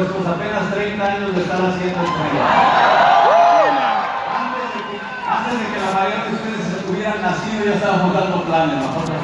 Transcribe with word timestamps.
Comunicarles 0.00 0.08
nuestros 0.08 0.26
apenas 0.26 0.72
30 0.72 1.04
años 1.04 1.34
de 1.34 1.42
estar 1.42 1.60
haciendo 1.60 2.00
esto. 2.00 2.24
Antes 4.40 4.64
de 4.72 4.80
que, 4.88 4.96
antes 5.28 5.54
de 5.60 5.64
que 5.68 5.78
la 5.80 5.90
mayoría 5.92 6.24
de 6.24 6.32
ustedes 6.34 6.64
hubieran 6.88 7.20
nacido, 7.22 7.64
ya 7.64 7.74
estábamos 7.74 8.14
dando 8.14 8.44
planes, 8.44 8.76
nosotros 8.76 9.20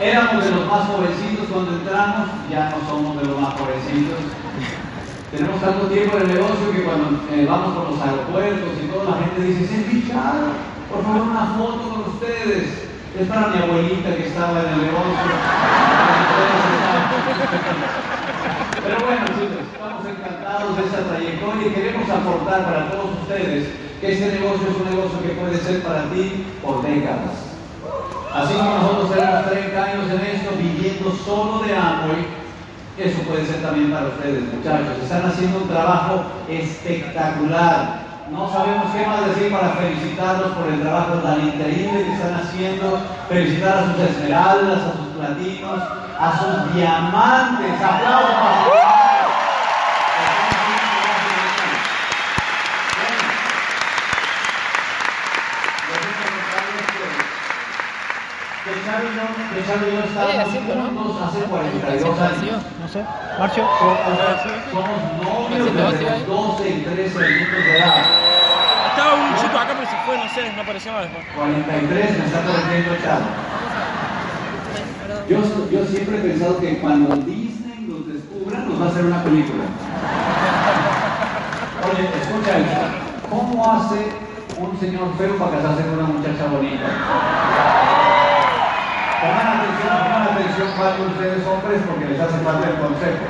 Éramos 0.00 0.44
de 0.44 0.50
los 0.52 0.66
más 0.66 0.86
jovencitos 0.86 1.46
cuando 1.50 1.72
entramos, 1.72 2.28
ya 2.48 2.70
no 2.70 2.78
somos 2.88 3.20
de 3.20 3.24
los 3.26 3.40
más 3.40 3.54
jovencitos. 3.54 4.20
Tenemos 5.32 5.60
tanto 5.60 5.86
tiempo 5.88 6.16
en 6.16 6.22
el 6.22 6.28
negocio 6.28 6.72
que 6.72 6.84
cuando 6.84 7.20
eh, 7.32 7.46
vamos 7.48 7.74
por 7.76 7.90
los 7.90 8.00
aeropuertos 8.00 8.70
y 8.80 8.86
toda 8.86 9.10
la 9.10 9.16
gente 9.26 9.42
dice, 9.42 9.66
¡Sí, 9.66 9.84
Richard, 9.90 10.54
por 10.88 11.02
favor 11.02 11.28
una 11.28 11.52
foto 11.58 11.90
con 11.90 12.00
ustedes. 12.14 12.88
Es 13.18 13.26
para 13.26 13.48
mi 13.48 13.58
abuelita 13.58 14.14
que 14.14 14.28
estaba 14.28 14.60
en 14.60 14.68
el 14.68 14.82
negocio. 14.86 15.77
Pero 18.82 18.96
bueno, 19.04 19.24
chicos, 19.36 19.64
estamos 19.72 20.02
encantados 20.06 20.76
de 20.76 20.82
esa 20.84 21.00
trayectoria 21.08 21.66
y 21.66 21.70
queremos 21.70 22.08
aportar 22.08 22.64
para 22.64 22.90
todos 22.90 23.10
ustedes 23.22 23.68
que 24.00 24.12
este 24.12 24.40
negocio 24.40 24.68
es 24.70 24.76
un 24.76 24.90
negocio 24.90 25.22
que 25.22 25.34
puede 25.34 25.58
ser 25.58 25.82
para 25.82 26.04
ti 26.10 26.46
por 26.62 26.82
décadas. 26.82 27.48
Así 28.32 28.54
como 28.54 28.78
nosotros 28.78 29.10
tenemos 29.10 29.50
30 29.50 29.84
años 29.84 30.10
en 30.12 30.20
esto, 30.20 30.50
viviendo 30.56 31.10
solo 31.24 31.58
de 31.64 31.74
Amway, 31.74 32.26
eso 32.98 33.22
puede 33.22 33.46
ser 33.46 33.62
también 33.62 33.92
para 33.92 34.08
ustedes, 34.08 34.42
muchachos. 34.52 34.98
Están 35.02 35.26
haciendo 35.26 35.58
un 35.58 35.68
trabajo 35.68 36.24
espectacular. 36.48 38.06
No 38.30 38.50
sabemos 38.50 38.92
qué 38.92 39.06
más 39.06 39.26
decir 39.26 39.52
para 39.52 39.70
felicitarlos 39.70 40.52
por 40.52 40.66
el 40.72 40.80
trabajo 40.82 41.14
tan 41.22 41.46
increíble 41.46 42.04
que 42.04 42.12
están 42.12 42.34
haciendo. 42.34 42.98
Felicitar 43.28 43.78
a 43.78 43.86
sus 43.86 44.00
esmeraldas, 44.04 44.78
a 44.82 44.92
sus 44.92 45.07
platinos, 45.18 45.82
a 46.18 46.38
sus 46.38 46.74
diamantes. 46.74 47.82
Aplausos 47.82 48.38
Que 58.68 59.64
Charo 59.64 59.88
y 59.88 59.94
yo, 59.94 60.00
estábamos 60.00 60.48
juntos 60.52 61.22
hace 61.22 61.40
42 61.44 62.20
años. 62.20 62.62
No 62.80 62.88
sé. 62.88 63.04
Marcio. 63.38 63.64
Somos 64.70 64.98
novios 65.22 65.74
desde 65.74 66.10
los 66.10 66.26
12 66.26 66.68
y 66.68 66.80
13 66.82 67.24
añitos 67.24 67.64
de 67.64 67.78
edad. 67.78 68.04
Estaba 68.90 69.14
un 69.14 69.36
chico 69.36 69.58
acá, 69.58 69.74
pero 69.78 69.90
se 69.90 69.96
fue, 70.04 70.18
no 70.18 70.28
sé, 70.28 70.52
no 70.54 70.62
apareció 70.62 70.92
más 70.92 71.02
después. 71.02 71.24
43 71.34 72.18
me 72.18 72.26
está 72.26 72.42
corrigiendo. 72.42 72.94
Yo, 75.28 75.44
siempre 75.84 76.16
he 76.16 76.20
pensado 76.22 76.58
que 76.58 76.78
cuando 76.78 77.14
Disney 77.16 77.84
nos 77.86 78.08
descubra, 78.08 78.60
nos 78.60 78.80
va 78.80 78.86
a 78.86 78.88
hacer 78.88 79.04
una 79.04 79.22
película. 79.22 79.64
Oye, 81.84 82.08
escucha 82.22 82.56
esto. 82.56 82.80
¿Cómo 83.28 83.70
hace 83.70 84.08
un 84.58 84.80
señor 84.80 85.12
feo 85.18 85.36
para 85.36 85.50
casarse 85.58 85.82
con 85.84 85.98
una 85.98 86.08
muchacha 86.08 86.46
bonita? 86.46 86.88
Pongan 89.20 89.48
atención, 89.52 89.92
pongan 90.00 90.22
atención 90.32 90.68
cuando 90.78 91.06
ustedes 91.12 91.46
hombres 91.46 91.82
porque 91.86 92.08
les 92.08 92.20
hace 92.20 92.38
falta 92.38 92.70
el 92.70 92.76
consejo. 92.80 93.24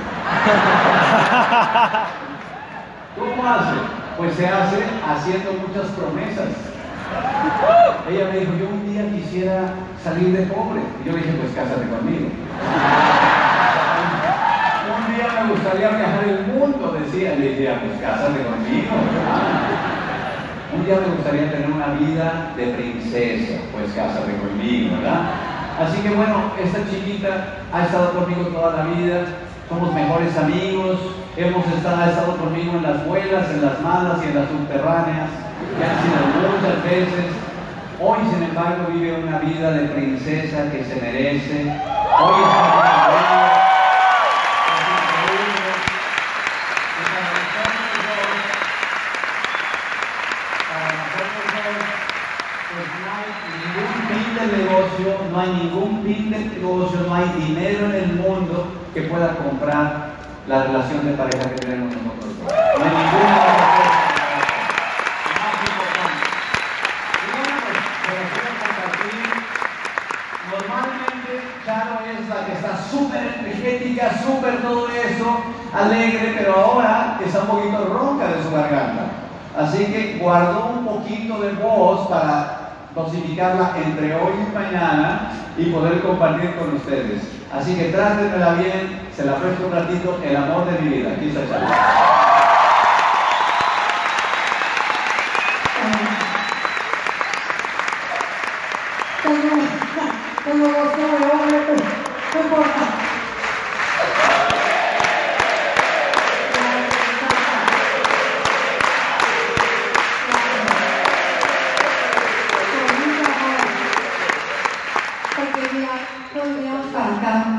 ¿Cómo 3.18 3.42
hace? 3.42 3.74
Pues 4.16 4.34
se 4.34 4.46
hace 4.46 4.84
haciendo 5.02 5.52
muchas 5.66 5.86
promesas. 5.98 6.77
Ella 8.08 8.24
me 8.32 8.40
dijo, 8.40 8.52
yo 8.58 8.68
un 8.72 8.88
día 8.88 9.04
quisiera 9.12 9.68
salir 10.02 10.32
de 10.32 10.46
pobre. 10.46 10.80
Y 10.80 11.06
yo 11.06 11.12
le 11.12 11.18
dije, 11.18 11.36
pues 11.40 11.52
cásate 11.52 11.86
conmigo. 11.88 12.28
un 14.88 15.14
día 15.14 15.26
me 15.44 15.52
gustaría 15.52 15.88
viajar 15.90 16.24
el 16.24 16.46
mundo, 16.52 16.96
decía. 16.98 17.36
Le 17.36 17.48
dije, 17.50 17.68
"Ah, 17.68 17.80
pues 17.84 18.00
cásate 18.00 18.40
conmigo. 18.42 18.92
Un 20.74 20.84
día 20.84 20.96
me 21.00 21.14
gustaría 21.16 21.50
tener 21.50 21.70
una 21.70 21.86
vida 22.00 22.52
de 22.56 22.66
princesa. 22.76 23.60
Pues 23.72 23.92
cásate 23.92 24.32
conmigo, 24.36 24.96
¿verdad? 24.96 25.20
Así 25.78 26.00
que 26.02 26.10
bueno, 26.10 26.52
esta 26.62 26.80
chiquita 26.90 27.62
ha 27.72 27.84
estado 27.84 28.12
conmigo 28.12 28.48
toda 28.48 28.72
la 28.76 28.84
vida. 28.84 29.24
Somos 29.68 29.92
mejores 29.92 30.36
amigos. 30.36 30.98
Hemos 31.36 31.66
estado, 31.68 32.04
estado 32.08 32.36
conmigo 32.36 32.72
en 32.78 32.82
las 32.82 33.06
buenas, 33.06 33.50
en 33.50 33.62
las 33.64 33.80
malas 33.80 34.18
y 34.24 34.28
en 34.28 34.34
las 34.34 34.48
subterráneas. 34.48 35.28
Me 35.76 35.84
han 35.84 35.96
sido 36.02 36.18
muchas 36.48 36.78
veces. 36.84 37.26
Hoy, 38.00 38.18
sin 38.30 38.42
embargo, 38.44 38.86
vive 38.92 39.18
una 39.22 39.38
vida 39.38 39.72
de 39.72 39.88
princesa 39.88 40.70
que 40.70 40.84
se 40.84 40.94
merece. 41.00 41.72
Hoy. 42.20 42.42
Es 54.38 54.52
nosotros 54.52 54.68
dos, 54.72 54.86
pues 54.96 55.30
no 55.32 55.40
hay 55.40 55.50
ningún 55.50 56.02
fin 56.04 56.30
de 56.30 56.38
negocio, 56.38 57.00
no 57.06 57.14
hay 57.14 57.28
dinero 57.44 57.86
en 57.86 57.94
el 57.94 58.12
mundo 58.14 58.72
que 58.94 59.02
pueda 59.02 59.34
comprar 59.34 60.10
la 60.46 60.62
relación 60.62 61.06
de 61.06 61.12
pareja 61.12 61.50
que 61.50 61.56
tenemos 61.56 61.94
nosotros 61.94 62.34
otra 62.44 62.56
cosa. 62.56 62.78
Más 65.38 65.58
importante. 65.68 66.24
Y 67.20 67.28
bueno, 67.34 67.56
pues, 67.66 67.78
se 68.04 68.10
los 68.14 68.26
quiero 68.32 68.50
compartir. 68.62 69.26
Normalmente 70.50 71.30
Charo 71.66 71.96
es 72.06 72.22
la 72.28 72.46
que 72.46 72.52
está 72.52 72.72
súper 72.90 73.40
energética, 73.40 74.10
súper 74.24 74.62
todo 74.62 74.88
eso. 74.88 75.40
alegre, 75.72 76.34
pero 76.38 76.54
ahora 76.58 77.18
está 77.24 77.40
un 77.40 77.46
poquito 77.46 77.84
ronca 77.84 78.26
de 78.28 78.42
su 78.42 78.50
garganta. 78.50 79.04
Así 79.56 79.84
que 79.86 80.18
guardó 80.20 80.70
un 80.78 80.86
poquito 80.86 81.40
de 81.40 81.52
voz 81.54 82.08
para 82.08 82.70
dosificarla 82.94 83.74
entre 83.84 84.14
hoy 84.14 84.32
y 84.48 84.54
mañana 84.54 85.30
y 85.56 85.64
poder 85.66 86.00
compartir 86.00 86.54
con 86.56 86.74
ustedes. 86.74 87.22
Así 87.52 87.74
que 87.74 87.90
trátenmela 87.90 88.54
bien, 88.54 89.08
se 89.14 89.24
la 89.24 89.36
presto 89.36 89.66
un 89.66 89.72
ratito, 89.72 90.18
el 90.24 90.36
amor 90.36 90.66
de 90.66 90.78
mi 90.80 90.96
vida. 90.96 91.10
Aquí 91.16 91.28
está 91.28 91.40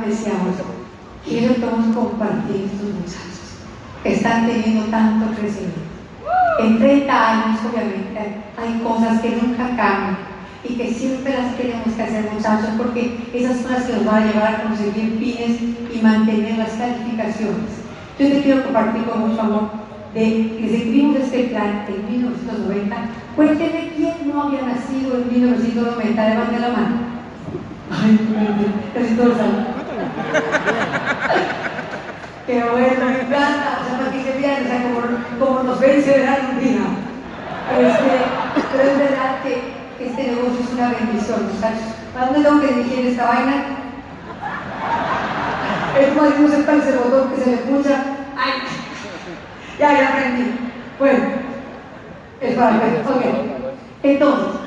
decíamos, 0.10 0.56
quiero 1.26 1.54
todos 1.56 1.96
compartir 1.96 2.66
estos 2.66 2.90
muchachos 2.94 3.40
que 4.04 4.14
están 4.14 4.48
teniendo 4.48 4.86
tanto 4.86 5.36
crecimiento. 5.36 5.80
En 6.60 6.80
30 6.80 7.30
años, 7.30 7.60
obviamente, 7.70 8.20
hay 8.58 8.80
cosas 8.84 9.22
que 9.22 9.38
nunca 9.42 9.64
cambian 9.76 10.18
y 10.64 10.74
que 10.76 10.94
siempre 10.94 11.34
las 11.34 11.56
tenemos 11.56 11.94
que 11.96 12.04
hacer, 12.04 12.30
muchachos, 12.34 12.70
porque 12.78 13.30
esas 13.34 13.62
son 13.62 13.72
las 13.72 13.84
que 13.86 13.94
nos 13.94 14.06
van 14.06 14.24
a 14.24 14.26
llevar 14.26 14.56
a 14.56 14.64
conseguir 14.64 15.18
fines 15.20 15.62
y 15.94 16.02
mantener 16.02 16.58
las 16.58 16.72
calificaciones. 16.72 17.80
Yo 18.20 18.28
te 18.28 18.42
quiero 18.42 18.64
compartir 18.64 19.04
con 19.06 19.30
mucho 19.30 19.42
amor 19.42 19.70
de 20.14 20.22
que 20.22 20.76
escribimos 20.76 21.18
este 21.18 21.44
plan 21.46 21.86
en 21.88 22.12
1990. 22.12 22.96
Cuénteme 23.36 23.92
quién 23.96 24.14
no 24.28 24.44
había 24.44 24.64
nacido 24.64 25.16
en 25.16 25.34
1990, 25.34 26.30
levante 26.30 26.60
la 26.60 26.70
mano. 26.70 27.09
Ay, 27.92 28.20
casi 28.94 29.16
todos 29.16 29.38
saben. 29.38 29.66
Pero 32.46 32.72
bueno, 32.72 33.06
me 33.06 33.22
encanta, 33.22 33.80
o 33.82 33.86
sea, 33.86 33.98
para 34.00 34.12
que 34.12 34.24
se 34.24 34.38
vean, 34.40 34.64
o 34.64 34.68
sea, 34.68 34.84
como, 34.84 35.00
como 35.40 35.64
nos 35.64 35.80
ven, 35.80 36.04
se 36.04 36.12
verán 36.12 36.50
un 36.52 36.60
día. 36.60 36.82
Pero 37.70 37.88
es 37.88 38.98
verdad 38.98 39.44
que 39.44 39.74
este 40.00 40.24
negocio 40.24 40.60
es 40.64 40.74
una 40.74 40.90
bendición, 40.90 41.48
muchachos. 41.54 41.94
¿A 42.18 42.26
dónde 42.26 42.42
tengo 42.42 42.62
que 42.62 42.74
dirigir 42.74 43.06
esta 43.08 43.26
vaina? 43.26 43.66
Es 46.00 46.16
más, 46.16 46.40
no 46.40 46.48
sepa 46.48 46.74
ese 46.74 46.98
botón 46.98 47.30
que 47.32 47.42
se 47.42 47.50
le 47.50 47.56
escucha. 47.56 48.04
¡Ay! 48.38 48.52
Ya, 49.80 49.94
ya 49.94 50.10
aprendí. 50.10 50.52
Bueno, 50.98 51.26
es 52.42 52.56
para. 52.56 52.76
Ok. 52.76 53.24
Entonces, 54.04 54.62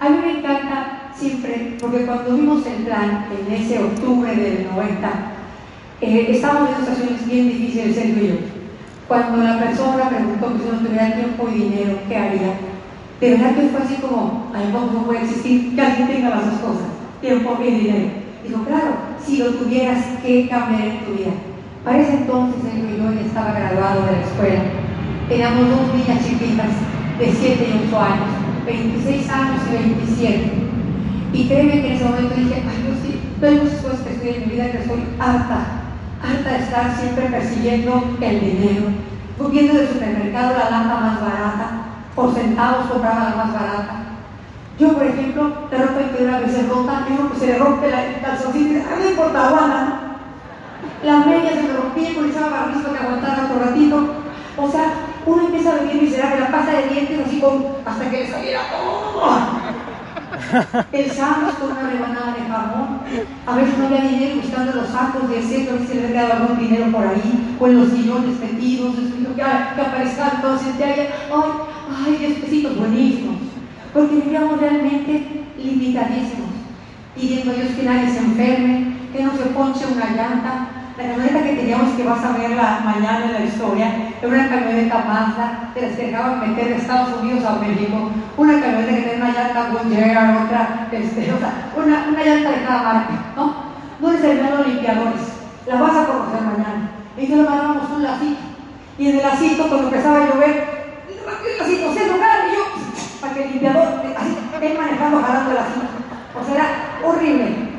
a 0.00 0.08
mí 0.08 0.18
me 0.18 0.38
encanta 0.38 0.99
siempre, 1.20 1.76
porque 1.78 2.06
cuando 2.06 2.34
vimos 2.34 2.66
el 2.66 2.84
plan 2.84 3.26
en 3.30 3.54
ese 3.54 3.78
octubre 3.78 4.34
del 4.34 4.66
90, 4.74 5.10
eh, 6.00 6.26
estábamos 6.30 6.70
en 6.70 6.76
situaciones 6.76 7.26
bien 7.26 7.48
difíciles, 7.48 7.94
Sergio 7.94 8.24
y 8.24 8.28
yo. 8.28 8.34
Cuando 9.06 9.42
la 9.44 9.58
persona 9.58 10.08
preguntó 10.08 10.54
que 10.54 10.64
si 10.64 10.70
no 10.70 10.78
tuviera 10.78 11.14
tiempo 11.14 11.48
y 11.48 11.58
dinero, 11.58 11.98
¿qué 12.08 12.16
haría? 12.16 12.54
De 13.20 13.30
verdad 13.32 13.54
que 13.54 13.68
fue 13.68 13.80
así 13.82 13.96
como, 13.96 14.50
ay, 14.54 14.70
no, 14.72 15.04
puede 15.04 15.20
existir 15.20 15.74
que 15.74 15.82
alguien 15.82 16.08
tenga 16.08 16.30
las 16.30 16.46
dos 16.46 16.60
cosas, 16.60 16.88
tiempo 17.20 17.58
y 17.60 17.70
dinero. 17.70 18.08
Dijo, 18.46 18.64
claro, 18.64 18.94
si 19.22 19.36
lo 19.36 19.50
tuvieras, 19.50 20.02
¿qué 20.22 20.48
cambiaría 20.48 20.94
en 20.94 21.04
tu 21.04 21.12
vida? 21.12 21.32
Para 21.84 21.98
ese 21.98 22.14
entonces, 22.14 22.62
Sergio 22.62 22.96
y 22.96 22.98
yo 22.98 23.12
ya 23.12 23.26
estaba 23.26 23.52
graduado 23.52 24.06
de 24.06 24.12
la 24.12 24.22
escuela. 24.22 24.62
Teníamos 25.28 25.68
dos 25.68 25.94
niñas 25.94 26.24
chiquitas 26.24 26.72
de 27.18 27.30
7 27.30 27.68
y 27.68 27.88
8 27.88 28.00
años, 28.00 28.28
26 28.64 29.28
años 29.28 29.60
y 29.68 29.72
27. 29.72 30.69
Y 31.32 31.46
créeme 31.46 31.80
que 31.80 31.86
en 31.86 31.92
ese 31.92 32.04
momento 32.04 32.34
dije, 32.34 32.62
ay, 32.68 32.84
yo 32.86 32.94
sí, 33.02 33.20
doy 33.40 33.54
muchas 33.60 33.80
cosas 33.80 34.00
que 34.00 34.12
estoy 34.14 34.28
en 34.30 34.40
mi 34.40 34.54
vida 34.54 34.70
que 34.72 34.78
estoy 34.78 35.04
harta, 35.18 35.58
harta 36.22 36.50
de 36.50 36.58
estar 36.58 36.96
siempre 36.96 37.26
persiguiendo 37.26 38.16
el 38.20 38.40
dinero. 38.40 38.86
Fui 39.38 39.50
viendo 39.52 39.74
del 39.74 39.88
supermercado 39.88 40.58
la 40.58 40.70
lata 40.70 41.00
más 41.00 41.20
barata, 41.20 41.70
por 42.16 42.34
centavos 42.34 42.86
compraba 42.86 43.30
la 43.30 43.36
más 43.36 43.52
barata. 43.52 43.96
Yo, 44.78 44.94
por 44.94 45.06
ejemplo, 45.06 45.68
de 45.70 45.78
repente 45.78 46.24
una 46.24 46.40
vez 46.40 46.52
se 46.52 46.66
rota, 46.66 47.06
uno 47.08 47.28
pues 47.28 47.40
se 47.40 47.46
le 47.46 47.58
rompe 47.58 47.90
la, 47.90 48.06
el 48.06 48.16
y 48.54 48.64
dice, 48.64 48.84
importa, 49.10 49.48
aguanta, 49.48 49.84
¿no? 49.84 50.10
Las 51.04 51.26
medias 51.26 51.54
se 51.54 51.62
me 51.62 51.72
rompían, 51.74 52.14
porque 52.14 52.30
echaba 52.30 52.50
barbizo 52.50 52.92
que 52.92 52.98
aguantara 52.98 53.44
otro 53.44 53.64
ratito. 53.64 54.14
O 54.56 54.70
sea, 54.70 54.92
uno 55.26 55.46
empieza 55.46 55.72
a 55.72 55.78
vivir 55.78 56.02
miserable, 56.02 56.40
la 56.40 56.50
pasta 56.50 56.72
de 56.72 56.88
dientes 56.88 57.26
así 57.26 57.40
con, 57.40 57.66
hasta 57.84 58.10
que 58.10 58.24
le 58.24 58.30
saliera 58.30 58.60
todo. 58.70 59.59
Sándwich 61.12 61.56
con 61.58 61.72
una 61.72 61.90
rebanada 61.90 62.34
de 62.34 62.42
jamón. 62.48 63.00
A 63.46 63.56
veces 63.56 63.78
no 63.78 63.86
había 63.86 64.02
dinero 64.02 64.36
buscando 64.36 64.72
los 64.72 64.88
sacos 64.88 65.28
de 65.28 65.42
centro, 65.42 65.74
a 65.74 65.78
ver 65.78 65.86
si 65.86 65.94
le 65.94 66.08
quedado 66.08 66.32
algún 66.32 66.58
dinero 66.58 66.90
por 66.90 67.06
ahí, 67.06 67.56
o 67.58 67.66
en 67.66 67.76
los 67.76 67.90
sillones 67.90 68.40
metidos, 68.40 68.94
que, 68.96 69.34
que 69.34 69.42
aparezcan 69.42 70.42
todos 70.42 70.62
y 70.62 70.82
ay, 70.82 71.08
ay, 72.20 72.38
pesitos 72.40 72.76
buenísimos. 72.76 73.36
Porque 73.92 74.16
vivíamos 74.16 74.60
realmente 74.60 75.44
limitadísimos, 75.56 76.50
pidiendo 77.14 77.50
a 77.50 77.54
Dios 77.54 77.70
que 77.76 77.82
nadie 77.82 78.10
se 78.10 78.18
enferme, 78.18 78.96
que 79.12 79.22
no 79.22 79.32
se 79.32 79.46
ponche 79.46 79.84
una 79.92 80.06
llanta. 80.10 80.79
La 81.00 81.06
camioneta 81.06 81.42
que 81.42 81.56
teníamos 81.56 81.94
que 81.94 82.04
vas 82.04 82.22
a 82.22 82.36
ver 82.36 82.50
la 82.50 82.80
mañana 82.84 83.24
en 83.24 83.32
la 83.32 83.40
historia 83.40 84.12
era 84.20 84.28
una 84.28 84.48
camioneta 84.50 84.98
Mazda 85.08 85.70
de 85.74 85.80
las 85.80 85.92
que 85.92 86.06
dejaban 86.08 86.40
meter 86.40 86.68
de 86.68 86.76
Estados 86.76 87.22
Unidos 87.22 87.42
a 87.42 87.52
México, 87.52 88.10
una 88.36 88.60
camioneta 88.60 88.92
que 88.92 89.00
tenía 89.00 89.24
una 89.24 89.32
llanta 89.32 89.70
Goodyear, 89.70 90.44
otra, 90.44 90.88
este, 90.92 91.32
o 91.32 91.38
sea, 91.38 91.72
una, 91.74 92.06
una 92.06 92.22
llanta 92.22 92.50
de 92.50 92.64
cada 92.66 92.82
marca, 92.82 93.14
¿no? 93.34 93.54
No 93.98 94.12
les 94.12 94.20
servían 94.20 94.62
limpiadores, 94.62 95.22
la 95.66 95.80
vas 95.80 95.96
a 95.96 96.04
conocer 96.04 96.42
mañana. 96.42 96.90
Y 97.16 97.20
entonces 97.22 97.46
le 97.46 97.50
mandábamos 97.50 97.90
un 97.96 98.02
lacito, 98.02 98.40
y 98.98 99.08
en 99.08 99.16
el 99.16 99.22
lacito, 99.22 99.68
cuando 99.68 99.88
empezaba 99.88 100.16
a 100.18 100.28
llover, 100.28 101.04
el 101.08 101.58
lacito 101.58 101.94
se 101.94 102.10
tocaba 102.10 102.46
y 102.46 102.54
yo, 102.54 102.62
para 103.22 103.32
que 103.32 103.44
el 103.44 103.50
limpiador, 103.52 103.88
así, 104.18 104.36
él 104.60 104.78
manejando, 104.78 105.22
jalando 105.22 105.50
el 105.50 105.56
lacito. 105.56 105.86
O 106.38 106.44
sea, 106.44 106.54
era 106.54 107.08
horrible. 107.08 107.69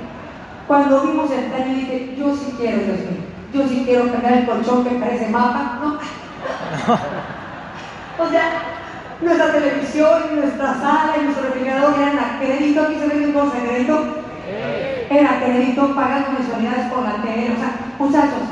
Cuando 0.71 0.95
vimos 1.01 1.27
el 1.29 1.51
plan, 1.51 1.67
yo 1.67 1.75
dije, 1.75 2.15
yo 2.17 2.33
sí 2.33 2.55
quiero, 2.57 2.77
Dios 2.77 2.99
mío. 2.99 3.19
Yo 3.53 3.67
sí 3.67 3.83
quiero 3.83 4.09
cambiar 4.09 4.35
el 4.35 4.45
colchón 4.45 4.85
que 4.85 4.91
parece 4.91 5.27
mapa, 5.27 5.79
¿no? 5.81 5.97
o 8.23 8.29
sea, 8.29 8.51
nuestra 9.21 9.51
televisión, 9.51 10.33
nuestra 10.33 10.73
sala 10.75 11.15
y 11.19 11.25
nuestro 11.25 11.47
refrigerador 11.47 11.93
eran 11.99 12.17
a 12.17 12.39
crédito. 12.39 12.83
Aquí 12.83 12.95
se 12.95 13.05
ve 13.05 13.15
un 13.15 13.33
de 13.33 13.67
crédito. 13.67 14.23
Era 15.09 15.43
crédito, 15.43 15.93
pagando 15.93 16.39
mensualidades 16.39 16.89
por 16.89 17.03
la 17.03 17.21
tele. 17.21 17.51
O 17.51 17.57
sea, 17.59 17.75
muchachos, 17.99 18.47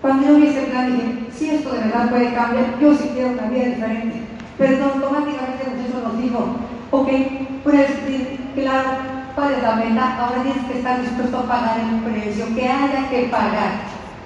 cuando 0.00 0.26
yo 0.26 0.34
vi 0.38 0.48
ese 0.48 0.62
plan, 0.62 0.96
dije, 0.96 1.28
si 1.32 1.50
esto 1.50 1.74
de 1.74 1.78
verdad 1.78 2.10
puede 2.10 2.34
cambiar, 2.34 2.76
yo 2.80 2.92
sí 2.92 3.12
quiero 3.14 3.40
vida 3.48 3.66
diferente. 3.66 4.20
Pero 4.58 4.86
automáticamente 4.86 5.62
el 5.64 5.76
muchacho 5.76 6.08
nos 6.08 6.18
dijo, 6.20 6.56
ok, 6.90 7.08
pues 7.62 7.86
claro, 8.56 9.21
¿cuál 9.34 9.62
la 9.62 9.76
meta? 9.76 10.16
Ahora 10.18 10.42
tienes 10.42 10.64
que 10.64 10.78
estar 10.78 11.00
dispuesto 11.00 11.38
a 11.38 11.42
pagar 11.42 11.80
el 11.80 12.00
precio 12.00 12.54
que 12.54 12.68
haya 12.68 13.08
que 13.10 13.28
pagar 13.28 13.72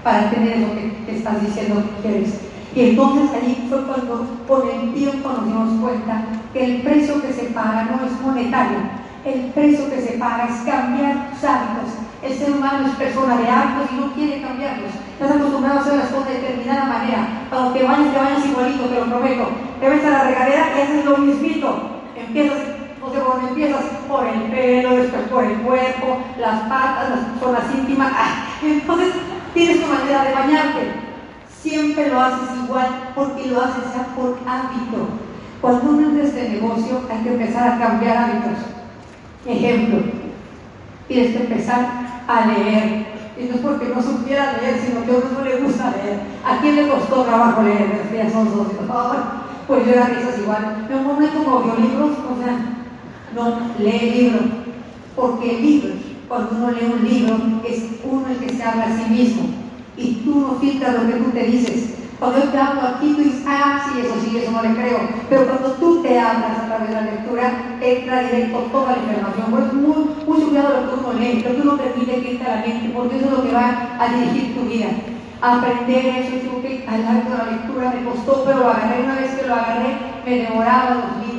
para 0.02 0.30
tener 0.30 0.58
lo 0.58 0.74
que 0.74 0.94
te 1.06 1.16
estás 1.16 1.40
diciendo 1.40 1.82
que 1.82 2.08
quieres. 2.08 2.40
Y 2.74 2.90
entonces 2.90 3.30
allí 3.34 3.66
fue 3.68 3.82
cuando 3.84 4.24
por 4.46 4.68
el 4.68 4.92
tiempo 4.92 5.28
nos 5.28 5.46
dimos 5.46 5.80
cuenta 5.80 6.24
que 6.52 6.64
el 6.64 6.82
precio 6.82 7.22
que 7.22 7.32
se 7.32 7.44
paga 7.44 7.84
no 7.84 8.06
es 8.06 8.20
monetario, 8.20 8.78
el 9.24 9.46
precio 9.52 9.90
que 9.90 10.02
se 10.02 10.18
paga 10.18 10.46
es 10.46 10.56
cambiar 10.60 11.30
tus 11.30 11.44
hábitos. 11.44 11.98
El 12.22 12.34
ser 12.34 12.52
humano 12.52 12.86
es 12.86 12.94
persona 12.94 13.36
de 13.36 13.48
hábitos 13.48 13.92
y 13.92 14.00
no 14.00 14.12
quiere 14.14 14.42
cambiarlos. 14.42 14.90
Estás 15.12 15.36
acostumbrado 15.36 15.78
a 15.78 15.82
hacer 15.82 15.96
las 15.96 16.08
cosas 16.08 16.28
de 16.28 16.34
determinada 16.34 16.84
manera. 16.84 17.46
Cuando 17.50 17.72
te 17.72 17.82
vayas, 17.82 18.12
te 18.12 18.18
vayas 18.18 18.46
igualito, 18.46 18.84
te 18.84 19.00
lo 19.00 19.06
prometo. 19.06 19.48
Te 19.80 19.88
ves 19.88 20.04
a 20.04 20.10
la 20.10 20.24
regadera 20.24 20.66
y 20.76 20.80
haces 20.80 21.04
lo 21.04 21.18
mismito. 21.18 22.00
Empiezas 22.16 22.75
o 23.06 23.12
sea, 23.12 23.20
cuando 23.20 23.48
empiezas 23.48 23.84
por 24.08 24.26
el 24.26 24.42
pelo, 24.50 24.96
después 24.96 25.22
por 25.28 25.44
el 25.44 25.56
cuerpo, 25.58 26.18
las 26.38 26.60
patas, 26.62 27.10
las 27.10 27.40
zonas 27.40 27.62
íntimas, 27.72 28.12
¡ah! 28.12 28.48
entonces 28.62 29.14
tienes 29.54 29.80
tu 29.80 29.86
manera 29.86 30.24
de 30.24 30.34
bañarte. 30.34 30.80
Siempre 31.62 32.10
lo 32.10 32.20
haces 32.20 32.64
igual 32.64 33.12
porque 33.14 33.46
lo 33.46 33.62
haces 33.62 33.84
ya 33.94 34.14
por 34.14 34.38
hábito. 34.46 35.08
Cuando 35.60 35.90
uno 35.90 36.08
entra 36.08 36.24
este 36.24 36.48
negocio 36.48 37.00
hay 37.10 37.22
que 37.22 37.32
empezar 37.32 37.68
a 37.68 37.78
cambiar 37.78 38.16
hábitos. 38.16 38.58
Ejemplo, 39.46 39.98
tienes 41.06 41.36
que 41.36 41.42
empezar 41.44 41.88
a 42.26 42.46
leer. 42.46 43.06
Y 43.38 43.44
no 43.44 43.54
es 43.54 43.60
porque 43.60 43.92
no 43.94 44.02
supiera 44.02 44.56
leer, 44.60 44.80
sino 44.80 45.04
que 45.04 45.10
a 45.12 45.14
uno 45.14 45.38
no 45.38 45.44
le 45.44 45.60
gusta 45.60 45.92
leer. 45.92 46.20
¿A 46.44 46.60
quién 46.60 46.76
le 46.76 46.88
costó 46.88 47.22
trabajo 47.22 47.62
leer? 47.62 48.30
Son 48.32 48.54
dos. 48.54 48.68
Pues 49.66 49.86
yo 49.86 49.92
era 49.92 50.06
risas 50.06 50.38
igual. 50.38 50.86
Me 50.88 50.96
pongo 51.28 51.58
audiolibros, 51.58 52.10
o 52.10 52.42
sea, 52.42 52.75
no 53.36 53.60
lee 53.78 54.10
libro, 54.12 54.40
porque 55.14 55.56
el 55.56 55.62
libro, 55.62 55.94
cuando 56.26 56.56
uno 56.56 56.70
lee 56.70 56.92
un 56.92 57.08
libro, 57.08 57.36
es 57.68 57.84
uno 58.02 58.26
el 58.28 58.38
que 58.38 58.54
se 58.54 58.62
habla 58.62 58.86
a 58.86 58.96
sí 58.96 59.10
mismo. 59.10 59.42
Y 59.96 60.22
tú 60.24 60.40
no 60.40 60.58
filtras 60.58 60.94
lo 60.94 61.06
que 61.06 61.18
tú 61.18 61.30
te 61.30 61.44
dices. 61.44 61.92
Cuando 62.18 62.38
yo 62.38 62.50
te 62.50 62.58
hablo 62.58 62.80
aquí, 62.80 63.12
tú 63.14 63.22
dices, 63.22 63.44
ah, 63.46 63.84
sí, 63.84 64.00
eso 64.00 64.14
sí, 64.24 64.38
eso 64.38 64.50
no 64.50 64.62
le 64.62 64.74
creo. 64.74 64.98
Pero 65.28 65.46
cuando 65.46 65.72
tú 65.72 66.02
te 66.02 66.18
hablas 66.18 66.58
a 66.58 66.66
través 66.66 66.88
de 66.88 66.94
la 66.94 67.02
lectura, 67.02 67.78
entra 67.80 68.22
directo 68.22 68.58
toda 68.72 68.92
la 68.92 69.02
información. 69.02 69.50
Pues 69.50 69.72
muy, 69.74 69.96
mucho 70.26 70.48
cuidado 70.48 70.80
lo 70.80 70.88
que 70.88 71.00
uno 71.00 71.12
lee, 71.12 71.44
lo 71.46 71.54
que 71.54 71.60
uno 71.60 71.76
permite 71.76 72.22
que 72.22 72.30
entre 72.32 72.46
a 72.46 72.56
la 72.56 72.66
mente, 72.66 72.90
porque 72.94 73.16
eso 73.16 73.26
es 73.26 73.32
lo 73.32 73.42
que 73.42 73.52
va 73.52 73.96
a 74.00 74.08
dirigir 74.08 74.54
tu 74.54 74.62
vida. 74.62 74.86
Aprender 75.42 76.06
eso, 76.06 76.40
digo 76.42 76.62
que 76.62 76.86
al 76.88 77.04
acto 77.04 77.32
de 77.32 77.38
la 77.38 77.50
lectura 77.50 77.92
me 77.92 78.10
costó, 78.10 78.44
pero 78.46 78.60
lo 78.60 78.70
agarré. 78.70 79.02
Una 79.04 79.16
vez 79.16 79.30
que 79.32 79.46
lo 79.46 79.54
agarré, 79.54 79.96
me 80.24 80.36
devoraba 80.38 80.94
los 80.94 81.26
libros. 81.26 81.35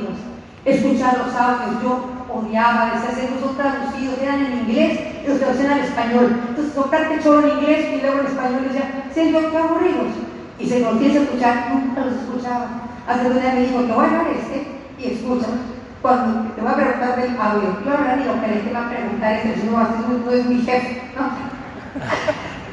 Escuchar 0.68 1.18
los 1.18 1.34
audios, 1.34 1.82
yo 1.82 2.04
odiaba, 2.32 2.92
decía, 2.92 3.24
esos 3.24 3.40
son 3.40 3.56
traducidos, 3.56 4.18
eran 4.20 4.44
en 4.44 4.58
inglés 4.60 5.00
y 5.24 5.28
los 5.28 5.38
traducían 5.38 5.72
al 5.72 5.80
español. 5.80 6.40
Entonces, 6.48 6.74
tocarte 6.74 7.22
choro 7.22 7.48
en 7.48 7.58
inglés 7.58 7.86
y 7.94 8.00
luego 8.02 8.20
en 8.20 8.26
español, 8.26 8.64
decía, 8.68 9.04
Sergio, 9.14 9.50
qué 9.50 9.56
aburridos 9.56 10.28
y 10.58 10.66
se 10.68 10.80
lo 10.80 10.90
empieza 10.90 11.20
a 11.20 11.22
escuchar, 11.22 11.70
nunca 11.70 12.04
los 12.04 12.14
escuchaba. 12.14 12.66
Hasta 13.06 13.22
que 13.22 13.28
un 13.28 13.40
día 13.40 13.52
me 13.54 13.60
dijo, 13.62 13.80
te 13.80 13.92
voy 13.92 14.06
a 14.06 14.10
dar 14.10 14.26
este 14.28 14.66
y 14.98 15.12
escucha. 15.12 15.46
Cuando 16.02 16.50
te 16.50 16.60
voy 16.60 16.70
a 16.70 16.74
preguntar 16.74 17.16
del 17.16 17.40
audio, 17.40 17.78
yo 17.84 17.90
ahora 17.90 18.16
ni 18.16 18.24
lo 18.24 18.40
que 18.40 18.48
le 18.48 18.72
va 18.72 18.86
a 18.86 18.90
preguntar 18.90 19.32
es 19.34 19.46
el 19.46 19.60
señor, 19.60 19.86
no 20.24 20.30
es 20.30 20.46
mi 20.46 20.62
jefe, 20.62 21.02
¿no? 21.16 21.30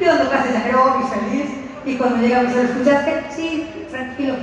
yo 0.00 0.30
clases 0.30 0.52
de 0.52 0.60
pero 0.60 1.00
y 1.00 1.06
feliz. 1.06 1.50
Y 1.84 1.96
cuando 1.96 2.16
llega 2.18 2.42
me 2.42 2.48
dice, 2.48 2.62
¿lo 2.62 2.68
escuchaste? 2.68 3.24
Sí, 3.30 3.86
tranquilo. 3.90 4.34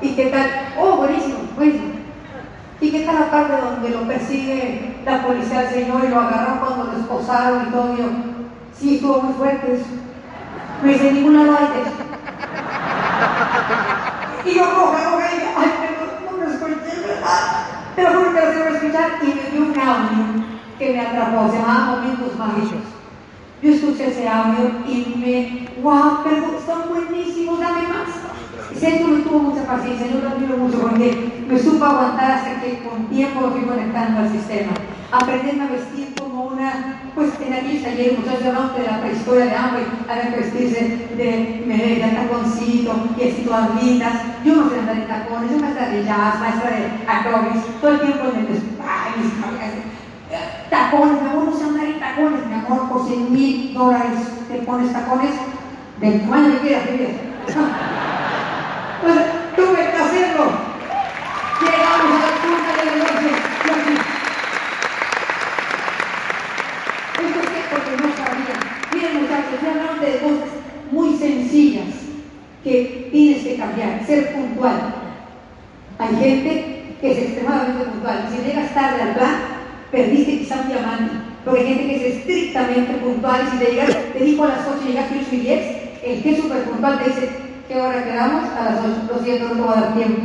¿Y 0.00 0.14
qué 0.14 0.26
tal? 0.26 0.48
Oh, 0.78 0.96
buenísimo, 0.96 1.38
buenísimo. 1.56 2.05
¿Y 2.80 2.90
qué 2.90 3.00
tal 3.00 3.14
la 3.20 3.30
parte 3.30 3.54
donde 3.60 3.88
lo 3.90 4.06
persigue 4.06 4.96
la 5.04 5.26
policía 5.26 5.60
al 5.60 5.70
señor 5.70 6.04
y 6.04 6.08
lo 6.08 6.20
agarró 6.20 6.60
cuando 6.60 6.92
lo 6.92 6.98
esposaron 6.98 7.68
y 7.68 7.70
todo? 7.70 7.94
Y 7.94 8.76
sí, 8.78 8.96
estuvo 8.96 9.22
muy 9.22 9.32
fuerte 9.34 9.74
eso. 9.74 9.86
Me 10.82 11.12
ningún 11.12 11.36
lado 11.36 11.56
hay 11.58 11.66
de 11.68 12.06
y 14.44 14.54
yo 14.54 14.64
roja, 14.64 15.10
roja, 15.10 15.28
y 15.32 15.38
ay, 15.56 15.72
pero 15.80 16.30
no 16.30 16.36
me 16.38 16.52
escuché, 16.52 17.00
¿verdad? 17.00 17.40
Pero 17.96 18.08
juro 18.10 18.32
que 18.32 18.40
lo 18.40 18.76
escuchar 18.76 19.08
y 19.22 19.26
me 19.26 19.50
dio 19.50 19.60
un 19.62 19.80
audio 19.80 20.24
que 20.78 20.92
me 20.92 21.00
atrapó, 21.00 21.50
se 21.50 21.58
llamaba 21.58 21.96
Momentos 21.96 22.36
Mágicos. 22.38 22.84
Yo 23.62 23.72
escuché 23.72 24.10
ese 24.10 24.28
audio 24.28 24.70
y 24.86 25.14
me, 25.16 25.82
wow, 25.82 26.18
pero 26.22 26.58
están 26.58 26.88
buenísimos, 26.90 27.58
dame 27.58 27.88
más. 27.88 28.08
Y 28.70 28.78
Sergio 28.78 29.08
no 29.08 29.24
tuvo 29.24 29.38
mucha 29.38 29.66
paciencia, 29.66 30.06
yo 30.06 30.20
lo 30.20 30.28
admiro 30.28 30.58
mucho 30.58 30.78
porque 30.78 31.35
me 31.48 31.58
supo 31.58 31.84
aguantar 31.84 32.30
hasta 32.32 32.60
que 32.60 32.82
con 32.82 33.06
tiempo 33.06 33.40
lo 33.40 33.50
fui 33.52 33.62
conectando 33.62 34.20
al 34.20 34.32
sistema. 34.32 34.72
Aprendiendo 35.12 35.64
a 35.64 35.68
vestir 35.68 36.14
como 36.18 36.46
una, 36.46 37.00
pues 37.14 37.30
en 37.40 37.52
aquellos 37.52 37.84
talleres, 37.84 38.18
muchachos 38.18 38.46
hablaban 38.46 38.74
de 38.76 38.82
la 38.82 39.00
prehistoria 39.00 39.44
de 39.46 39.56
hambre, 39.56 39.82
que 40.06 40.40
vestirse 40.40 41.08
de, 41.16 41.64
de 41.66 42.12
taconcito 42.14 42.92
y 43.16 43.28
así 43.28 43.42
todas 43.42 43.82
lindas. 43.82 44.14
Yo 44.44 44.56
no 44.56 44.70
sé 44.70 44.80
andar 44.80 44.96
en 44.96 45.06
tacones, 45.06 45.50
yo 45.50 45.58
maestra 45.58 45.88
de 45.88 46.04
jazz, 46.04 46.40
maestra 46.40 46.70
de 46.70 46.86
acrobics, 47.06 47.80
todo 47.80 47.90
el 47.92 48.00
tiempo 48.00 48.24
en 48.24 48.40
el 48.40 48.62
ay, 48.82 49.86
tacones, 50.70 51.22
mi 51.22 51.28
amor, 51.28 51.44
no 51.44 51.56
sé 51.56 51.64
andar 51.64 51.86
en 51.86 52.00
tacones, 52.00 52.46
mi 52.46 52.54
amor, 52.54 52.88
por 52.88 53.06
100 53.06 53.32
mil 53.32 53.74
dólares 53.74 54.18
te 54.48 54.58
pones 54.58 54.92
tacones 54.92 55.34
del 56.00 56.20
tamaño 56.20 56.52
que 56.52 56.58
quieras, 56.58 56.84
pues 59.02 59.16
tuve 59.56 59.90
que 59.90 59.96
hacerlo. 59.96 60.44
Llegamos 61.60 62.12
a 62.12 62.20
la 62.20 62.36
punta 62.42 62.70
del 62.76 62.98
negocio. 62.98 63.30
Esto 67.16 67.40
es 67.40 67.64
porque 67.70 67.92
no 67.96 68.08
sabía. 68.16 68.56
Miren 68.92 69.22
muchachos, 69.22 69.60
ya 69.62 69.70
hablaron 69.70 70.00
de 70.00 70.18
cosas 70.18 70.50
muy 70.90 71.16
sencillas 71.16 71.86
que 72.66 73.08
tienes 73.12 73.44
que 73.44 73.56
cambiar. 73.56 74.04
Ser 74.04 74.34
puntual. 74.34 74.92
Hay 75.98 76.16
gente 76.16 76.94
que 77.00 77.12
es 77.12 77.18
extremadamente 77.18 77.84
puntual. 77.84 78.28
Si 78.30 78.44
llegas 78.44 78.74
tarde 78.74 79.02
al 79.02 79.14
plan, 79.14 79.34
perdiste 79.92 80.38
quizá 80.38 80.60
un 80.62 80.68
diamante. 80.68 81.12
Porque 81.44 81.60
hay 81.60 81.66
gente 81.68 81.86
que 81.86 81.96
es 81.96 82.16
estrictamente 82.16 82.92
puntual 82.94 83.46
y 83.46 83.50
si 83.52 83.64
te, 83.64 83.70
llegas, 83.70 83.96
te 84.12 84.24
dijo 84.24 84.44
a 84.44 84.48
las 84.48 84.66
8 84.66 84.78
y 84.82 84.88
llegaste 84.88 85.14
8 85.20 85.28
y 85.30 85.36
10, 85.36 85.76
el 86.02 86.22
que 86.22 86.30
es 86.32 86.38
súper 86.38 86.64
puntual 86.64 86.98
te 86.98 87.10
dice, 87.10 87.28
¿Qué 87.68 87.80
hora 87.80 88.04
quedamos? 88.04 88.44
A 88.58 88.64
las 88.64 88.80
8. 88.80 89.14
Lo 89.14 89.24
siento, 89.24 89.48
no 89.48 89.54
te 89.54 89.60
va 89.60 89.78
a 89.78 89.80
dar 89.80 89.94
tiempo. 89.94 90.22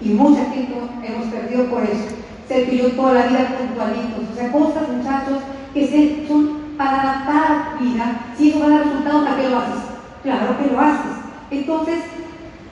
Y 0.00 0.08
mucha 0.10 0.44
gente 0.46 0.72
hemos 1.04 1.26
perdido 1.26 1.64
por 1.66 1.82
eso. 1.82 2.16
Que 2.48 2.76
yo 2.76 2.88
toda 2.92 3.12
la 3.12 3.26
vida 3.26 3.58
puntualitos. 3.58 4.24
O 4.32 4.34
sea, 4.34 4.52
cosas, 4.52 4.88
muchachos, 4.88 5.42
que 5.74 5.86
se, 5.88 6.26
son 6.26 6.76
para 6.78 7.02
adaptar 7.02 7.52
a 7.52 7.82
vida. 7.82 8.20
Si 8.38 8.50
eso 8.50 8.60
va 8.60 8.66
a 8.66 8.70
dar 8.70 8.84
resultados, 8.84 9.24
¿para 9.24 9.36
qué 9.36 9.48
lo 9.50 9.58
haces? 9.58 9.82
Claro 10.22 10.58
que 10.58 10.72
lo 10.72 10.80
haces. 10.80 11.25
Entonces, 11.50 11.98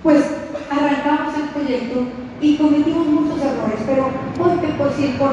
pues 0.03 0.25
arrancamos 0.71 1.35
el 1.37 1.49
proyecto 1.51 2.07
y 2.41 2.57
cometimos 2.57 3.07
muchos 3.07 3.41
errores, 3.41 3.79
pero 3.87 4.11
hoy 4.39 4.59
te 4.61 4.75
puedo 4.75 4.91
decir 4.91 5.17
con 5.17 5.31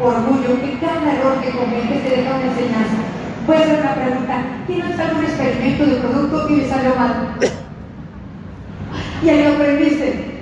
orgullo 0.00 0.60
que 0.60 0.78
cada 0.78 1.14
error 1.14 1.40
que 1.40 1.50
cometes 1.50 2.02
te 2.02 2.16
deja 2.16 2.36
una 2.36 2.46
enseñanza. 2.46 2.96
Puede 3.46 3.64
ser 3.64 3.80
una 3.80 3.94
pregunta, 3.94 4.42
¿tienes 4.66 4.98
algún 4.98 5.24
experimento 5.24 5.86
de 5.86 5.96
producto 5.96 6.46
que 6.46 6.56
le 6.56 6.68
salió 6.68 6.94
mal? 6.94 7.36
y 9.22 9.28
ahí 9.28 9.44
lo 9.44 9.52
aprendiste. 9.54 10.34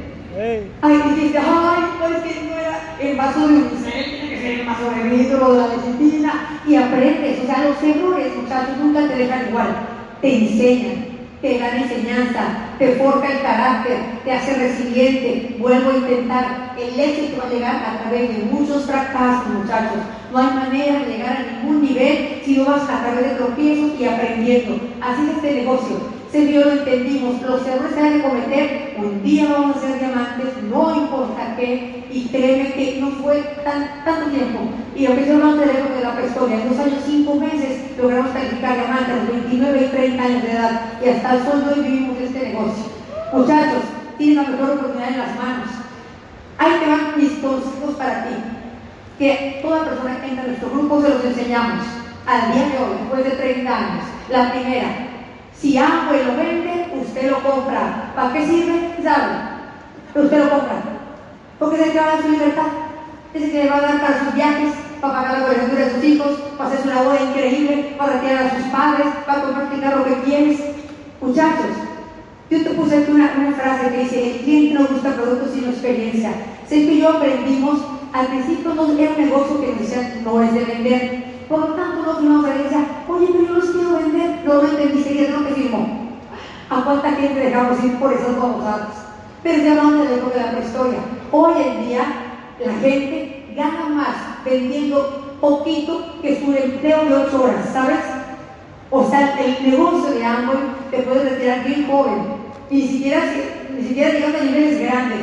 Ahí 0.82 1.02
dijiste, 1.14 1.38
ay, 1.38 1.82
pues 1.98 2.22
que 2.22 2.48
no 2.48 2.58
era 2.58 2.96
el 3.00 3.16
vaso 3.16 3.46
de 3.46 3.54
unicel, 3.54 4.04
tiene 4.04 4.28
que 4.30 4.40
ser 4.40 4.60
el 4.60 4.66
vaso 4.66 4.90
de 4.90 5.08
vidrio 5.08 5.48
de 5.52 5.58
la 5.58 5.66
lecitina, 5.68 6.60
y 6.66 6.76
aprendes. 6.76 7.40
O 7.42 7.46
sea, 7.46 7.64
los 7.64 7.82
errores, 7.82 8.36
muchachos, 8.36 8.76
nunca 8.78 9.08
te 9.08 9.16
dejan 9.16 9.48
igual, 9.48 9.68
te 10.20 10.38
enseñan, 10.38 11.11
te 11.42 11.58
dan 11.58 11.76
enseñanza, 11.76 12.40
te 12.78 12.94
forja 12.94 13.32
el 13.32 13.42
carácter, 13.42 13.98
te 14.24 14.32
hace 14.32 14.54
resiliente, 14.54 15.56
vuelvo 15.58 15.90
a 15.90 15.96
intentar. 15.96 16.72
El 16.78 16.98
éxito 16.98 17.42
va 17.42 17.48
a 17.48 17.52
llegar 17.52 17.76
a 17.76 17.98
través 18.02 18.28
de 18.28 18.44
muchos 18.44 18.86
fracasos, 18.86 19.52
muchachos. 19.52 19.98
No 20.32 20.38
hay 20.38 20.54
manera 20.54 21.00
de 21.00 21.06
llegar 21.06 21.36
a 21.36 21.52
ningún 21.52 21.82
nivel 21.82 22.40
si 22.44 22.56
no 22.56 22.64
vas 22.66 22.88
a 22.88 23.02
través 23.02 23.30
de 23.30 23.36
tropiezos 23.36 24.00
y 24.00 24.04
aprendiendo. 24.04 24.76
Así 25.00 25.22
es 25.28 25.36
este 25.36 25.54
negocio 25.54 26.21
se 26.32 26.46
vio, 26.46 26.64
lo 26.64 26.72
entendimos, 26.72 27.42
los 27.42 27.66
errores 27.66 27.94
se 27.94 28.00
van 28.00 28.20
a 28.20 28.22
cometer, 28.22 28.94
un 28.96 29.22
día 29.22 29.52
vamos 29.52 29.76
a 29.76 29.80
ser 29.80 29.98
diamantes, 29.98 30.48
no 30.70 30.96
importa 30.96 31.54
qué, 31.56 32.04
y 32.10 32.26
créeme 32.28 32.72
que 32.72 32.98
no 33.02 33.10
fue 33.22 33.42
tan, 33.62 34.02
tanto 34.02 34.30
tiempo. 34.30 34.60
Y 34.96 35.06
lo 35.06 35.14
que 35.14 35.26
yo 35.26 35.36
no 35.36 35.56
te 35.56 35.66
de 35.66 36.02
la 36.02 36.14
prehistoria, 36.16 36.56
en 36.56 36.70
dos 36.70 36.78
años, 36.78 37.02
cinco 37.04 37.34
meses, 37.34 37.82
logramos 37.98 38.30
calificar 38.32 38.78
diamantes 38.78 39.10
a 39.10 39.16
los 39.16 39.28
29 39.28 39.82
y 39.84 39.88
30 39.94 40.22
años 40.22 40.42
de 40.42 40.52
edad, 40.52 40.80
y 41.04 41.08
hasta 41.10 41.34
el 41.34 41.44
sol 41.44 41.64
de 41.64 41.74
hoy 41.74 41.80
vivimos 41.86 42.16
este 42.18 42.48
negocio. 42.48 42.84
Muchachos, 43.34 43.82
tienen 44.16 44.36
la 44.36 44.50
mejor 44.50 44.70
oportunidad 44.70 45.08
en 45.10 45.18
las 45.18 45.36
manos. 45.36 45.68
Ahí 46.56 46.72
te 46.80 46.88
van 46.88 47.12
mis 47.18 47.32
consejos 47.40 47.94
para 47.98 48.24
ti, 48.24 48.34
que 49.18 49.60
toda 49.60 49.84
persona 49.84 50.18
que 50.18 50.28
entra 50.28 50.44
en 50.44 50.50
nuestro 50.52 50.70
grupo 50.70 51.02
se 51.02 51.08
los 51.10 51.24
enseñamos 51.26 51.84
al 52.26 52.52
día 52.52 52.68
de 52.68 52.78
hoy, 52.78 52.96
después 53.00 53.24
de 53.24 53.30
30 53.32 53.76
años. 53.76 54.04
La 54.30 54.50
primera, 54.52 55.11
si 55.62 55.78
Amway 55.78 56.24
lo 56.24 56.36
vende, 56.36 56.88
usted 57.00 57.30
lo 57.30 57.40
compra. 57.40 58.12
¿Para 58.16 58.32
qué 58.32 58.46
sirve? 58.46 58.96
¿Sabe? 59.00 60.24
Usted 60.24 60.38
lo 60.38 60.50
compra. 60.50 60.82
Porque 61.60 61.82
a 61.84 62.02
dar 62.02 62.20
su 62.20 62.30
libertad. 62.30 62.66
Es 63.32 63.42
el 63.44 63.52
que 63.52 63.62
le 63.62 63.70
va 63.70 63.76
a 63.76 63.80
dar 63.80 64.00
para 64.00 64.24
sus 64.24 64.34
viajes, 64.34 64.72
para 65.00 65.14
pagar 65.14 65.38
la 65.38 65.46
colegiatura 65.46 65.84
de 65.84 65.94
sus 65.94 66.04
hijos, 66.04 66.30
para 66.58 66.70
hacer 66.70 66.84
una 66.84 67.02
boda 67.02 67.22
increíble, 67.22 67.94
para 67.96 68.14
retirar 68.14 68.44
a 68.44 68.56
sus 68.56 68.66
padres, 68.66 69.06
para 69.24 69.42
comprar 69.42 69.72
el 69.72 69.80
carro 69.80 70.04
que 70.04 70.22
quieres. 70.24 70.60
Muchachos, 71.20 71.76
yo 72.50 72.62
te 72.64 72.70
puse 72.70 72.98
aquí 72.98 73.12
una, 73.12 73.28
frase 73.56 73.88
que 73.88 74.02
dice, 74.02 74.32
el 74.32 74.40
cliente 74.40 74.74
no 74.74 74.88
busca 74.88 75.10
productos 75.10 75.52
sino 75.54 75.70
experiencia. 75.70 76.32
Sé 76.68 76.86
que 76.88 76.98
yo 76.98 77.08
aprendimos, 77.08 77.80
al 78.12 78.26
principio 78.26 78.74
no 78.74 78.98
era 78.98 79.12
un 79.12 79.24
negocio 79.24 79.60
que 79.60 79.74
decía, 79.74 80.20
no 80.24 80.42
es 80.42 80.52
de 80.52 80.64
vender, 80.64 81.31
por 81.48 81.60
lo 81.60 81.66
tanto, 81.74 82.02
los 82.02 82.18
firmamos 82.18 82.46
a 82.46 82.54
decía, 82.54 82.86
oye, 83.08 83.28
pero 83.32 83.46
yo 83.46 83.54
los 83.54 83.70
quiero 83.70 83.98
vender. 83.98 84.40
No 84.44 84.54
lo 84.54 84.68
entendí, 84.68 85.02
sería 85.02 85.30
lo 85.30 85.46
que 85.46 85.54
firmó. 85.54 86.02
¿A 86.70 86.84
cuánta 86.84 87.12
gente 87.12 87.40
dejamos 87.40 87.84
ir 87.84 87.98
por 87.98 88.12
esas 88.12 88.36
babosadas? 88.36 89.06
Pero 89.42 89.62
ya 89.62 89.74
la 89.74 90.10
época 90.10 90.38
de 90.38 90.44
la 90.44 90.52
prehistoria. 90.52 90.98
Hoy 91.30 91.52
en 91.62 91.86
día, 91.86 92.04
la 92.64 92.72
gente 92.74 93.52
gana 93.56 93.88
más 93.88 94.16
vendiendo 94.44 95.36
poquito 95.40 96.18
que 96.22 96.40
su 96.40 96.52
empleo 96.52 97.04
de 97.04 97.14
ocho 97.14 97.42
horas, 97.42 97.68
¿sabes? 97.72 97.98
O 98.90 99.08
sea, 99.08 99.38
el 99.40 99.70
negocio 99.70 100.12
de 100.12 100.24
Amway 100.24 100.58
te 100.90 100.98
puede 100.98 101.30
retirar 101.30 101.64
bien 101.64 101.86
joven. 101.90 102.22
Y 102.70 102.76
ni 102.76 102.88
siquiera, 102.88 103.22
ni 103.76 103.88
siquiera 103.88 104.12
llegando 104.12 104.38
a 104.38 104.42
niveles 104.42 104.80
grandes. 104.80 105.20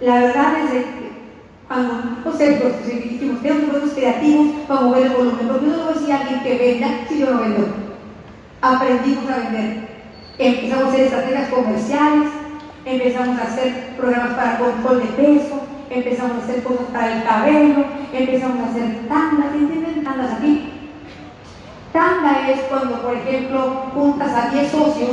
La 0.00 0.14
verdad 0.14 0.54
es 0.64 0.70
que 0.70 1.09
cuando 1.70 2.02
no 2.24 2.32
sé, 2.32 2.58
dijimos, 2.84 3.42
tenemos 3.42 3.70
productos 3.70 3.94
creativos 3.94 4.48
para 4.66 4.80
mover 4.80 5.06
el 5.06 5.12
volumen, 5.12 5.46
porque 5.46 5.66
no 5.68 5.84
voy 5.84 5.88
a 5.88 5.94
decir 5.94 6.12
a 6.12 6.18
alguien 6.18 6.40
que 6.42 6.58
venda 6.58 6.88
si 7.08 7.18
yo 7.20 7.30
no 7.30 7.42
vendo. 7.42 7.68
Aprendimos 8.60 9.30
a 9.30 9.36
vender. 9.36 9.88
Empezamos 10.36 10.84
a 10.84 10.88
hacer 10.88 11.00
estrategias 11.02 11.48
comerciales, 11.50 12.28
empezamos 12.84 13.38
a 13.38 13.42
hacer 13.44 13.94
programas 13.96 14.34
para 14.34 14.58
control 14.58 14.98
de 14.98 15.08
peso, 15.22 15.60
empezamos 15.90 16.38
a 16.38 16.42
hacer 16.42 16.62
cosas 16.64 16.86
para 16.92 17.16
el 17.16 17.22
cabello, 17.22 17.84
empezamos 18.12 18.58
a 18.58 18.70
hacer 18.70 19.08
tandas, 19.08 19.54
¿entienden 19.54 20.02
tandas 20.02 20.32
aquí? 20.32 20.72
Tanda 21.92 22.50
es 22.50 22.62
cuando, 22.62 23.00
por 23.00 23.14
ejemplo, 23.14 23.86
juntas 23.94 24.32
a 24.34 24.50
10 24.50 24.72
socios 24.72 25.10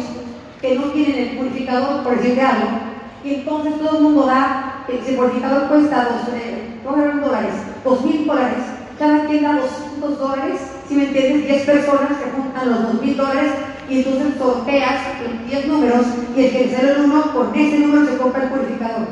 que 0.60 0.74
no 0.74 0.86
tienen 0.86 1.20
el 1.20 1.38
purificador, 1.38 2.02
por 2.02 2.18
decirte 2.18 2.42
algo, 2.42 2.97
y 3.24 3.36
entonces 3.36 3.78
todo 3.80 3.98
el 3.98 4.04
mundo 4.04 4.26
da, 4.26 4.86
ese 4.88 5.14
purificador 5.14 5.68
cuesta 5.68 6.08
dos, 6.10 6.34
eh, 6.36 6.80
dólares, 6.84 7.54
dos 7.84 8.06
mil 8.06 8.26
dólares, 8.26 8.64
cada 8.98 9.26
quien 9.26 9.44
da 9.44 9.54
200 9.54 10.20
dólares, 10.20 10.60
si 10.88 10.96
me 10.96 11.04
entiendes, 11.06 11.48
10 11.48 11.66
personas 11.66 12.18
que 12.18 12.32
juntan 12.32 12.70
los 12.70 12.84
dos 12.84 13.02
mil 13.02 13.18
dólares 13.18 13.52
y 13.90 14.00
entonces 14.00 14.38
sorteas 14.38 15.02
10 15.50 15.68
números 15.68 16.06
y 16.36 16.46
el 16.46 16.52
que 16.52 16.76
sale 16.76 16.92
el 16.92 17.02
uno, 17.02 17.34
con 17.34 17.56
ese 17.56 17.80
número 17.80 18.06
se 18.06 18.18
compra 18.18 18.44
el 18.44 18.50
purificador. 18.50 19.08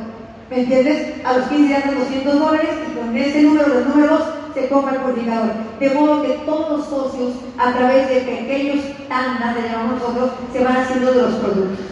¿Me 0.49 0.59
entiendes? 0.61 1.25
A 1.25 1.33
los 1.33 1.47
15 1.47 1.67
días 1.67 1.85
dan 1.85 1.99
200 1.99 2.39
dólares 2.39 2.69
y 2.87 2.97
con 2.97 3.17
ese 3.17 3.41
número 3.41 3.69
de 3.69 3.85
números 3.85 4.21
se 4.53 4.69
compra 4.69 4.95
el 4.95 5.01
purificador. 5.01 5.49
De 5.79 5.89
modo 5.89 6.21
que 6.21 6.29
todos 6.45 6.69
los 6.69 6.87
socios, 6.87 7.33
a 7.57 7.73
través 7.73 8.09
de 8.09 8.21
pequeños 8.21 8.85
tandas, 9.09 9.55
le 9.55 9.69
llamamos 9.69 10.01
nosotros, 10.01 10.31
se 10.53 10.63
van 10.63 10.77
haciendo 10.77 11.11
de 11.11 11.21
los 11.21 11.33
productos. 11.35 11.85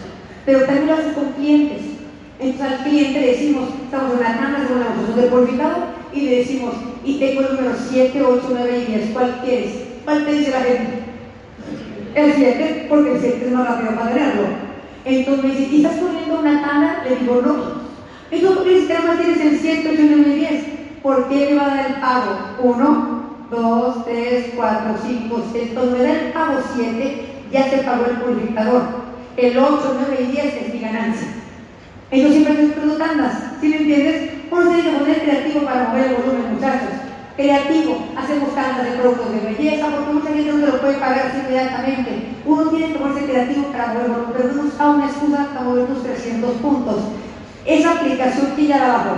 Pero 0.46 0.64
también 0.64 0.86
lo 0.86 0.94
haces 0.94 1.12
con 1.14 1.32
clientes. 1.32 1.83
Entonces 2.44 2.78
al 2.78 2.84
cliente 2.84 3.20
le 3.22 3.26
decimos, 3.28 3.70
estamos 3.84 4.12
en 4.12 4.20
la 4.20 4.36
tanda, 4.36 4.58
hacemos 4.58 4.78
la 4.78 4.90
negociación 4.90 5.16
del 5.16 5.30
purificador 5.30 5.76
y 6.12 6.20
le 6.20 6.36
decimos, 6.36 6.74
y 7.02 7.18
tengo 7.18 7.40
el 7.40 7.56
número 7.56 7.70
7, 7.88 8.22
8, 8.22 8.46
9 8.50 8.78
y 8.80 8.84
10, 8.92 9.10
¿cuál 9.14 9.40
quieres? 9.42 9.72
¿Cuál 10.04 10.24
te 10.26 10.32
dice 10.34 10.50
la 10.50 10.60
gente? 10.60 10.98
El 12.14 12.32
7, 12.34 12.86
porque 12.90 13.12
el 13.12 13.20
7 13.20 13.46
es 13.46 13.50
más 13.52 13.66
rápido 13.66 13.94
para 13.94 14.12
tenerlo. 14.12 14.42
Entonces 15.06 15.42
me 15.42 15.50
dice, 15.54 15.74
¿y 15.74 15.76
estás 15.76 15.98
poniendo 15.98 16.38
una 16.38 16.60
tanda? 16.60 17.02
Le 17.08 17.16
digo, 17.16 17.40
no. 17.40 17.56
Entonces, 18.30 18.58
¿por 18.58 18.88
qué 18.88 18.98
más 19.06 19.18
tienes 19.18 19.40
el 19.40 19.58
7, 19.58 19.90
8, 19.94 20.02
9 20.04 20.24
y 20.28 20.38
10? 20.38 20.64
¿Por 21.02 21.28
qué 21.30 21.46
me 21.48 21.54
va 21.54 21.64
a 21.64 21.76
dar 21.76 21.86
el 21.86 21.94
pago? 21.94 22.36
1, 22.62 23.24
2, 23.50 24.04
3, 24.04 24.52
4, 24.54 24.94
5, 25.02 25.44
6. 25.50 25.68
Entonces 25.70 25.98
me 25.98 26.04
da 26.04 26.10
el 26.12 26.32
pago 26.32 26.60
7, 26.76 27.26
ya 27.50 27.70
se 27.70 27.78
pagó 27.78 28.04
el 28.04 28.16
purificador. 28.18 28.82
El 29.38 29.58
8, 29.58 29.96
9 29.98 30.26
y 30.28 30.32
10 30.32 30.44
es 30.44 30.74
mi 30.74 30.80
ganancia. 30.80 31.43
Entonces 32.14 32.42
siempre 32.42 32.52
estoy 32.52 32.70
haciendo 32.70 32.96
tandas, 32.96 33.32
¿sí 33.60 33.68
me 33.68 33.76
entiendes? 33.78 34.30
Uno 34.48 34.70
tiene 34.70 34.84
que 34.84 35.22
creativo 35.24 35.64
para 35.64 35.88
mover 35.88 36.04
el 36.06 36.14
volumen, 36.14 36.54
muchachos. 36.54 36.90
Creativo, 37.36 38.06
hacemos 38.16 38.54
tandas 38.54 38.84
de 38.84 38.98
productos 38.98 39.32
de 39.32 39.40
belleza, 39.40 39.86
porque 39.88 40.12
mucha 40.12 40.28
gente 40.28 40.52
no 40.52 40.60
se 40.60 40.72
lo 40.72 40.80
puede 40.80 40.98
pagar 40.98 41.26
así 41.26 41.38
inmediatamente. 41.40 42.10
Uno 42.44 42.70
tiene 42.70 42.92
que 42.92 42.98
ponerse 43.00 43.24
creativo 43.24 43.64
para 43.72 43.88
mover 43.88 44.04
el 44.04 44.12
volumen, 44.12 44.32
pero 44.36 44.48
no 44.52 44.62
nos 44.62 44.80
una 44.80 45.06
excusa 45.06 45.48
para 45.52 45.62
mover 45.62 45.84
unos 45.90 46.04
300 46.04 46.52
puntos. 46.58 47.00
Esa 47.66 47.90
aplicación 47.90 48.54
que 48.54 48.66
ya 48.68 48.78
la 48.78 48.88
bajó 48.88 49.14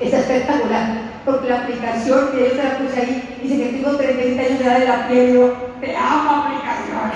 es 0.00 0.12
espectacular, 0.12 1.02
porque 1.24 1.48
la 1.48 1.60
aplicación 1.60 2.32
que 2.32 2.40
yo 2.40 2.50
se 2.50 2.64
la 2.64 2.78
puse 2.78 3.00
ahí, 3.00 3.38
dice 3.40 3.56
que 3.58 3.78
tengo 3.78 3.96
30 3.96 4.42
años 4.42 4.58
de 4.58 4.64
edad 4.64 4.78
de 4.80 4.88
la 4.88 5.06
piel, 5.06 5.52
te 5.80 5.96
amo 5.96 6.30
aplicación. 6.42 7.12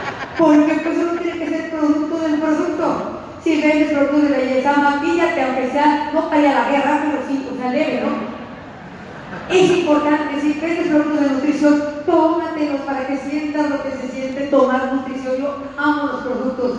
porque 0.40 0.72
pues 0.72 0.96
uno 0.96 1.20
tiene 1.20 1.38
que 1.38 1.50
ser 1.50 1.70
producto 1.70 2.18
del 2.18 2.40
producto. 2.40 3.20
Si 3.44 3.60
vendes 3.60 3.92
productos 3.92 4.22
de 4.22 4.36
belleza, 4.36 4.72
maquillate, 4.72 5.42
aunque 5.42 5.70
sea, 5.70 6.10
no 6.14 6.30
vaya 6.30 6.50
a 6.50 6.62
la 6.62 6.70
guerra, 6.70 7.02
pero 7.04 7.22
sí, 7.28 7.46
o 7.52 7.60
sea, 7.60 7.70
leve, 7.70 8.02
¿no? 8.02 9.54
Es 9.54 9.70
importante, 9.70 10.40
si 10.40 10.54
vendes 10.54 10.88
productos 10.88 11.20
de 11.20 11.28
nutrición, 11.28 11.84
tómatelos 12.06 12.80
para 12.82 13.06
que 13.06 13.18
sientas 13.18 13.68
lo 13.68 13.82
que 13.82 13.90
se 13.90 14.08
siente 14.08 14.46
tomar 14.46 14.92
nutrición. 14.94 15.36
Yo 15.36 15.56
amo 15.76 16.06
los 16.06 16.22
productos. 16.22 16.78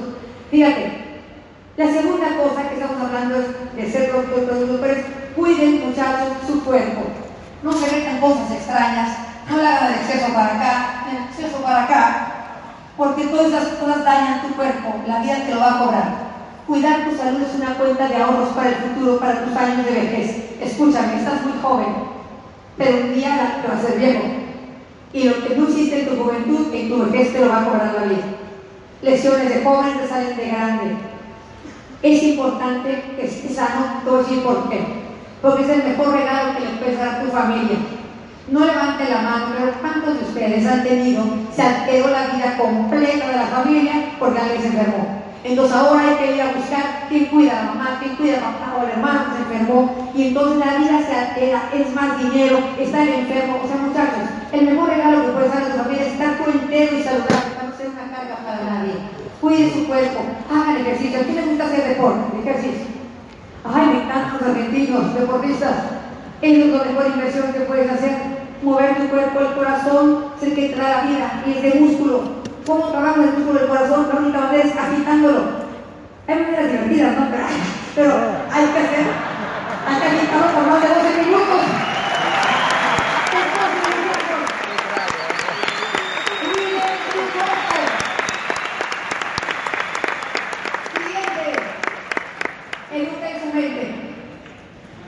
Fíjate, 0.50 0.92
la 1.78 1.86
segunda 1.86 2.38
cosa 2.38 2.68
que 2.68 2.76
estamos 2.76 3.02
hablando 3.02 3.36
es 3.36 3.76
de 3.76 3.92
ser 3.92 4.12
de 4.12 4.20
productos, 4.20 4.80
pero 4.82 4.94
es 4.94 5.06
cuiden 5.36 5.86
muchachos 5.86 6.34
su 6.48 6.64
cuerpo. 6.64 7.02
No 7.64 7.74
se 7.74 7.96
metan 7.96 8.20
cosas 8.20 8.52
extrañas, 8.52 9.18
no 9.50 9.58
le 9.58 9.68
hagan 9.68 9.94
el 9.94 10.00
exceso 10.00 10.34
para 10.34 10.56
acá, 10.56 11.06
el 11.12 11.18
exceso 11.30 11.62
para 11.62 11.84
acá, 11.84 12.11
porque 13.02 13.26
todas 13.26 13.48
esas 13.48 13.68
cosas 13.80 14.06
dañan 14.06 14.44
tu 14.44 14.50
cuerpo, 14.50 14.94
la 15.08 15.24
vida 15.24 15.44
te 15.44 15.56
lo 15.56 15.60
va 15.60 15.74
a 15.74 15.80
cobrar. 15.80 16.14
Cuidar 16.68 17.10
tu 17.10 17.18
salud 17.18 17.42
es 17.42 17.56
una 17.60 17.74
cuenta 17.74 18.08
de 18.08 18.16
ahorros 18.16 18.50
para 18.50 18.70
el 18.70 18.76
futuro, 18.76 19.20
para 19.20 19.44
tus 19.44 19.58
años 19.58 19.88
de 19.88 19.92
vejez. 19.92 20.52
Escúchame, 20.62 21.16
estás 21.16 21.44
muy 21.44 21.54
joven, 21.64 21.88
pero 22.78 22.98
un 22.98 23.16
día 23.16 23.60
te 23.60 23.68
vas 23.68 23.84
a 23.84 23.88
ser 23.88 23.98
viejo. 23.98 24.22
Y 25.14 25.24
lo 25.24 25.44
que 25.44 25.56
no 25.56 25.68
hiciste 25.68 26.02
en 26.02 26.10
tu 26.10 26.24
juventud, 26.24 26.72
en 26.72 26.90
tu 26.90 27.06
vejez 27.06 27.34
te 27.34 27.40
lo 27.40 27.50
va 27.50 27.62
a 27.62 27.66
cobrar 27.66 27.96
la 28.00 28.04
vida. 28.04 28.24
Lesiones 29.02 29.50
de 29.50 29.64
joven 29.64 29.98
te 29.98 30.08
salen 30.08 30.38
de 30.38 30.46
grande. 30.46 30.96
Es 32.04 32.22
importante 32.22 33.04
que 33.16 33.26
estés 33.26 33.56
sano, 33.56 34.18
decir 34.20 34.44
por 34.44 34.70
qué. 34.70 34.80
Porque 35.42 35.64
es 35.64 35.70
el 35.70 35.84
mejor 35.86 36.14
regalo 36.14 36.54
que 36.54 36.66
le 36.66 36.78
puedes 36.78 37.00
dar 37.00 37.16
a 37.16 37.22
tu 37.24 37.32
familia. 37.32 37.80
No 38.52 38.66
levante 38.66 39.10
la 39.10 39.22
mano, 39.22 39.46
pero 39.58 39.72
¿cuántos 39.80 40.20
de 40.20 40.26
ustedes 40.26 40.68
han 40.68 40.84
tenido, 40.84 41.24
se 41.56 41.62
alteró 41.62 42.10
la 42.10 42.28
vida 42.28 42.58
completa 42.58 43.28
de 43.30 43.38
la 43.38 43.48
familia 43.48 43.94
porque 44.20 44.40
alguien 44.42 44.62
se 44.62 44.68
enfermó? 44.68 45.08
Entonces 45.42 45.74
ahora 45.74 46.02
hay 46.02 46.16
que 46.16 46.36
ir 46.36 46.42
a 46.42 46.52
buscar 46.52 47.08
quién 47.08 47.26
cuida 47.28 47.52
a 47.54 47.64
la 47.64 47.72
mamá, 47.72 47.98
quién 48.02 48.18
cuida 48.18 48.40
a 48.40 48.52
papá 48.52 48.76
o 48.76 48.82
al 48.82 48.90
hermano 48.90 49.24
que 49.24 49.38
se 49.38 49.44
enfermó. 49.44 50.12
Y 50.14 50.28
entonces 50.28 50.60
la 50.60 50.78
vida 50.78 51.00
se 51.00 51.16
altera, 51.16 51.70
es 51.74 51.96
más 51.96 52.18
dinero, 52.20 52.60
estar 52.78 53.08
enfermo. 53.08 53.62
O 53.64 53.68
sea, 53.68 53.78
muchachos, 53.78 54.28
el 54.52 54.66
mejor 54.66 54.90
regalo 54.90 55.26
que 55.26 55.32
puedes 55.32 55.54
dar 55.54 55.64
a 55.64 55.72
tu 55.72 55.78
familia 55.84 56.06
es 56.08 56.12
estar 56.12 56.38
tú 56.44 56.52
y 56.52 57.04
saludable, 57.04 57.56
para 57.56 57.70
no 57.70 57.78
ser 57.78 57.88
una 57.88 58.12
carga 58.12 58.36
para 58.44 58.64
nadie. 58.68 58.94
Cuide 59.40 59.72
su 59.72 59.88
cuerpo, 59.88 60.20
hagan 60.52 60.76
ejercicio. 60.76 61.22
¿A 61.22 61.24
quién 61.24 61.36
le 61.38 61.46
gusta 61.48 61.66
hacer 61.68 61.88
deporte? 61.88 62.38
Ejercicio. 62.38 62.88
Ay, 63.64 63.88
me 63.88 64.04
encantan 64.04 64.34
los 64.34 64.44
argentinos, 64.44 65.16
deportistas. 65.16 65.76
Es 66.42 66.58
la 66.58 66.84
mejor 66.84 67.08
inversión 67.08 67.54
que 67.54 67.60
puedes 67.62 67.90
hacer. 67.90 68.41
Mover 68.62 68.96
tu 68.96 69.08
cuerpo, 69.10 69.40
el 69.40 69.54
corazón, 69.54 70.26
es 70.38 70.48
el 70.48 70.56
que 70.56 70.70
trae 70.70 70.92
la 70.92 71.02
vida 71.02 71.44
y 71.48 71.52
es 71.52 71.62
de 71.64 71.80
músculo. 71.80 72.22
¿Cómo 72.66 72.90
trabaja 72.90 73.16
el 73.16 73.32
músculo 73.32 73.60
del 73.60 73.68
corazón? 73.70 74.08
La 74.14 74.20
única 74.20 74.56
es 74.56 74.78
agitándolo. 74.78 75.42
Hay 76.28 76.36
maneras 76.36 76.72
divertidas, 76.72 77.18
¿no? 77.18 77.28
Pero, 77.32 77.44
pero 77.96 78.14
hay 78.52 78.66
que 78.66 78.80
hacer, 78.80 79.06
hay 79.88 80.00
que 80.00 80.08
agitarlo 80.08 80.54
por 80.54 80.68
más 80.68 80.82
de 80.82 80.88
12 80.90 81.26
minutos. 81.26 81.62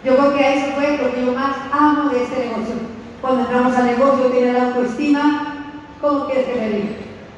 Yo 0.04 0.18
creo 0.18 0.36
que 0.36 0.58
eso 0.58 0.72
fue 0.76 0.98
lo 0.98 1.14
que 1.14 1.26
yo 1.26 1.32
más 1.32 1.56
amo 1.72 2.10
de 2.10 2.24
este 2.24 2.40
negocio. 2.40 2.93
Cuando 3.24 3.44
entramos 3.44 3.74
al 3.78 3.86
negocio, 3.86 4.26
tiene 4.26 4.52
la 4.52 4.64
autoestima, 4.64 5.56
¿cómo 6.02 6.26
quieres 6.26 6.46
que 6.46 6.56
me 6.60 6.70
diga? 6.72 6.90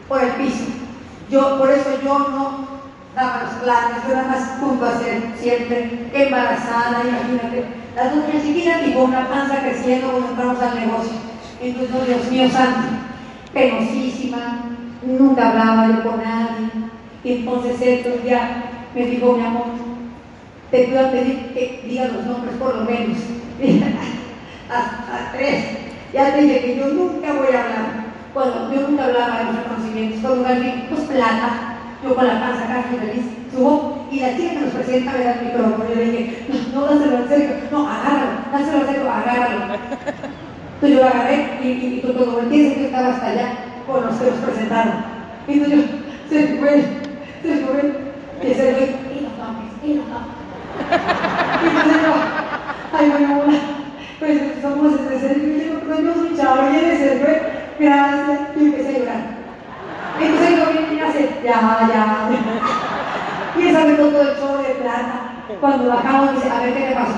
Por 0.09 0.23
el 0.23 0.31
piso. 0.31 0.65
Yo, 1.29 1.59
por 1.59 1.69
eso 1.69 1.91
yo 2.03 2.17
no 2.17 2.67
daba 3.15 3.43
los 3.43 3.53
planes, 3.61 3.97
yo 4.07 4.15
nada 4.15 4.27
más 4.29 4.59
punto 4.59 4.83
a 4.83 4.97
ser 4.97 5.21
siempre 5.39 6.09
embarazada, 6.11 7.03
imagínate. 7.07 7.65
Las 7.95 8.15
dos 8.15 8.23
chiquitas 8.43 8.87
y 8.87 8.93
con 8.93 9.03
una 9.03 9.29
panza 9.29 9.59
creciendo 9.61 10.07
cuando 10.07 10.29
entramos 10.29 10.59
al 10.59 10.75
negocio. 10.75 11.17
Entonces, 11.61 12.07
Dios 12.07 12.31
mío 12.31 12.49
santo, 12.49 12.87
penosísima, 13.53 14.63
nunca 15.03 15.49
hablaba 15.51 15.87
yo 15.87 16.09
con 16.09 16.17
nadie. 16.17 16.67
Y 17.23 17.31
entonces 17.31 17.79
esto 17.79 18.09
ya 18.25 18.71
me 18.95 19.05
dijo, 19.05 19.33
mi 19.33 19.45
amor, 19.45 19.65
te 20.71 20.85
pido 20.85 21.05
a 21.05 21.11
pedir 21.11 21.53
que 21.53 21.83
diga 21.87 22.07
los 22.07 22.25
nombres 22.25 22.55
por 22.55 22.75
lo 22.75 22.85
menos. 22.85 23.19
Hasta 24.69 25.31
tres. 25.33 25.65
Ya 26.13 26.33
te 26.33 26.41
dije 26.41 26.61
que 26.61 26.77
yo 26.77 26.87
nunca 26.87 27.33
voy 27.33 27.53
a 27.53 27.63
hablar. 27.63 28.05
Bueno, 28.33 28.73
yo 28.73 28.87
nunca 28.87 29.05
hablaba 29.05 29.39
de 29.39 29.45
los 29.45 29.55
reconocimientos. 29.55 30.21
Cuando 30.21 30.47
alguien, 30.47 30.87
pues 30.89 31.01
plata, 31.01 31.49
yo 32.03 32.15
con 32.15 32.27
la 32.27 32.39
panza 32.39 32.65
acá, 32.65 32.83
feliz, 32.89 33.25
subo 33.53 34.07
y 34.11 34.19
la 34.19 34.35
chica 34.35 34.53
que 34.53 34.59
nos 34.61 34.73
presenta 34.73 35.11
me 35.11 35.23
da 35.23 35.31
el 35.33 35.45
micrófono. 35.45 35.89
Yo 35.89 35.95
le 35.95 36.11
dije, 36.11 36.47
no, 36.73 36.81
no, 36.81 36.87
dáselo 36.87 37.17
en 37.17 37.27
serio, 37.27 37.49
no, 37.71 37.89
agárralo, 37.89 38.31
dáselo 38.51 38.77
en 38.79 38.87
serio, 38.87 39.11
agárralo. 39.11 39.75
Entonces 40.75 40.89
yo 40.89 41.03
lo 41.03 41.05
agarré 41.05 41.59
y, 41.63 41.67
y, 41.67 41.95
y 41.97 42.01
cuando 42.01 42.31
volteé 42.31 42.75
que 42.75 42.85
estaba 42.85 43.07
hasta 43.09 43.27
allá 43.27 43.57
con 43.87 44.05
los 44.05 44.15
que 44.15 44.31
nos 44.31 44.39
presentaron. 44.39 44.93
Y 45.47 45.53
entonces 45.53 45.79
yo, 45.79 45.85
se 46.29 46.47
fue, 46.57 46.83
se 47.41 47.55
fue, 47.65 47.79
y 48.41 48.53
se 48.53 48.73
fue, 48.73 48.95
y 49.15 49.21
los 49.21 49.37
nombres, 49.37 49.71
y 49.83 49.93
los 49.93 50.07
nombres. 50.07 50.35
Y 51.63 51.67
entonces 51.67 52.01
yo, 52.01 52.13
ay, 52.97 53.09
bueno, 53.09 53.74
pues 54.19 54.41
somos. 54.61 54.93
Y 54.93 55.23
yo 55.23 55.63
digo, 55.63 55.81
pero 55.87 56.01
yo 56.01 56.13
soy 56.13 56.37
chavo, 56.37 56.69
y 56.69 56.97
se 56.97 57.19
fue, 57.19 57.41
gracias, 57.79 58.39
y 58.55 58.65
empecé 58.65 58.89
a 58.89 58.99
llorar. 58.99 59.35
Entonces 60.21 60.57
yo 60.57 60.65
vine 60.71 60.93
y 60.95 60.99
hace, 60.99 61.29
ya, 61.43 61.87
ya. 61.87 62.29
Y 63.57 63.67
esa 63.67 63.85
me 63.85 63.93
todo 63.93 64.21
el 64.21 64.37
show 64.37 64.57
de 64.57 64.75
plata. 64.81 65.43
Cuando 65.59 65.89
bajamos, 65.89 66.35
dice, 66.35 66.49
a 66.49 66.59
ver 66.61 66.73
qué 66.73 66.81
te 66.81 66.95
pasó. 66.95 67.13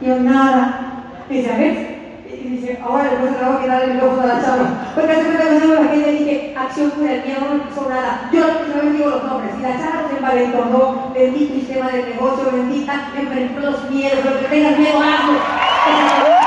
Y 0.00 0.06
yo, 0.06 0.16
nada. 0.20 1.04
Y 1.28 1.34
dice, 1.34 1.52
a 1.52 1.58
ver. 1.58 1.98
Y 2.28 2.48
dice, 2.48 2.78
ahora 2.82 3.04
le 3.04 3.30
va 3.30 3.56
a 3.56 3.60
quedar 3.60 3.82
el 3.82 3.94
micrófono 3.94 4.22
a 4.22 4.26
la 4.26 4.40
chava. 4.40 4.92
Porque 4.94 5.12
hace 5.12 5.24
cuenta 5.24 5.48
que 5.48 5.66
yo 5.66 5.74
la 5.74 5.88
gente 5.88 6.12
dije, 6.12 6.54
acción 6.56 6.90
pura, 6.92 7.12
el 7.12 7.24
miedo 7.24 7.40
no 7.40 7.54
me 7.54 7.60
pasó 7.64 7.88
nada. 7.88 8.30
Yo 8.32 8.58
primera 8.58 8.84
vez 8.84 8.92
digo 8.92 9.10
los 9.10 9.24
nombres. 9.24 9.52
Y 9.58 9.62
la 9.62 9.72
chava 9.72 10.08
se 10.08 10.16
envalentonó, 10.16 11.12
bendito 11.14 11.54
sistema 11.54 11.90
del 11.90 12.08
negocio, 12.10 12.50
bendita, 12.52 13.10
enfrentó 13.18 13.60
los 13.60 13.90
miedos, 13.90 14.24
lo 14.24 14.40
que 14.40 14.46
tengas 14.46 14.78
miedo, 14.78 14.98
hazlo. 14.98 15.67
¡Por 15.84 15.94
favor! 15.94 16.42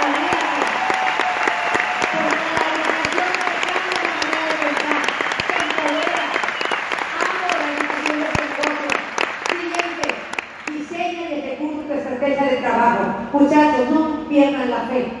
¡Por 0.00 0.12
favor! 0.14 0.62
¡Por 7.14 7.28
favor! 7.34 7.58
¡Por 7.94 8.08
de 8.08 8.24
estos 8.24 8.44
esfuerzos! 8.44 8.94
¡Diseñen 10.72 11.32
el 11.32 11.42
recurso 11.50 11.88
de 11.88 11.94
estrategia 11.98 12.44
de 12.44 12.56
trabajo! 12.56 13.02
Muchachos, 13.32 13.90
no 13.90 14.28
pierdan 14.28 14.70
la 14.70 14.80
fe. 14.88 15.12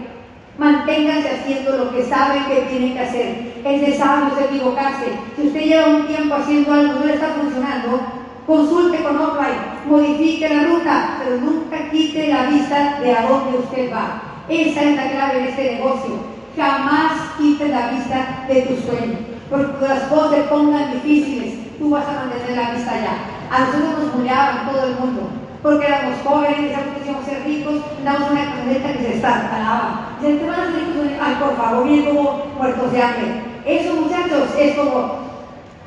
¡Manténganse 0.56 1.28
haciendo 1.30 1.76
lo 1.76 1.92
que 1.92 2.02
saben 2.04 2.44
que 2.46 2.62
tienen 2.70 2.94
que 2.94 3.00
hacer! 3.00 3.28
Es 3.64 3.66
¡El 3.66 3.80
desagüe 3.86 4.32
es 4.38 4.46
equivocarse! 4.46 5.06
Si 5.36 5.46
usted 5.48 5.60
lleva 5.60 5.86
un 5.88 6.06
tiempo 6.06 6.34
haciendo 6.34 6.72
algo, 6.72 6.94
no 6.94 7.04
le 7.04 7.14
está 7.14 7.28
funcionando 7.28 8.23
consulte 8.46 9.02
con 9.02 9.16
offline, 9.16 9.86
modifique 9.86 10.48
la 10.48 10.64
ruta, 10.64 11.18
pero 11.18 11.40
nunca 11.40 11.90
quite 11.90 12.28
la 12.28 12.44
vista 12.44 13.00
de 13.00 13.12
a 13.12 13.22
dónde 13.26 13.58
usted 13.58 13.92
va. 13.92 14.22
Esa 14.48 14.82
es 14.82 14.96
la 14.96 15.10
clave 15.10 15.40
de 15.40 15.48
este 15.48 15.74
negocio. 15.74 16.34
Jamás 16.56 17.12
quite 17.38 17.68
la 17.68 17.88
vista 17.88 18.44
de 18.48 18.62
tu 18.62 18.76
sueño. 18.82 19.18
Porque 19.50 19.86
las 19.86 20.02
cosas 20.04 20.36
se 20.36 20.42
pongan 20.42 20.92
difíciles, 20.92 21.78
tú 21.78 21.90
vas 21.90 22.06
a 22.06 22.12
mantener 22.12 22.56
la 22.56 22.70
vista 22.70 22.92
allá. 22.92 23.16
A 23.50 23.60
nosotros 23.60 24.04
nos 24.04 24.14
muriaban 24.16 24.70
todo 24.70 24.84
el 24.84 24.96
mundo 24.96 25.44
porque 25.64 25.86
éramos 25.86 26.18
jóvenes, 26.22 26.76
decíamos 26.94 27.24
que 27.24 27.30
ser 27.30 27.42
ricos, 27.44 27.76
damos 28.04 28.30
una 28.30 28.54
camioneta 28.54 28.92
que 28.92 28.98
se 28.98 29.14
estartalaba. 29.14 30.10
Dicen, 30.20 30.40
te 30.40 30.46
van 30.46 30.60
a 30.60 30.64
ser 30.66 30.74
ricos, 30.74 31.18
ay, 31.18 31.34
por 31.40 31.56
favor, 31.56 31.88
bien 31.88 32.04
como 32.04 32.44
muertos 32.58 32.92
de 32.92 33.02
hambre. 33.02 33.42
Eso, 33.64 33.94
muchachos, 33.94 34.50
es 34.58 34.76
como, 34.76 35.20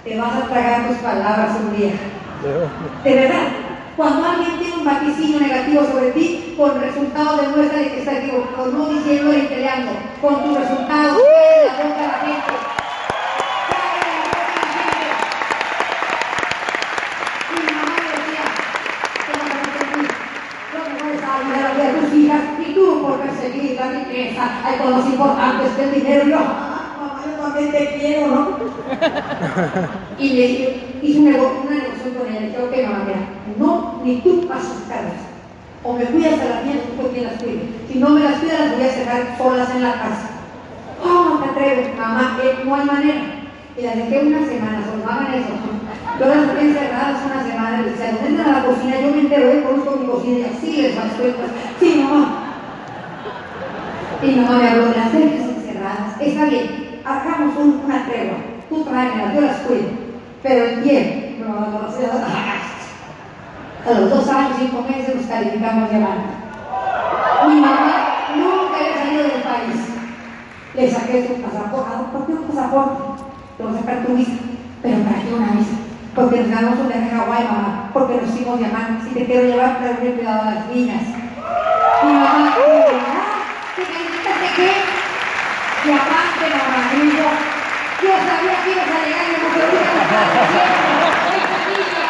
te 0.04 0.18
vas 0.18 0.36
a 0.36 0.48
tragar 0.48 0.88
tus 0.88 0.98
palabras 0.98 1.58
un 1.62 1.78
día. 1.78 1.92
De 3.04 3.16
verdad, 3.16 3.48
cuando 3.96 4.28
alguien 4.28 4.60
tiene 4.60 4.78
un 4.78 4.86
vaticinio 4.86 5.40
negativo 5.40 5.84
sobre 5.86 6.12
ti, 6.12 6.54
con 6.56 6.80
resultado 6.80 7.38
demuestra 7.38 7.80
que 7.80 8.00
está 8.00 8.20
equivocado, 8.20 8.72
no 8.72 8.90
diciendo 8.90 9.34
y 9.36 9.42
peleando, 9.42 9.92
con 10.22 10.44
tus 10.44 10.58
resultados, 10.60 11.18
en 11.18 11.68
la 11.68 11.84
boca 11.84 12.02
de 12.02 12.08
la 12.08 12.20
gente. 12.20 12.78
y 22.60 22.74
tú 22.74 23.02
por 23.02 23.20
perseguir 23.20 23.76
la 23.76 23.92
riqueza, 23.92 24.50
hay 24.64 24.78
cosas 24.80 25.06
importantes 25.08 25.72
que 25.72 25.84
el 25.84 25.94
dinero. 25.94 26.26
Yo, 26.28 26.40
mamá, 26.40 27.24
yo 27.26 27.44
también 27.44 27.72
te 27.72 27.98
quiero, 27.98 28.28
¿no? 28.28 28.58
y 30.20 30.30
le 30.30 30.46
hice 31.02 31.20
una, 31.20 31.38
una 31.38 31.97
negociación 32.08 32.14
con 32.16 32.28
ella. 32.28 32.48
Dije, 32.48 32.58
ok, 32.64 32.88
mamá, 32.88 33.04
mira, 33.06 33.20
no, 33.58 34.02
ni 34.04 34.18
tú 34.22 34.48
vas 34.48 34.60
a 34.60 34.80
sacarlas. 34.82 35.22
O 35.84 35.94
me 35.94 36.06
cuidas 36.06 36.42
a 36.42 36.46
las 36.46 36.66
mías, 36.66 36.80
tú 36.98 37.08
quien 37.12 37.26
las 37.26 37.42
cuide. 37.42 37.70
Si 37.88 38.00
no 38.00 38.10
me 38.10 38.22
las 38.22 38.40
cuidas, 38.40 38.60
las 38.60 38.76
voy 38.76 38.84
a 38.84 38.92
dejar 38.92 39.38
solas 39.38 39.76
en 39.76 39.84
la 39.84 39.94
casa. 39.94 40.30
¿Cómo 41.02 41.40
te 41.40 41.50
atreves, 41.50 41.98
mamá? 41.98 42.40
Eh, 42.44 42.64
no 42.66 42.76
hay 42.76 42.86
manera. 42.86 43.22
Y 43.78 43.82
las 43.84 43.96
dejé 43.96 44.26
una 44.26 44.40
semana, 44.40 44.84
solo 44.84 45.06
hagan 45.06 45.34
eso. 45.36 45.54
Yo 46.20 46.26
las 46.26 46.48
dejé 46.48 46.68
encerradas 46.68 47.22
una 47.26 47.44
semana, 47.44 47.82
les 47.82 47.92
decía, 47.92 48.14
¿dónde 48.14 48.30
entran 48.30 48.50
a 48.50 48.60
la 48.60 48.66
cocina? 48.66 49.00
Yo 49.00 49.12
me 49.12 49.20
entero, 49.20 49.54
yo 49.54 49.64
conozco 49.64 49.98
mi 49.98 50.08
cocina 50.08 50.38
y 50.40 50.44
así 50.46 50.82
les 50.82 50.96
las 50.96 51.14
cuentas. 51.14 51.52
Sí, 51.80 52.04
mamá. 52.04 52.44
Y 54.24 54.32
mamá 54.32 54.58
me 54.58 54.68
habló, 54.68 54.86
las 54.88 55.14
dejes 55.14 55.42
encerradas. 55.42 56.20
Está 56.20 56.46
bien, 56.46 57.02
hagamos 57.06 57.56
un, 57.56 57.82
una 57.86 58.06
tregua. 58.08 58.38
Tú 58.68 58.84
tráemelas, 58.84 59.36
yo 59.36 59.42
las 59.42 59.58
cuido. 59.58 59.90
Pero 60.42 60.82
tiempo, 60.82 61.27
a 63.86 63.92
los 64.00 64.10
dos 64.10 64.28
años, 64.30 64.58
cinco 64.60 64.82
meses 64.82 65.16
nos 65.16 65.26
calificamos 65.26 65.90
de 65.90 66.00
banda. 66.00 66.34
Mi 67.48 67.62
mamá 67.62 68.28
nunca 68.36 68.78
había 68.80 68.98
salido 68.98 69.24
del 69.24 69.42
país. 69.44 69.76
Le 70.76 70.92
saqué 70.92 71.28
su 71.28 71.42
pasaporte. 71.42 71.92
¿Por 72.12 72.26
qué 72.26 72.34
un 72.34 72.44
pasaporte? 72.44 73.24
A 73.60 73.80
sacar 73.80 74.06
tu 74.06 74.14
visa. 74.14 74.32
Pero 74.82 74.98
para 75.04 75.22
qué 75.22 75.34
una 75.34 75.52
visa 75.54 75.78
porque 76.18 76.42
nos 76.42 76.50
ganamos 76.50 76.80
un 76.80 76.88
viaje 76.88 77.12
a 77.14 77.18
Hawái, 77.20 77.44
mamá, 77.44 77.90
porque 77.94 78.16
nos 78.16 78.34
hicimos 78.34 78.58
diamantes. 78.58 79.08
Si 79.08 79.14
te 79.14 79.26
quiero 79.28 79.44
llevar, 79.44 79.78
tener 79.78 80.16
cuidado 80.16 80.42
a 80.42 80.46
las 80.56 80.66
niñas. 80.66 81.04
Mi 82.04 82.12
mamá, 82.12 82.56
¿qué? 82.56 82.64
¿Te 83.76 83.84
calificaste 83.86 84.48
qué? 84.56 84.72
Mamá, 85.86 86.18
y 86.92 87.06
yo, 87.06 87.30
yo 88.02 88.12
sabía 88.18 88.56
que 88.64 88.72
ibas 88.72 88.90
a 88.90 89.06
llegar 89.06 89.26
y 89.28 89.32
no 89.32 89.48
te 89.54 89.60
hubiera 89.62 89.92
pasado 89.94 90.42
siempre. 90.50 90.88
¡Esa 91.38 91.60
niña! 91.70 92.06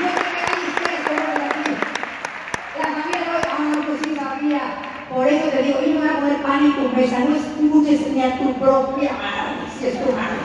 Yo 0.00 0.06
sé 0.10 0.22
que 0.26 0.40
hay 0.42 0.60
ustedes 0.66 1.00
como 1.06 1.22
de 1.38 1.44
aquí. 1.46 1.70
La 2.80 2.86
familia 2.90 3.20
no, 3.26 3.32
ah, 3.46 3.84
pues 3.86 3.98
sí 4.02 4.08
sabía. 4.18 4.64
Por 5.16 5.26
eso 5.26 5.48
te 5.48 5.62
digo, 5.62 5.78
yo 5.80 5.94
no 5.94 6.00
voy 6.00 6.08
a 6.10 6.20
poner 6.20 6.42
pan 6.42 6.62
en 6.62 6.74
tu 6.74 6.94
mesa, 6.94 7.20
no 7.20 7.34
escuches 7.34 8.12
ni 8.12 8.20
a 8.20 8.36
tu 8.36 8.52
propia 8.52 9.12
madre, 9.12 9.64
si 9.72 9.86
es 9.86 9.94
tu 9.94 10.12
madre. 10.12 10.44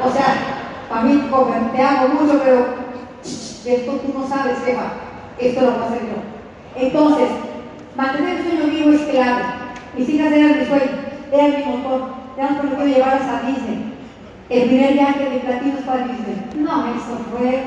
O 0.00 0.08
sea, 0.12 0.36
para 0.88 1.02
mí, 1.02 1.28
te 1.74 1.82
amo 1.82 2.08
mucho, 2.14 2.40
pero 2.40 2.66
esto 3.24 3.92
tú 3.92 4.16
no 4.16 4.28
sabes, 4.28 4.58
Eva, 4.64 4.92
esto 5.40 5.60
lo 5.60 5.72
voy 5.72 5.82
a 5.82 5.86
hacer 5.86 6.02
yo. 6.02 6.80
Entonces, 6.80 7.30
mantener 7.96 8.36
el 8.36 8.44
sueño 8.44 8.70
vivo 8.70 8.92
es 8.92 9.00
clave. 9.10 9.42
Mis 9.98 10.08
hijas 10.08 10.32
eran 10.32 10.58
mi 10.60 10.66
sueño, 10.66 10.90
eran 11.32 11.50
mi 11.56 11.64
motor, 11.64 12.02
eran 12.38 12.56
por 12.58 12.76
que 12.76 12.86
llevarlas 12.86 13.28
a 13.28 13.46
Disney. 13.48 13.92
El 14.50 14.68
primer 14.68 14.92
viaje 14.92 15.30
de 15.30 15.38
platinos 15.40 15.80
para 15.80 16.06
Disney. 16.06 16.46
No, 16.54 16.94
eso 16.94 17.18
fue 17.32 17.60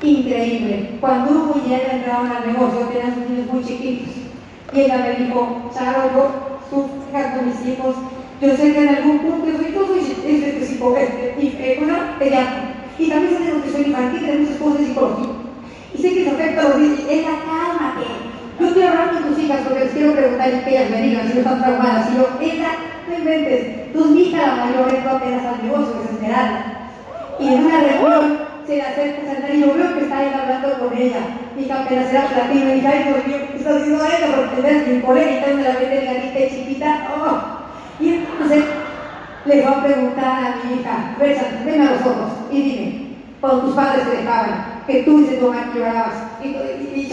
increíble. 0.00 0.96
Cuando 0.98 1.30
Hugo 1.30 1.60
y 1.62 1.74
ella 1.74 1.92
entraron 1.92 2.32
al 2.32 2.46
negocio, 2.46 2.86
tenían 2.86 3.14
sus 3.14 3.28
niños 3.28 3.52
muy 3.52 3.62
chiquitos. 3.62 4.25
Y 4.72 4.80
ella 4.80 4.98
me 4.98 5.24
dijo, 5.24 5.70
Charo, 5.74 6.10
yo, 6.14 6.88
fijas 7.06 7.36
con 7.36 7.46
mis 7.46 7.66
hijos, 7.66 7.96
yo 8.40 8.50
sé 8.56 8.72
que 8.72 8.82
en 8.82 8.88
algún 8.88 9.18
punto 9.20 9.46
yo 9.46 9.58
soy 9.58 9.72
todo 9.72 9.94
este, 9.96 11.34
y, 11.38 11.82
una 11.82 12.18
pediatra. 12.18 12.74
Y 12.98 13.08
también 13.08 13.38
sé 13.38 13.44
de 13.44 13.52
nutrición 13.52 13.86
infantil, 13.86 14.40
muchas 14.40 14.56
cosas 14.56 14.80
de 14.80 14.86
psicología. 14.86 15.28
Y 15.94 15.98
sé 15.98 16.14
que 16.14 16.24
se 16.24 16.30
afecta 16.30 16.60
a 16.60 16.68
los 16.68 16.78
niños. 16.78 17.00
Ella, 17.08 17.30
cálmate. 17.44 18.06
Yo 18.58 18.66
estoy 18.66 18.82
hablando 18.82 19.20
con 19.20 19.34
tus 19.34 19.44
hijas 19.44 19.60
porque 19.64 19.84
les 19.84 19.92
quiero 19.92 20.12
preguntar 20.12 20.48
y 20.48 20.64
que 20.64 20.70
ellas 20.70 20.90
me 20.90 21.02
digan 21.02 21.28
si 21.28 21.34
no 21.34 21.40
están 21.40 21.62
traumadas. 21.62 22.10
Y 22.10 22.16
yo, 22.16 22.28
ella, 22.40 22.68
no 23.08 23.18
inventes. 23.18 23.92
Tú, 23.92 24.04
mi 24.06 24.22
hija, 24.22 24.46
la 24.46 24.56
mayor, 24.66 24.94
entró 24.94 25.10
apenas 25.12 25.44
al 25.44 25.62
negocio, 25.62 25.92
que 25.92 26.04
es 26.04 26.10
Esmeralda. 26.14 26.90
Y 27.38 27.48
en 27.48 27.64
una 27.64 27.80
reunión 27.80 28.45
se 28.66 28.82
acerca 28.82 29.22
a 29.30 29.54
y 29.54 29.60
yo 29.60 29.74
veo 29.74 29.94
que 29.94 30.00
está 30.00 30.18
ahí 30.18 30.32
hablando 30.34 30.78
con 30.78 30.98
ella. 30.98 31.20
Hija 31.58 31.82
apenas 31.82 32.10
era 32.10 32.28
platino 32.28 32.70
y 32.70 32.74
dije, 32.74 32.88
ay, 32.88 33.04
Dios 33.04 33.26
mío, 33.26 33.36
¿qué 33.50 33.58
está 33.58 33.70
haciendo 33.76 34.04
ella? 34.04 34.36
Porque 34.36 34.62
tener 34.62 34.88
mi 34.88 35.00
colega 35.00 35.46
donde 35.48 35.62
la 35.62 35.78
vende 35.78 35.96
delgadita 35.96 36.40
y 36.40 36.50
chiquita. 36.50 37.08
Oh. 37.16 38.02
Y 38.02 38.14
entonces 38.14 38.64
le 39.44 39.62
voy 39.62 39.72
a 39.72 39.82
preguntar 39.84 40.44
a 40.44 40.56
mi 40.64 40.80
hija, 40.80 41.16
Bersa, 41.18 41.44
ven 41.64 41.80
a 41.80 41.92
los 41.92 42.00
ojos 42.00 42.32
y 42.50 42.62
dime, 42.62 43.06
cuando 43.40 43.62
tus 43.62 43.74
padres 43.74 44.04
te 44.10 44.16
dejaban, 44.16 44.82
que 44.86 45.02
tú 45.04 45.20
dices 45.20 45.38
tu 45.38 45.48
mamá 45.48 45.72
llorabas, 45.74 46.14
y, 46.42 46.48
y, 46.48 47.08
y 47.08 47.12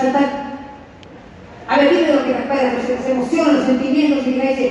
a 1.70 1.78
ver, 1.78 1.89
dime 1.89 2.13
lo 2.13 2.26
que 2.26 2.34
recuerdas, 2.34 2.89
las 2.89 3.10
emociones, 3.10 3.54
los 3.54 3.66
sentimientos, 3.66 4.28
y 4.28 4.32
me 4.32 4.48
dice, 4.48 4.66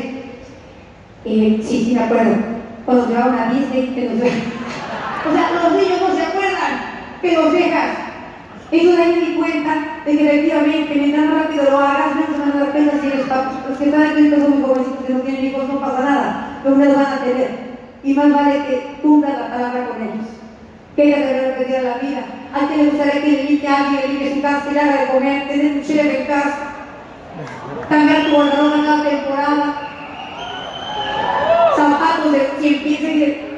eh, 1.25 1.61
sí, 1.63 1.85
sí 1.85 1.95
me 1.95 2.03
acuerdo, 2.03 2.35
cuando 2.85 3.09
llevaban 3.09 3.39
a 3.39 3.53
Disney, 3.53 3.95
que 3.95 4.09
nos 4.09 4.19
O 5.25 5.33
sea, 5.33 5.51
los 5.53 5.73
niños 5.75 6.01
no 6.01 6.17
se 6.17 6.32
acuerdan, 7.23 7.51
pero 7.51 7.51
dejas. 7.51 8.13
Ahí 8.73 8.87
me 8.87 9.27
di 9.27 9.35
cuenta 9.35 10.03
de 10.07 10.17
que 10.17 10.25
efectivamente, 10.25 10.95
mientras 10.95 11.27
más 11.27 11.43
rápido 11.43 11.65
lo 11.71 11.79
hagas, 11.79 12.15
menos 12.15 12.39
van 12.39 12.53
a 12.53 12.65
dar 12.65 12.73
pena 12.73 12.93
si 13.03 13.09
los, 13.09 13.29
los 13.69 13.79
que 13.79 13.85
están 13.85 14.03
aquí 14.03 14.31
son 14.31 14.51
muy 14.51 14.63
jovencitos 14.63 15.05
que 15.07 15.13
no 15.13 15.21
tienen 15.21 15.45
hijos, 15.45 15.69
no 15.69 15.81
pasa 15.81 16.01
nada, 16.03 16.61
pero 16.63 16.77
ustedes 16.77 16.97
van 16.97 17.13
a 17.13 17.19
tener. 17.19 17.51
Y 18.03 18.15
más 18.15 18.33
vale 18.33 18.65
que 18.67 18.97
cumplan 19.03 19.33
la 19.41 19.51
palabra 19.51 19.89
con 19.89 20.03
ellos. 20.03 20.27
Que 20.97 21.05
ella 21.05 21.19
debe 21.19 21.79
a 21.79 21.83
la 21.83 21.99
vida. 21.99 22.25
¿A 22.55 22.67
quién 22.67 22.79
le 22.79 22.91
gustaría 22.91 23.23
que 23.23 23.31
le 23.31 23.45
limpie 23.45 23.69
a 23.69 23.77
alguien, 23.77 24.01
le 24.01 24.09
limpie 24.09 24.35
su 24.35 24.43
casa, 24.43 24.65
que 24.67 24.73
le 24.73 24.81
haga 24.81 25.01
de 25.01 25.07
comer, 25.07 25.49
tener 25.49 25.73
un 25.73 25.83
chile 25.83 26.21
en 26.21 26.27
casa? 26.27 26.59
Cambiar 27.89 28.25
tu 28.25 28.31
guardarropa 28.35 28.85
cada 28.85 29.11
temporada. 29.11 29.89
Zapatos 31.77 32.33
de 32.33 32.51
100 32.59 32.83
pies, 32.83 32.99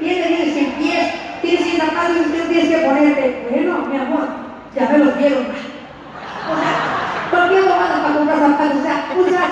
tienes 0.00 0.38
de 0.38 0.53
100 0.53 0.72
pies, 0.72 1.23
tienes 1.44 1.64
100 1.64 1.80
zapatos 1.80 2.16
y 2.16 2.38
tú 2.38 2.48
tienes 2.48 2.68
que 2.68 2.87
ponerte. 2.87 3.46
Bueno, 3.50 3.78
mi 3.90 3.96
amor, 3.96 4.26
ya 4.74 4.88
me 4.88 4.98
los 4.98 5.18
dieron. 5.18 5.44
O 5.44 6.54
sea, 6.57 7.30
¿por 7.30 7.48
qué 7.48 7.61
vas 7.68 8.00
para 8.00 8.16
comprar 8.16 8.38
zapatos? 8.38 8.78
O 8.78 8.83
sea, 8.83 9.07
muchas, 9.16 9.50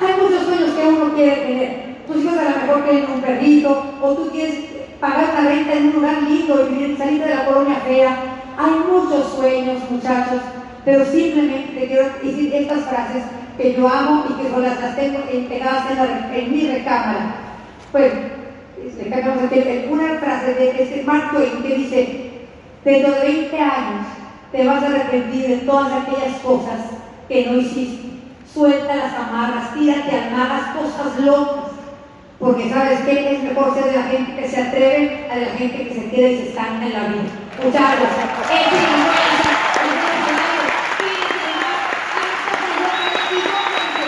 hay 0.00 0.22
muchos 0.22 0.42
sueños 0.46 0.70
que 0.74 0.88
uno 0.88 1.14
quiere 1.14 1.36
tener. 1.36 1.88
Tus 2.06 2.24
hijos 2.24 2.38
a 2.38 2.44
lo 2.44 2.66
mejor 2.66 2.84
quieren 2.84 3.10
un 3.12 3.20
perrito, 3.20 3.86
o 4.00 4.12
tú 4.14 4.30
quieres 4.30 4.54
pagar 5.00 5.26
una 5.32 5.48
renta 5.48 5.72
en 5.74 5.86
un 5.88 5.92
lugar 5.92 6.22
lindo 6.22 6.68
y 6.70 6.96
salir 6.96 7.22
de 7.22 7.34
la 7.34 7.44
colonia 7.44 7.76
fea. 7.86 8.16
Hay 8.56 8.70
muchos 8.90 9.34
sueños, 9.34 9.78
muchachos, 9.90 10.40
pero 10.84 11.04
simplemente 11.04 11.78
te 11.78 11.86
quiero 11.86 12.04
decir 12.22 12.54
estas 12.54 12.80
frases 12.86 13.24
que 13.56 13.74
yo 13.74 13.88
amo 13.88 14.24
y 14.30 14.42
que 14.42 14.50
son 14.50 14.62
las, 14.62 14.80
las 14.80 14.96
tengo 14.96 15.18
pegadas 15.48 15.90
en, 15.90 15.96
la, 15.98 16.48
mi 16.48 16.66
recámara. 16.66 17.34
Pues, 17.92 18.12
una 19.90 20.18
frase 20.18 20.54
de 20.54 20.82
este 20.82 21.02
Mark 21.04 21.30
Twain 21.32 21.62
que 21.62 21.74
dice, 21.76 22.30
dentro 22.84 23.12
de 23.12 23.20
20 23.20 23.60
años 23.60 24.06
te 24.52 24.66
vas 24.66 24.82
a 24.82 24.86
arrepentir 24.86 25.48
de 25.48 25.56
todas 25.58 25.92
aquellas 25.92 26.38
cosas 26.40 26.80
que 27.28 27.46
no 27.46 27.58
hiciste. 27.58 28.08
Suelta 28.52 28.96
las 28.96 29.12
amarras, 29.14 29.74
tírate 29.74 30.10
al 30.10 30.30
mar, 30.30 30.50
haz 30.50 30.76
cosas 30.76 31.18
locas. 31.20 31.64
Porque 32.38 32.70
sabes 32.70 33.00
qué 33.00 33.34
es 33.34 33.42
mejor 33.42 33.74
ser 33.74 33.84
de 33.84 33.96
la 33.96 34.04
gente 34.04 34.36
que 34.36 34.48
se 34.48 34.62
atreve 34.62 35.26
a 35.30 35.36
la 35.36 35.46
gente 35.58 35.88
que 35.88 35.94
se 35.94 36.08
queda 36.10 36.28
y 36.28 36.36
se 36.38 36.48
estanca 36.50 36.86
en 36.86 36.92
la 36.92 37.08
vida. 37.08 37.22
Muchas 37.62 37.98
gracias. 37.98 38.28
Échenle 38.48 38.94
una 38.94 39.10
fuerza, 39.10 39.50
échenle 39.74 39.98
un 39.98 40.12
escenario, 40.14 40.70
pídense 40.98 41.50
más, 41.58 41.82
hagan 42.14 42.38
cosas 42.46 42.70
locas 42.78 43.10
y 43.18 43.34
equivóquense. 43.34 44.06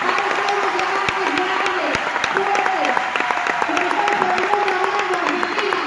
Vamos 0.00 0.32
todos 0.32 0.64
diamantes 0.74 1.28
grandes, 1.36 1.92
fuertes, 2.32 2.96
lo 3.68 3.76
mejor 3.84 4.08
por 4.16 4.32
el 4.32 4.40
mundo, 4.48 4.72
hablando, 4.80 5.12
Argentina, 5.20 5.84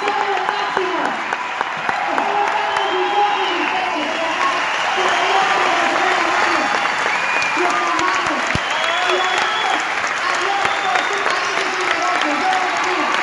somos 0.00 0.28
lo 0.32 0.44
máximo. 0.48 1.04
Estamos 1.84 2.40
dando 2.56 2.80
millones 2.96 3.44
de 3.44 3.60
ustedes 3.60 4.08
de 4.08 4.24
acá, 4.32 4.48
que 4.96 5.04
la 5.04 5.20
vida 5.20 5.44
para 5.44 5.60
que 5.60 5.76
se 5.76 5.92
vean 5.92 6.24
manos. 6.24 6.72
Los 7.54 7.76
amamos 7.84 8.32
y 8.32 8.48
oramos 8.48 9.60
a 9.60 10.32
Dios 10.40 10.56
por 10.80 10.96
su 11.04 11.16
país 11.28 11.60
y 11.60 11.76
su 11.76 11.84
negocio. 11.84 12.24
Dios 12.24 12.42
los 12.42 12.64
bendiga. 12.64 13.14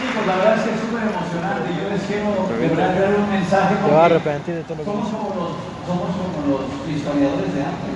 chicos, 0.00 0.22
la 0.26 0.34
verdad 0.36 0.54
es 0.56 0.62
que 0.64 0.70
es 0.70 0.80
súper 0.80 1.02
emocionante. 1.10 1.68
Yo 1.70 1.84
les 1.90 2.02
quiero 2.08 2.28
de 2.48 2.56
verdad 2.68 2.90
dar 3.00 3.14
un 3.20 3.28
mensaje. 3.30 3.74
Te 4.46 4.49
vas 4.60 4.70
a 4.70 4.74
porque 4.74 4.76
arrepentir 4.76 4.76
de 4.76 4.76
todo 4.76 4.76
lo 4.76 4.84
que 4.84 4.90
Somos 4.90 5.08
hizo. 5.08 5.16
como 5.16 5.34
los, 5.40 5.52
somos 5.88 6.08
como 6.20 6.38
los 6.50 6.62
historiadores 6.88 7.50
de 7.54 7.60
antes. 7.64 7.94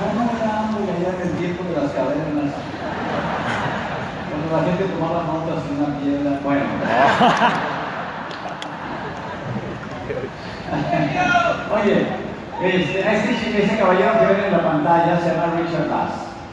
¿Cómo 0.00 0.20
era 0.36 0.48
hambre 0.60 0.82
allá 0.92 1.10
en 1.16 1.20
el 1.28 1.32
tiempo 1.40 1.60
de 1.64 1.74
las 1.80 1.90
cavernas? 1.92 2.52
Cuando 4.30 4.46
la 4.56 4.62
gente 4.68 4.84
tomaba 4.92 5.20
notas 5.24 5.64
en 5.68 5.74
una 5.80 5.90
piedra. 6.00 6.30
Bueno. 6.44 6.64
Oye, 11.74 12.06
este, 12.62 13.02
a 13.08 13.12
este, 13.14 13.30
chi- 13.40 13.56
ese 13.62 13.78
caballero 13.78 14.12
que 14.20 14.26
ven 14.26 14.44
en 14.46 14.52
la 14.52 14.62
pantalla 14.62 15.18
se 15.20 15.28
llama 15.30 15.54
Richard 15.56 15.88
Bass. 15.88 16.12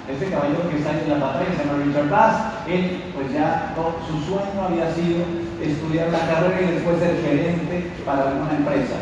Este 0.09 0.29
caballero 0.31 0.69
que 0.69 0.77
está 0.77 0.89
ahí 0.91 1.01
en 1.05 1.19
la 1.19 1.25
pantalla 1.25 1.51
se 1.55 1.63
llama 1.65 1.83
Richard 1.83 2.09
Bass. 2.09 2.35
Él, 2.67 3.11
pues 3.13 3.33
ya 3.33 3.73
sueño 4.47 4.67
había 4.67 4.93
sido 4.93 5.25
estudiar 5.61 6.09
la 6.11 6.27
carrera 6.27 6.61
y 6.61 6.73
después 6.75 6.99
ser 6.99 7.21
gerente 7.21 7.91
para 8.05 8.29
alguna 8.29 8.55
empresa. 8.55 8.95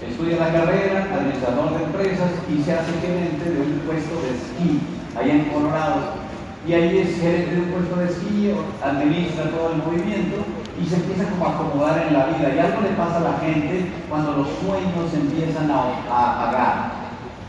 Estudia 0.00 0.38
la 0.38 0.52
carrera, 0.52 1.08
administrador 1.12 1.76
de 1.76 1.84
empresas 1.84 2.30
y 2.48 2.62
se 2.62 2.72
hace 2.72 2.92
gerente 3.04 3.50
de 3.50 3.60
un 3.60 3.80
puesto 3.84 4.16
de 4.22 4.32
esquí 4.32 4.80
allá 5.16 5.32
en 5.32 5.44
Colorado. 5.52 6.20
Y 6.66 6.72
ahí 6.72 6.98
es 6.98 7.20
gerente 7.20 7.54
de 7.54 7.60
un 7.60 7.72
puesto 7.72 7.96
de 7.96 8.06
esquí, 8.08 8.52
administra 8.82 9.50
todo 9.50 9.72
el 9.72 9.82
movimiento 9.84 10.44
y 10.80 10.86
se 10.88 10.96
empieza 10.96 11.28
como 11.30 11.46
a 11.46 11.54
acomodar 11.54 12.06
en 12.06 12.14
la 12.14 12.26
vida. 12.26 12.54
Y 12.54 12.58
algo 12.58 12.80
le 12.80 12.96
pasa 12.96 13.16
a 13.18 13.28
la 13.28 13.38
gente 13.40 13.92
cuando 14.08 14.32
los 14.32 14.48
sueños 14.60 15.12
empiezan 15.12 15.70
a, 15.70 16.00
a 16.08 16.48
apagar. 16.48 17.00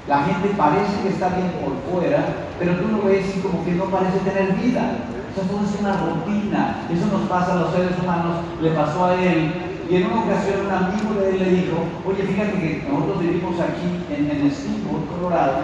La 0.07 0.23
gente 0.23 0.49
parece 0.57 0.91
que 1.03 1.09
está 1.09 1.29
bien 1.29 1.51
por 1.61 1.77
fuera, 1.87 2.25
pero 2.59 2.75
tú 2.75 2.87
lo 2.89 3.03
ves 3.03 3.23
y 3.35 3.39
como 3.39 3.63
que 3.63 3.71
no 3.71 3.85
parece 3.85 4.17
tener 4.19 4.53
vida. 4.53 4.91
Eso 5.31 5.47
todo 5.47 5.63
es 5.63 5.79
una 5.79 5.95
rutina. 5.95 6.83
Eso 6.91 7.07
nos 7.07 7.29
pasa 7.29 7.53
a 7.53 7.61
los 7.63 7.71
seres 7.71 7.95
humanos, 8.03 8.43
le 8.61 8.71
pasó 8.71 9.05
a 9.05 9.15
él. 9.15 9.71
Y 9.89 9.95
en 9.95 10.07
una 10.07 10.23
ocasión 10.23 10.67
un 10.67 10.71
amigo 10.71 11.19
de 11.19 11.29
él 11.31 11.39
le 11.39 11.49
dijo, 11.51 11.77
oye, 12.05 12.23
fíjate 12.23 12.51
que 12.51 12.83
nosotros 12.87 13.19
vivimos 13.19 13.55
aquí 13.59 14.03
en, 14.11 14.31
en 14.31 14.51
Steamboat, 14.51 15.07
Colorado, 15.07 15.55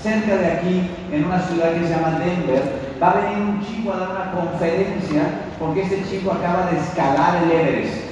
cerca 0.00 0.36
de 0.36 0.46
aquí, 0.46 0.90
en 1.12 1.24
una 1.24 1.40
ciudad 1.42 1.74
que 1.74 1.86
se 1.86 1.94
llama 1.94 2.18
Denver, 2.18 2.62
va 3.02 3.10
a 3.10 3.14
venir 3.14 3.38
un 3.38 3.60
chico 3.66 3.92
a 3.92 3.98
dar 3.98 4.10
una 4.10 4.32
conferencia 4.32 5.50
porque 5.58 5.82
este 5.82 6.04
chico 6.10 6.32
acaba 6.32 6.70
de 6.70 6.78
escalar 6.78 7.42
el 7.42 7.50
Everest. 7.50 8.06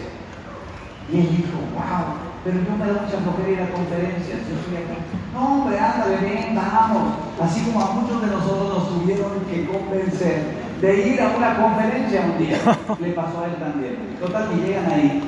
Y 1.12 1.18
él 1.18 1.28
dijo, 1.38 1.58
wow, 1.74 2.18
pero 2.42 2.58
yo 2.62 2.72
me 2.78 2.86
da 2.86 3.02
mucha 3.02 3.18
flojera 3.22 3.50
ir 3.50 3.62
a 3.62 3.74
conferencias, 3.74 4.38
yo 4.46 4.58
estoy 4.58 4.76
acá. 4.82 4.98
No, 5.34 5.62
hombre, 5.62 5.78
ándale, 5.78 6.16
ven, 6.18 6.54
vamos. 6.54 7.14
Así 7.42 7.62
como 7.62 7.80
a 7.80 7.92
muchos 7.92 8.22
de 8.22 8.26
nosotros 8.28 8.68
nos 8.70 8.88
tuvieron 8.88 9.30
que 9.50 9.66
convencer 9.66 10.65
de 10.80 11.08
ir 11.08 11.20
a 11.20 11.36
una 11.36 11.56
conferencia 11.56 12.22
un 12.22 12.38
día. 12.38 12.58
Le 13.00 13.12
pasó 13.12 13.42
a 13.42 13.46
él 13.46 13.56
también. 13.56 13.96
Total, 14.20 14.48
que 14.50 14.66
llegan 14.66 14.90
ahí. 14.92 15.22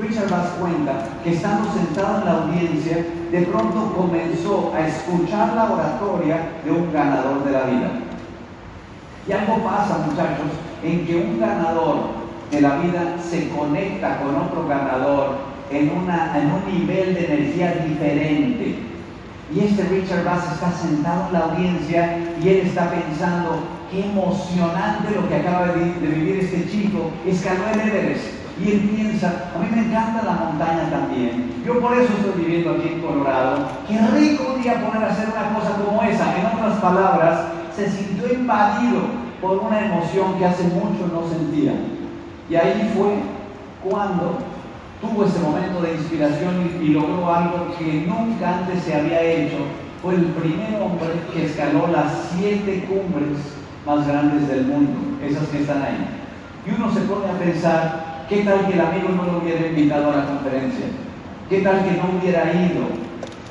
Richard 0.00 0.28
Bass 0.28 0.48
cuenta 0.58 1.06
que 1.22 1.34
estando 1.34 1.72
sentado 1.72 2.18
en 2.18 2.24
la 2.24 2.32
audiencia, 2.32 3.06
de 3.30 3.42
pronto 3.42 3.94
comenzó 3.96 4.72
a 4.74 4.88
escuchar 4.88 5.54
la 5.54 5.72
oratoria 5.72 6.38
de 6.64 6.70
un 6.70 6.92
ganador 6.92 7.44
de 7.44 7.52
la 7.52 7.62
vida. 7.64 7.90
Y 9.28 9.32
algo 9.32 9.62
pasa, 9.62 9.98
muchachos, 9.98 10.50
en 10.82 11.06
que 11.06 11.16
un 11.16 11.40
ganador 11.40 12.24
de 12.50 12.60
la 12.60 12.76
vida 12.76 13.16
se 13.22 13.48
conecta 13.50 14.18
con 14.18 14.36
otro 14.36 14.66
ganador 14.66 15.36
en, 15.70 15.90
una, 15.96 16.36
en 16.38 16.50
un 16.50 16.66
nivel 16.66 17.14
de 17.14 17.26
energía 17.26 17.84
diferente. 17.86 18.78
Y 19.54 19.60
este 19.60 19.84
Richard 19.84 20.24
Bass 20.24 20.52
está 20.52 20.72
sentado 20.72 21.26
en 21.28 21.32
la 21.32 21.38
audiencia 21.40 22.18
y 22.42 22.48
él 22.48 22.66
está 22.66 22.90
pensando, 22.90 23.60
emocionante 24.02 25.14
lo 25.14 25.28
que 25.28 25.36
acaba 25.36 25.68
de, 25.68 26.08
vivir 26.08 26.40
este 26.40 26.68
chico, 26.70 27.10
escaló 27.26 27.64
el 27.72 27.80
Everest. 27.80 28.24
Y 28.62 28.70
él 28.70 28.80
piensa, 28.94 29.50
a 29.54 29.58
mí 29.58 29.66
me 29.70 29.86
encanta 29.86 30.22
la 30.22 30.32
montaña 30.32 30.88
también. 30.88 31.52
Yo 31.66 31.80
por 31.80 31.92
eso 31.94 32.12
estoy 32.18 32.44
viviendo 32.44 32.70
aquí 32.72 32.88
en 32.88 33.00
Colorado. 33.00 33.66
Qué 33.88 33.98
rico 34.16 34.54
un 34.54 34.62
día 34.62 34.80
poder 34.84 35.08
hacer 35.08 35.28
una 35.28 35.58
cosa 35.58 35.76
como 35.76 36.02
esa. 36.04 36.38
En 36.38 36.46
otras 36.46 36.78
palabras, 36.78 37.46
se 37.74 37.90
sintió 37.90 38.32
invadido 38.32 39.00
por 39.40 39.58
una 39.58 39.84
emoción 39.84 40.38
que 40.38 40.46
hace 40.46 40.64
mucho 40.64 41.08
no 41.12 41.28
sentía. 41.28 41.72
Y 42.48 42.54
ahí 42.54 42.92
fue 42.94 43.14
cuando 43.82 44.38
tuvo 45.00 45.24
ese 45.24 45.40
momento 45.40 45.82
de 45.82 45.94
inspiración 45.94 46.70
y 46.80 46.88
logró 46.88 47.34
algo 47.34 47.74
que 47.76 48.06
nunca 48.06 48.58
antes 48.58 48.84
se 48.84 48.94
había 48.94 49.20
hecho. 49.20 49.56
Fue 50.00 50.14
el 50.14 50.26
primer 50.26 50.80
hombre 50.80 51.08
que 51.32 51.46
escaló 51.46 51.88
las 51.88 52.30
siete 52.32 52.84
cumbres 52.84 53.38
más 53.86 54.06
grandes 54.06 54.48
del 54.48 54.66
mundo, 54.66 55.18
esas 55.22 55.48
que 55.48 55.60
están 55.60 55.82
ahí. 55.82 56.06
Y 56.66 56.70
uno 56.74 56.92
se 56.92 57.00
pone 57.02 57.30
a 57.30 57.38
pensar, 57.38 58.26
¿qué 58.28 58.42
tal 58.42 58.66
que 58.66 58.74
el 58.74 58.80
amigo 58.80 59.08
no 59.10 59.24
lo 59.24 59.38
hubiera 59.38 59.66
invitado 59.66 60.12
a 60.12 60.16
la 60.16 60.26
conferencia? 60.26 60.86
¿Qué 61.48 61.60
tal 61.60 61.84
que 61.84 61.92
no 61.92 62.18
hubiera 62.18 62.52
ido? 62.52 62.84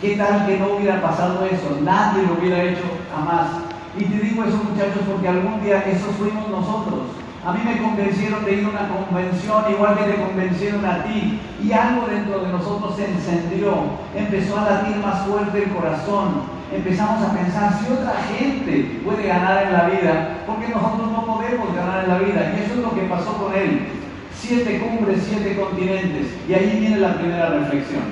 ¿Qué 0.02 0.18
tal 0.18 0.46
que 0.48 0.58
no 0.58 0.76
hubiera 0.76 1.02
pasado 1.02 1.46
eso? 1.46 1.78
Nadie 1.84 2.24
lo 2.24 2.34
hubiera 2.34 2.64
hecho 2.64 2.84
jamás. 3.14 3.50
Y 3.98 4.06
te 4.06 4.26
digo 4.26 4.44
eso 4.44 4.58
muchachos 4.58 5.04
porque 5.08 5.28
algún 5.28 5.64
día 5.64 5.84
esos 5.86 6.16
fuimos 6.18 6.50
nosotros. 6.50 7.14
A 7.46 7.54
mí 7.54 7.60
me 7.64 7.78
convencieron 7.78 8.44
de 8.46 8.54
ir 8.54 8.66
a 8.66 8.70
una 8.70 8.90
convención, 8.90 9.64
igual 9.70 9.98
que 9.98 10.12
te 10.12 10.22
convencieron 10.22 10.84
a 10.86 11.04
ti. 11.04 11.40
Y 11.64 11.72
algo 11.72 12.08
dentro 12.08 12.40
de 12.40 12.52
nosotros 12.52 12.96
se 12.96 13.06
encendió. 13.06 13.76
Empezó 14.16 14.60
a 14.60 14.72
latir 14.72 14.96
más 14.98 15.28
fuerte 15.28 15.64
el 15.64 15.74
corazón. 15.74 16.53
Empezamos 16.72 17.22
a 17.22 17.34
pensar 17.34 17.80
si 17.80 17.92
otra 17.92 18.14
gente 18.36 19.00
puede 19.04 19.28
ganar 19.28 19.64
en 19.64 19.74
la 19.74 19.84
vida, 19.90 20.38
porque 20.48 20.70
nosotros 20.70 21.12
no 21.12 21.26
podemos 21.26 21.76
ganar 21.76 22.04
en 22.04 22.10
la 22.10 22.18
vida. 22.20 22.54
Y 22.56 22.64
eso 22.64 22.74
es 22.76 22.80
lo 22.80 22.96
que 22.96 23.02
pasó 23.02 23.38
con 23.38 23.54
él. 23.54 23.88
Siete 24.36 24.80
cumbres, 24.80 25.26
siete 25.28 25.56
continentes. 25.56 26.28
Y 26.48 26.54
ahí 26.54 26.78
viene 26.80 26.98
la 26.98 27.16
primera 27.16 27.50
reflexión. 27.50 28.04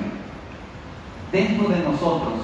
Dentro 1.32 1.68
de 1.68 1.80
nosotros 1.80 2.34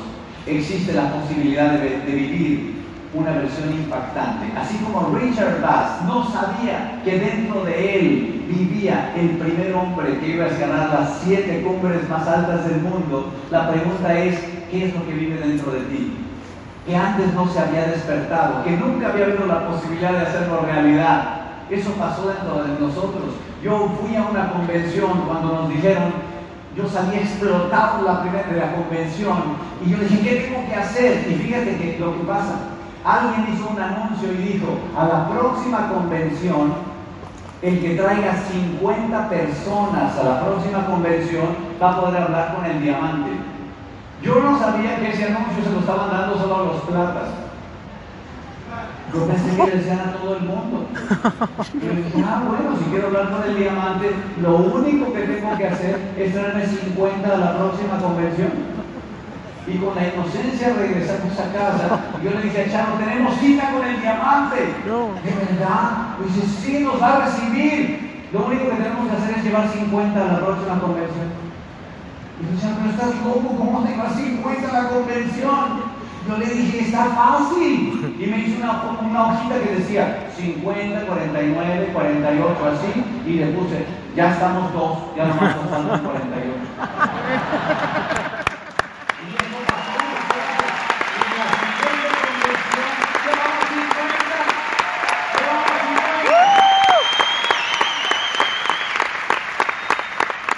existe 0.46 0.92
la 0.92 1.12
posibilidad 1.12 1.72
de, 1.72 2.00
de 2.00 2.12
vivir 2.12 2.78
una 3.14 3.32
versión 3.32 3.72
impactante. 3.72 4.46
Así 4.58 4.76
como 4.78 5.16
Richard 5.16 5.60
Bass 5.62 6.02
no 6.06 6.30
sabía 6.30 7.00
que 7.04 7.18
dentro 7.18 7.64
de 7.64 7.98
él 7.98 8.44
vivía 8.48 9.12
el 9.16 9.30
primer 9.30 9.74
hombre 9.74 10.18
que 10.18 10.28
iba 10.28 10.44
a 10.44 10.48
escalar 10.48 11.00
las 11.00 11.20
siete 11.24 11.62
cumbres 11.62 12.08
más 12.08 12.26
altas 12.26 12.68
del 12.68 12.80
mundo, 12.82 13.32
la 13.50 13.70
pregunta 13.70 14.18
es, 14.18 14.38
¿qué 14.70 14.86
es 14.86 14.94
lo 14.94 15.06
que 15.06 15.12
vive 15.12 15.40
dentro 15.40 15.72
de 15.72 15.80
ti? 15.80 16.16
Que 16.86 16.96
antes 16.96 17.32
no 17.34 17.46
se 17.48 17.58
había 17.58 17.86
despertado, 17.86 18.64
que 18.64 18.70
nunca 18.72 19.08
había 19.08 19.26
habido 19.26 19.46
la 19.46 19.68
posibilidad 19.68 20.12
de 20.12 20.26
hacerlo 20.26 20.60
realidad. 20.60 21.40
Eso 21.70 21.92
pasó 21.92 22.28
dentro 22.28 22.64
de 22.64 22.80
nosotros. 22.80 23.34
Yo 23.62 23.90
fui 24.00 24.16
a 24.16 24.22
una 24.22 24.52
convención 24.52 25.22
cuando 25.26 25.52
nos 25.52 25.68
dijeron, 25.68 26.12
yo 26.76 26.88
salí 26.88 27.16
explotado 27.16 28.04
la 28.04 28.22
primera 28.22 28.46
de 28.46 28.60
la 28.60 28.74
convención 28.74 29.36
y 29.84 29.90
yo 29.90 29.98
dije, 29.98 30.20
¿qué 30.20 30.36
tengo 30.46 30.66
que 30.68 30.74
hacer? 30.74 31.26
Y 31.28 31.34
fíjate 31.34 31.76
que 31.76 31.98
lo 31.98 32.16
que 32.16 32.24
pasa, 32.24 32.54
alguien 33.04 33.52
hizo 33.52 33.68
un 33.68 33.80
anuncio 33.80 34.32
y 34.32 34.36
dijo, 34.36 34.78
a 34.96 35.04
la 35.06 35.28
próxima 35.28 35.88
convención, 35.88 36.72
el 37.62 37.80
que 37.80 37.96
traiga 37.96 38.34
50 38.52 39.28
personas 39.28 40.16
a 40.16 40.22
la 40.22 40.44
próxima 40.44 40.86
convención 40.86 41.46
va 41.82 41.90
a 41.90 42.00
poder 42.00 42.22
hablar 42.22 42.54
con 42.54 42.64
el 42.64 42.80
diamante. 42.80 43.30
Yo 44.22 44.40
no 44.40 44.58
sabía 44.58 44.98
que 44.98 45.10
ese 45.10 45.26
anuncio 45.26 45.64
se 45.64 45.70
lo 45.70 45.80
estaban 45.80 46.10
dando 46.10 46.38
solo 46.38 46.56
a 46.56 46.64
los 46.64 46.80
platas. 46.82 47.28
Yo 49.14 49.26
pensé 49.26 49.56
que 49.56 49.66
le 49.66 49.76
decían 49.76 50.00
a 50.00 50.12
todo 50.12 50.36
el 50.36 50.42
mundo. 50.42 50.86
Yo 50.92 51.90
dije, 51.94 52.24
ah, 52.26 52.42
bueno, 52.46 52.76
si 52.78 52.84
quiero 52.90 53.06
hablar 53.06 53.30
con 53.30 53.42
el 53.44 53.56
diamante, 53.56 54.10
lo 54.42 54.56
único 54.56 55.12
que 55.12 55.20
tengo 55.20 55.56
que 55.56 55.66
hacer 55.66 55.98
es 56.18 56.32
traerme 56.32 56.66
50 56.66 57.32
a 57.32 57.38
la 57.38 57.58
próxima 57.58 57.98
convención. 57.98 58.50
Y 59.66 59.78
con 59.78 59.94
la 59.94 60.08
inocencia 60.08 60.74
regresamos 60.74 61.38
a 61.38 61.52
casa. 61.52 62.00
Y 62.20 62.24
yo 62.24 62.30
le 62.32 62.42
dije 62.42 62.64
a 62.64 62.70
Chano, 62.70 62.98
tenemos 62.98 63.34
cita 63.38 63.70
con 63.70 63.86
el 63.86 64.00
diamante. 64.00 64.56
¿De 65.24 65.30
verdad? 65.30 66.16
Y 66.20 66.32
dice, 66.32 66.46
sí, 66.60 66.84
nos 66.84 67.00
va 67.00 67.16
a 67.16 67.24
recibir. 67.26 68.28
Lo 68.32 68.46
único 68.46 68.64
que 68.64 68.76
tenemos 68.76 69.08
que 69.08 69.16
hacer 69.16 69.38
es 69.38 69.44
llevar 69.44 69.68
50 69.68 70.20
a 70.20 70.32
la 70.32 70.40
próxima 70.40 70.80
convención. 70.80 71.47
Y 72.40 72.44
yo 72.44 72.50
decía, 72.52 72.76
pero 72.78 72.90
estás 72.90 73.14
loco, 73.24 73.48
¿cómo 73.56 73.84
te 73.84 73.96
vas 73.96 74.14
50 74.14 74.68
a 74.68 74.82
la 74.82 74.88
convención? 74.90 75.98
Yo 76.28 76.36
le 76.36 76.46
dije, 76.46 76.80
está 76.80 77.04
fácil. 77.06 78.14
Y 78.18 78.26
me 78.26 78.38
hizo 78.40 78.58
una, 78.62 79.24
hojita 79.24 79.60
que 79.60 79.76
decía 79.76 80.28
50, 80.36 81.06
49, 81.06 81.90
48, 81.92 82.66
así. 82.66 83.04
Y 83.26 83.32
le 83.34 83.46
puse, 83.46 83.86
ya 84.14 84.32
estamos 84.32 84.72
dos, 84.74 84.98
ya 85.16 85.26
nomás 85.26 85.56
faltan 85.70 86.00
48. 86.00 86.54
Y 89.18 89.34
eso 89.34 89.58
pasó 89.66 89.92
después. 90.04 90.44
Y 91.16 91.32
la 91.38 91.46
siguiente 91.48 92.18
convención, 92.28 92.88
llevamos 93.24 93.64
50. 93.72 94.36
Llevamos 95.32 95.70
50. 95.80 96.28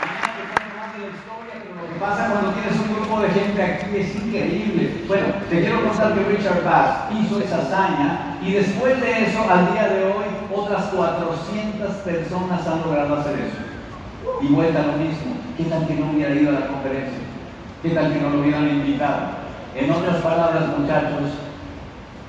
Mañana 0.01 0.29
te 0.35 0.43
cuento 0.51 0.69
más 0.81 0.91
de 0.93 0.99
la 0.99 1.09
historia, 1.15 1.55
pero 1.63 1.75
lo 1.79 1.85
que 1.87 1.97
pasa 2.01 2.21
cuando 2.31 2.51
tienes 2.59 2.75
un 2.81 2.89
grupo 2.95 3.21
de 3.21 3.29
gente 3.31 3.63
aquí 3.63 3.91
es 3.97 4.15
increíble. 4.17 5.05
Bueno, 5.07 5.27
te 5.51 5.61
quiero 5.61 5.83
contar 5.83 6.15
que 6.15 6.23
Richard 6.23 6.65
Bass 6.65 7.11
hizo 7.13 7.41
esa 7.41 7.59
hazaña 7.59 8.30
y 8.43 8.53
después 8.53 9.01
de 9.01 9.27
eso, 9.27 9.45
al 9.51 9.73
día 9.73 9.89
de 9.89 10.05
hoy, 10.05 10.25
otras 10.55 10.85
400 10.87 11.91
personas 11.97 12.67
han 12.67 12.81
logrado 12.83 13.17
hacer 13.17 13.35
eso. 13.39 13.59
Y 14.43 14.47
vuelta 14.53 14.81
a 14.81 14.87
lo 14.87 14.93
mismo. 14.95 15.37
¿Qué 15.57 15.65
tal 15.65 15.87
que 15.87 15.95
no 15.95 16.11
hubiera 16.11 16.35
ido 16.35 16.49
a 16.51 16.61
la 16.61 16.67
conferencia? 16.69 17.19
¿Qué 17.83 17.91
tal 17.91 18.13
que 18.13 18.21
no 18.21 18.31
lo 18.31 18.41
hubieran 18.41 18.69
invitado? 18.69 19.41
En 19.77 19.91
otras 19.91 20.17
palabras, 20.17 20.79
muchachos, 20.79 21.37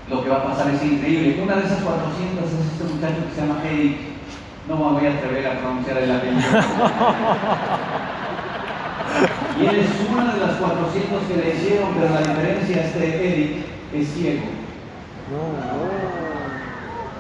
lo 0.10 0.24
que 0.24 0.30
va 0.30 0.38
a 0.38 0.44
pasar 0.44 0.74
es 0.74 0.84
increíble. 0.84 1.42
Una 1.42 1.56
de 1.56 1.66
esas 1.66 1.80
400 1.80 2.46
es 2.46 2.72
este 2.72 2.84
muchacho 2.94 3.26
que 3.28 3.36
se 3.36 3.42
llama 3.42 3.64
Eric. 3.64 3.98
No 4.68 4.76
me 4.76 5.00
voy 5.00 5.08
a 5.08 5.14
atrever 5.14 5.48
a 5.48 5.60
pronunciar 5.60 5.98
el 5.98 6.12
apellido. 6.12 6.42
Y 9.60 9.66
él 9.66 9.76
es 9.80 9.90
una 10.12 10.34
de 10.34 10.40
las 10.40 10.56
400 10.56 11.24
que 11.24 11.38
le 11.38 11.56
hicieron, 11.56 11.90
pero 11.94 12.14
la 12.14 12.22
diferencia 12.22 12.84
es 12.84 12.92
que 12.92 13.34
Eric 13.34 13.66
es 13.94 14.08
ciego. 14.14 14.61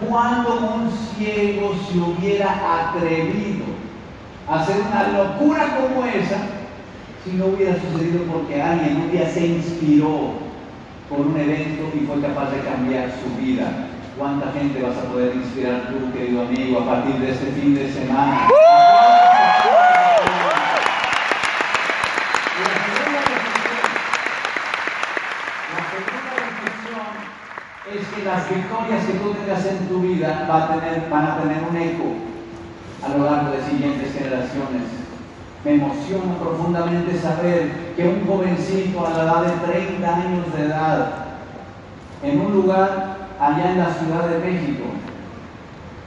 ¿Cuándo 0.08 0.50
un 0.76 0.92
ciego 1.16 1.74
se 1.90 1.98
hubiera 1.98 2.90
atrevido 2.90 3.66
a 4.50 4.60
hacer 4.60 4.76
una 4.82 5.08
locura 5.18 5.78
como 5.78 6.06
esa 6.06 6.40
si 7.24 7.32
no 7.38 7.46
hubiera 7.46 7.76
sucedido 7.76 8.24
porque 8.24 8.62
alguien 8.62 8.98
un 8.98 9.12
día 9.12 9.30
se 9.30 9.46
inspiró 9.46 10.34
por 11.08 11.28
un 11.28 11.40
evento 11.40 11.90
y 11.96 12.00
fue 12.06 12.20
capaz 12.22 12.52
de 12.52 12.60
cambiar 12.62 13.12
su 13.22 13.30
vida? 13.42 13.88
¿Cuánta 14.18 14.52
gente 14.52 14.82
vas 14.82 14.98
a 14.98 15.04
poder 15.12 15.36
inspirar 15.36 15.90
tú, 15.90 16.12
querido 16.12 16.42
amigo, 16.42 16.80
a 16.80 16.86
partir 16.86 17.16
de 17.16 17.32
este 17.32 17.46
fin 17.54 17.76
de 17.76 17.90
semana? 17.92 18.48
La 18.48 18.52
segunda 22.76 23.22
reflexión, 23.22 23.86
la 25.72 25.82
segunda 25.92 26.32
reflexión 26.36 27.08
es 28.00 28.08
que 28.08 28.24
las 28.24 28.50
victorias 28.50 29.06
que 29.06 29.14
tú 29.20 29.34
tengas 29.34 29.66
en 29.66 29.88
tu 29.88 30.00
vida 30.00 30.48
va 30.50 30.64
a 30.64 30.68
tener- 30.80 31.10
van 31.10 31.26
a 31.26 31.38
tener 31.42 31.58
un 31.70 31.76
eco 31.76 32.14
a 33.04 33.18
lo 33.18 33.26
largo 33.26 33.52
de 33.52 33.64
siguientes 33.64 34.14
generaciones. 34.14 34.84
Me 35.66 35.74
emociona 35.74 36.36
profundamente 36.40 37.18
saber 37.20 37.94
que 37.96 38.08
un 38.08 38.26
jovencito 38.26 39.06
a 39.06 39.10
la 39.12 39.24
edad 39.24 39.42
de 39.44 39.72
30 39.72 40.16
años 40.16 40.54
de 40.54 40.66
edad, 40.66 41.12
en 42.24 42.42
un 42.42 42.54
lugar 42.54 43.18
allá 43.40 43.72
en 43.72 43.78
la 43.80 43.94
Ciudad 43.94 44.28
de 44.30 44.40
México, 44.40 44.86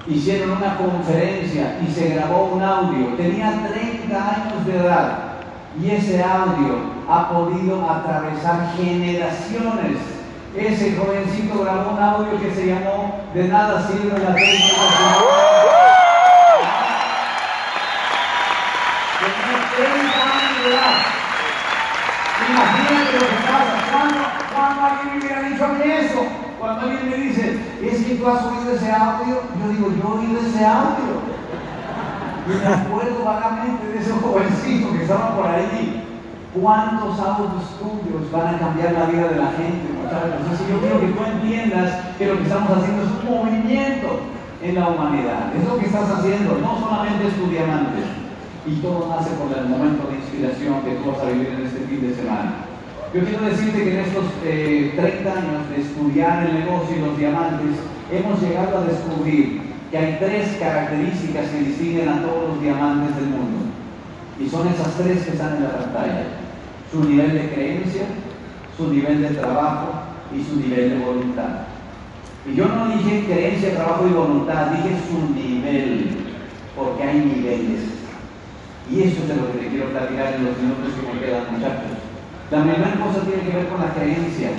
hicieron 0.07 0.53
una 0.53 0.77
conferencia 0.77 1.79
y 1.87 1.91
se 1.93 2.15
grabó 2.15 2.51
un 2.55 2.63
audio. 2.63 3.15
Tenía 3.17 3.69
30 3.69 4.17
años 4.17 4.67
de 4.67 4.77
edad 4.77 5.19
y 5.81 5.91
ese 5.91 6.23
audio 6.23 6.95
ha 7.09 7.29
podido 7.31 7.89
atravesar 7.89 8.73
generaciones. 8.77 10.14
Ese 10.57 10.97
jovencito 10.97 11.65
grabó 11.65 11.95
un 11.95 11.99
audio 12.01 12.41
que 12.41 12.55
se 12.55 12.67
llamó 12.67 13.21
De 13.35 13.49
nada 13.49 13.85
sirve 13.89 14.17
la 14.17 14.35
técnica. 14.37 14.75
Tenía 19.21 19.57
30 19.77 20.15
años 20.15 20.55
de 20.63 20.71
edad. 20.71 20.95
Imagínate 22.51 23.13
lo 23.15 23.27
que 23.27 23.41
pasa. 23.43 23.75
¿Cuándo, 23.91 24.19
cuando 24.55 24.81
alguien 24.85 25.19
me 25.19 25.25
hubiera 25.25 25.43
dicho 25.43 25.65
a 25.65 25.69
mí 25.69 25.91
eso? 25.91 26.23
Cuando 26.61 26.81
alguien 26.83 27.11
me 27.11 27.17
dice, 27.17 27.59
es 27.83 28.05
que 28.05 28.15
tú 28.15 28.29
has 28.29 28.45
oído 28.45 28.75
ese 28.77 28.93
audio, 28.93 29.43
yo 29.59 29.69
digo, 29.71 29.89
yo 29.91 30.03
he 30.03 30.19
oído 30.19 30.41
ese 30.41 30.65
audio. 30.65 31.35
Y 32.47 32.53
me 32.53 32.75
acuerdo 32.75 33.25
vagamente 33.25 33.87
de 33.89 33.99
ese 33.99 34.13
jovencito 34.13 34.93
que 34.93 35.03
estaba 35.03 35.35
por 35.35 35.47
ahí. 35.47 36.05
¿Cuántos 36.55 37.19
audios 37.19 37.65
tuyos 37.81 38.31
van 38.31 38.55
a 38.55 38.59
cambiar 38.59 38.93
la 38.93 39.07
vida 39.07 39.29
de 39.29 39.37
la 39.37 39.51
gente, 39.59 39.94
muchachos? 40.05 40.45
Así 40.53 40.65
yo 40.69 40.81
quiero 40.81 41.01
que 41.01 41.13
tú 41.17 41.21
entiendas 41.25 41.89
que 42.19 42.27
lo 42.27 42.37
que 42.37 42.45
estamos 42.45 42.71
haciendo 42.71 43.03
es 43.03 43.11
un 43.17 43.25
movimiento 43.25 44.09
en 44.63 44.75
la 44.77 44.89
humanidad. 44.89 45.53
Es 45.57 45.65
lo 45.65 45.79
que 45.79 45.87
estás 45.87 46.09
haciendo, 46.11 46.59
no 46.61 46.81
solamente 46.81 47.29
es 47.29 47.35
tu 47.35 47.49
diamante. 47.49 48.01
Y 48.67 48.77
todo 48.81 49.09
nace 49.09 49.31
por 49.37 49.53
el 49.57 49.69
momento 49.69 50.09
de 50.09 50.17
inspiración 50.17 50.81
que 50.83 50.97
tú 50.97 51.11
vas 51.11 51.21
a 51.21 51.29
vivir 51.29 51.49
en 51.49 51.67
este 51.67 51.85
fin 51.85 52.01
de 52.01 52.15
semana. 52.15 52.65
Yo 53.13 53.21
quiero 53.23 53.45
decirte 53.45 53.85
que 53.85 53.93
en 53.93 54.01
estos 54.01 54.25
eh, 54.45 54.93
30 54.97 55.31
años 55.31 55.71
de 55.71 55.83
estudiar 55.83 56.47
el 56.49 56.65
negocio 56.65 56.97
y 56.97 57.01
los 57.01 57.19
diamantes, 57.19 57.77
hemos 58.11 58.41
llegado 58.41 58.79
a 58.79 58.85
descubrir 58.87 59.61
que 59.91 59.99
hay 59.99 60.17
tres 60.19 60.57
características 60.59 61.47
que 61.51 61.61
distinguen 61.61 62.09
a 62.09 62.23
todos 62.23 62.49
los 62.49 62.63
diamantes 62.63 63.15
del 63.17 63.27
mundo. 63.27 63.71
Y 64.41 64.49
son 64.49 64.67
esas 64.67 64.95
tres 64.95 65.23
que 65.25 65.31
están 65.31 65.57
en 65.57 65.63
la 65.63 65.79
pantalla. 65.79 66.25
Su 66.91 67.05
nivel 67.05 67.33
de 67.35 67.51
creencia, 67.55 68.03
su 68.77 68.89
nivel 68.89 69.23
de 69.23 69.29
trabajo 69.31 69.89
y 70.35 70.43
su 70.43 70.57
nivel 70.57 70.91
de 70.91 71.05
voluntad. 71.05 71.67
Y 72.47 72.55
yo 72.55 72.67
no 72.67 72.89
dije 72.89 73.25
creencia, 73.25 73.75
trabajo 73.75 74.07
y 74.07 74.13
voluntad, 74.13 74.73
dije 74.73 74.97
su 75.09 75.33
nivel, 75.35 76.11
porque 76.77 77.03
hay 77.03 77.19
niveles. 77.21 77.81
Y 78.91 79.01
eso 79.01 79.23
es 79.23 79.29
de 79.29 79.37
lo 79.37 79.53
que 79.53 79.59
te 79.59 79.69
quiero 79.69 79.91
platicar 79.91 80.35
en 80.35 80.45
los 80.45 80.59
minutos 80.59 80.93
que 80.93 81.15
me 81.15 81.21
quedan, 81.21 81.53
muchachos. 81.53 82.05
La 82.51 82.61
primera 82.61 82.93
cosa 83.01 83.25
tiene 83.25 83.49
que 83.49 83.57
ver 83.57 83.69
con 83.69 83.81
la 83.81 83.95
creencia. 83.95 84.51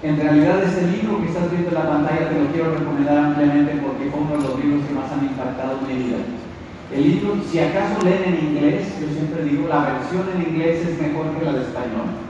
En 0.00 0.16
realidad 0.16 0.62
este 0.62 0.86
libro 0.86 1.20
que 1.20 1.28
estás 1.28 1.50
viendo 1.50 1.68
en 1.68 1.74
la 1.74 1.90
pantalla 1.90 2.30
te 2.30 2.40
lo 2.40 2.46
quiero 2.52 2.78
recomendar 2.78 3.18
ampliamente 3.18 3.82
porque 3.82 4.08
fue 4.08 4.20
uno 4.20 4.38
de 4.38 4.48
los 4.48 4.64
libros 4.64 4.86
que 4.86 4.94
más 4.94 5.10
han 5.12 5.26
impactado 5.26 5.82
mi 5.82 5.94
vida. 5.94 6.22
El 6.94 7.02
libro, 7.02 7.36
si 7.44 7.58
acaso 7.58 8.00
leen 8.02 8.24
en 8.24 8.46
inglés, 8.46 8.94
yo 9.02 9.12
siempre 9.12 9.44
digo, 9.44 9.68
la 9.68 10.00
versión 10.00 10.24
en 10.32 10.54
inglés 10.54 10.86
es 10.86 11.02
mejor 11.02 11.36
que 11.36 11.44
la 11.44 11.52
de 11.52 11.62
español. 11.62 12.27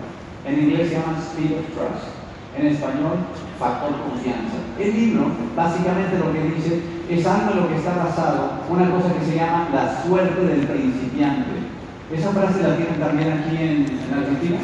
En 0.48 0.58
inglés 0.58 0.88
se 0.88 0.94
llama 0.94 1.20
Speed 1.20 1.52
of 1.60 1.68
Trust. 1.76 2.08
En 2.56 2.66
español, 2.72 3.20
Factor 3.58 3.92
Confianza. 4.00 4.56
El 4.80 4.96
libro, 4.96 5.28
básicamente 5.54 6.16
lo 6.18 6.32
que 6.32 6.40
dice, 6.56 6.80
es 7.10 7.26
algo 7.26 7.52
en 7.52 7.60
lo 7.60 7.68
que 7.68 7.76
está 7.76 7.94
basado, 7.96 8.64
una 8.70 8.88
cosa 8.90 9.12
que 9.12 9.26
se 9.26 9.36
llama 9.36 9.68
la 9.72 10.02
suerte 10.02 10.40
del 10.40 10.64
principiante. 10.66 11.68
¿Esa 12.10 12.30
frase 12.32 12.62
la 12.62 12.76
tienen 12.76 12.96
también 12.98 13.28
aquí 13.28 13.56
en, 13.56 13.84
en 13.84 14.10
Argentina? 14.16 14.56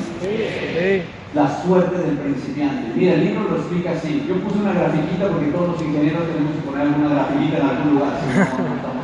La 1.34 1.62
suerte 1.62 1.98
del 1.98 2.16
principiante. 2.16 2.92
Mira, 2.96 3.14
el 3.14 3.24
libro 3.24 3.44
lo 3.50 3.56
explica 3.56 3.92
así. 3.92 4.24
Yo 4.26 4.40
puse 4.40 4.58
una 4.58 4.72
grafiquita 4.72 5.28
porque 5.28 5.52
todos 5.52 5.76
los 5.76 5.82
ingenieros 5.82 6.24
tenemos 6.32 6.56
que 6.56 6.64
poner 6.64 6.88
alguna 6.88 7.12
grafiquita 7.12 7.58
en 7.58 7.66
algún 7.68 7.94
lugar. 7.94 8.12
si 8.16 8.26
no, 8.32 8.68
no 8.68 8.74
estamos 8.74 9.03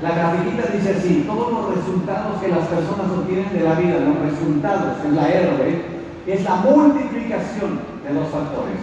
La 0.00 0.12
grafiquita 0.12 0.62
dice 0.72 0.94
así, 0.96 1.24
todos 1.26 1.52
los 1.52 1.74
resultados 1.74 2.40
que 2.40 2.48
las 2.48 2.66
personas 2.68 3.10
obtienen 3.10 3.52
de 3.52 3.60
la 3.60 3.74
vida, 3.74 3.98
los 3.98 4.18
resultados, 4.30 5.04
es 5.04 5.12
la 5.12 5.28
R, 5.28 5.82
es 6.26 6.44
la 6.44 6.56
multiplicación 6.56 7.80
de 8.06 8.14
dos 8.14 8.28
factores. 8.28 8.78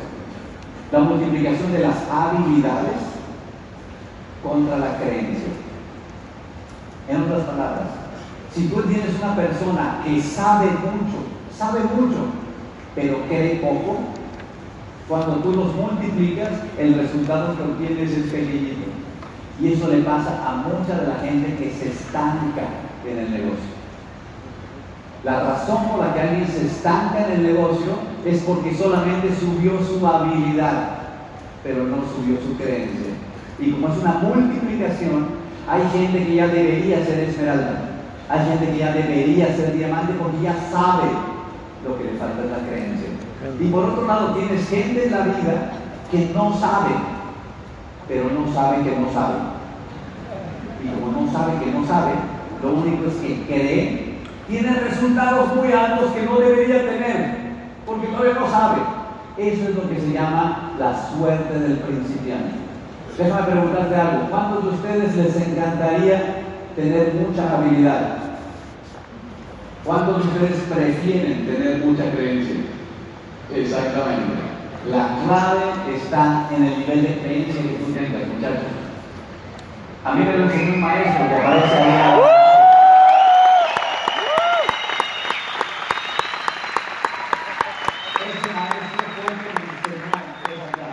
La 0.91 0.99
multiplicación 0.99 1.71
de 1.71 1.79
las 1.79 1.95
habilidades 2.11 2.99
contra 4.43 4.77
la 4.77 4.97
creencia. 4.97 5.53
En 7.07 7.21
otras 7.21 7.43
palabras, 7.43 7.87
si 8.53 8.67
tú 8.67 8.81
tienes 8.81 9.15
una 9.21 9.35
persona 9.35 10.01
que 10.03 10.21
sabe 10.21 10.67
mucho, 10.67 11.17
sabe 11.57 11.79
mucho, 11.81 12.25
pero 12.93 13.19
cree 13.27 13.55
poco, 13.55 13.99
cuando 15.07 15.35
tú 15.35 15.53
los 15.53 15.75
multiplicas, 15.75 16.49
el 16.77 16.95
resultado 16.95 17.55
que 17.55 17.63
obtienes 17.63 18.11
es 18.11 18.31
pequeñito. 18.31 18.84
Y 19.61 19.73
eso 19.73 19.87
le 19.87 19.99
pasa 19.99 20.39
a 20.45 20.55
mucha 20.57 20.99
de 20.99 21.07
la 21.07 21.15
gente 21.19 21.55
que 21.55 21.71
se 21.71 21.89
estanca 21.89 22.63
en 23.07 23.17
el 23.17 23.31
negocio. 23.31 23.75
La 25.23 25.39
razón 25.39 25.87
por 25.89 26.05
la 26.05 26.13
que 26.13 26.21
alguien 26.21 26.47
se 26.47 26.67
estanca 26.67 27.25
en 27.25 27.39
el 27.39 27.53
negocio 27.53 27.93
es 28.25 28.41
porque 28.41 28.75
solamente 28.75 29.29
subió 29.39 29.71
su 29.83 30.05
habilidad, 30.05 30.97
pero 31.63 31.83
no 31.83 31.97
subió 32.15 32.37
su 32.41 32.55
creencia. 32.57 33.13
Y 33.57 33.71
como 33.71 33.87
es 33.87 33.97
una 33.97 34.19
multiplicación, 34.21 35.27
hay 35.67 35.81
gente 35.93 36.27
que 36.27 36.35
ya 36.35 36.47
debería 36.47 37.03
ser 37.05 37.19
esmeralda, 37.21 37.89
hay 38.29 38.45
gente 38.49 38.71
que 38.71 38.77
ya 38.77 38.93
debería 38.93 39.47
ser 39.55 39.73
diamante 39.73 40.13
porque 40.19 40.43
ya 40.43 40.55
sabe 40.71 41.09
lo 41.83 41.97
que 41.97 42.03
le 42.03 42.19
falta 42.19 42.43
es 42.43 42.51
la 42.51 42.67
creencia. 42.67 43.09
Y 43.59 43.67
por 43.69 43.85
otro 43.85 44.05
lado, 44.05 44.35
tienes 44.35 44.67
gente 44.67 45.05
en 45.05 45.11
la 45.11 45.21
vida 45.21 45.71
que 46.11 46.29
no 46.33 46.53
sabe, 46.59 46.93
pero 48.07 48.25
no 48.29 48.53
sabe 48.53 48.83
que 48.83 48.95
no 48.95 49.11
sabe. 49.11 49.35
Y 50.83 50.87
como 50.87 51.21
no 51.21 51.31
sabe 51.31 51.59
que 51.59 51.71
no 51.71 51.85
sabe, 51.87 52.11
lo 52.61 52.73
único 52.73 53.07
es 53.07 53.15
que 53.15 53.45
cree, 53.47 54.15
tiene 54.47 54.73
resultados 54.73 55.55
muy 55.55 55.71
altos 55.71 56.11
que 56.11 56.21
no 56.21 56.37
debería 56.37 56.81
tener, 56.81 57.35
porque 57.85 58.07
todavía 58.07 58.33
no 58.39 58.49
sabe. 58.49 58.81
Eso 59.37 59.69
es 59.69 59.75
lo 59.75 59.89
que 59.89 59.99
se 59.99 60.13
llama 60.13 60.71
la 60.79 61.09
suerte 61.09 61.59
del 61.59 61.77
principiante. 61.79 62.55
Déjame 63.17 63.47
preguntarte 63.47 63.95
algo. 63.95 64.29
¿Cuántos 64.29 64.63
de 64.63 64.69
ustedes 64.69 65.15
les 65.15 65.47
encantaría 65.47 66.43
tener 66.75 67.13
mucha 67.15 67.57
habilidad? 67.57 68.17
¿Cuántos 69.83 70.17
de 70.17 70.29
ustedes 70.29 70.61
prefieren 70.63 71.45
tener 71.45 71.85
mucha 71.85 72.11
creencia? 72.11 72.55
Exactamente. 73.53 74.54
La 74.89 75.17
clave 75.25 75.95
está 75.95 76.47
en 76.55 76.63
el 76.63 76.77
nivel 76.77 77.01
de 77.01 77.19
creencia 77.19 77.59
que 77.59 77.69
tú 77.69 77.91
tengas, 77.91 78.27
muchachos. 78.27 78.69
A 80.05 80.13
mí 80.13 80.23
me 80.23 80.37
lo 80.37 80.43
enseñó 80.43 80.73
un 80.75 80.81
maestro 80.81 81.27
que 81.27 81.33
aparece 81.33 81.75
ahí. 81.75 82.19
Ese 88.29 88.53
maestro 88.53 89.05
fue 89.15 89.25
el 89.25 89.39
que 89.41 89.49
me 89.57 89.65
enseñó 89.73 90.13
esa. 90.53 90.87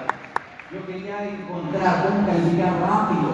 Yo 0.72 0.86
quería 0.86 1.28
encontrar 1.28 2.06
cómo 2.06 2.26
calificar 2.26 2.72
rápido. 2.80 3.28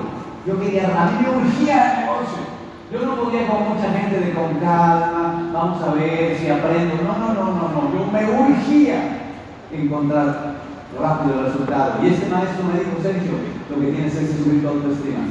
Yo 0.45 0.59
quería, 0.59 0.89
mí 0.89 1.19
me 1.23 1.37
urgía 1.37 1.93
el 1.93 2.01
negocio. 2.01 2.59
Yo 2.91 3.07
no 3.07 3.15
podía 3.15 3.47
con 3.47 3.69
mucha 3.69 3.93
gente 3.97 4.19
de 4.19 4.33
con 4.33 4.55
calma, 4.59 5.51
vamos 5.53 5.83
a 5.85 5.95
ver 5.95 6.37
si 6.37 6.51
aprendo. 6.51 6.97
No, 7.05 7.17
no, 7.17 7.35
no, 7.35 7.45
no, 7.45 7.69
no. 7.69 7.93
Yo 7.95 8.11
me 8.11 8.25
urgía 8.25 9.18
encontrar 9.73 10.55
rápido 10.99 11.41
el 11.41 11.45
resultado. 11.47 11.95
Y 12.03 12.09
este 12.09 12.29
maestro 12.29 12.64
me 12.64 12.81
dijo, 12.81 12.97
Sergio, 13.03 13.33
lo 13.71 13.81
que 13.81 13.93
tienes 13.93 14.16
es 14.16 14.37
subir 14.37 14.62
tu 14.62 14.69
autoestima. 14.69 15.25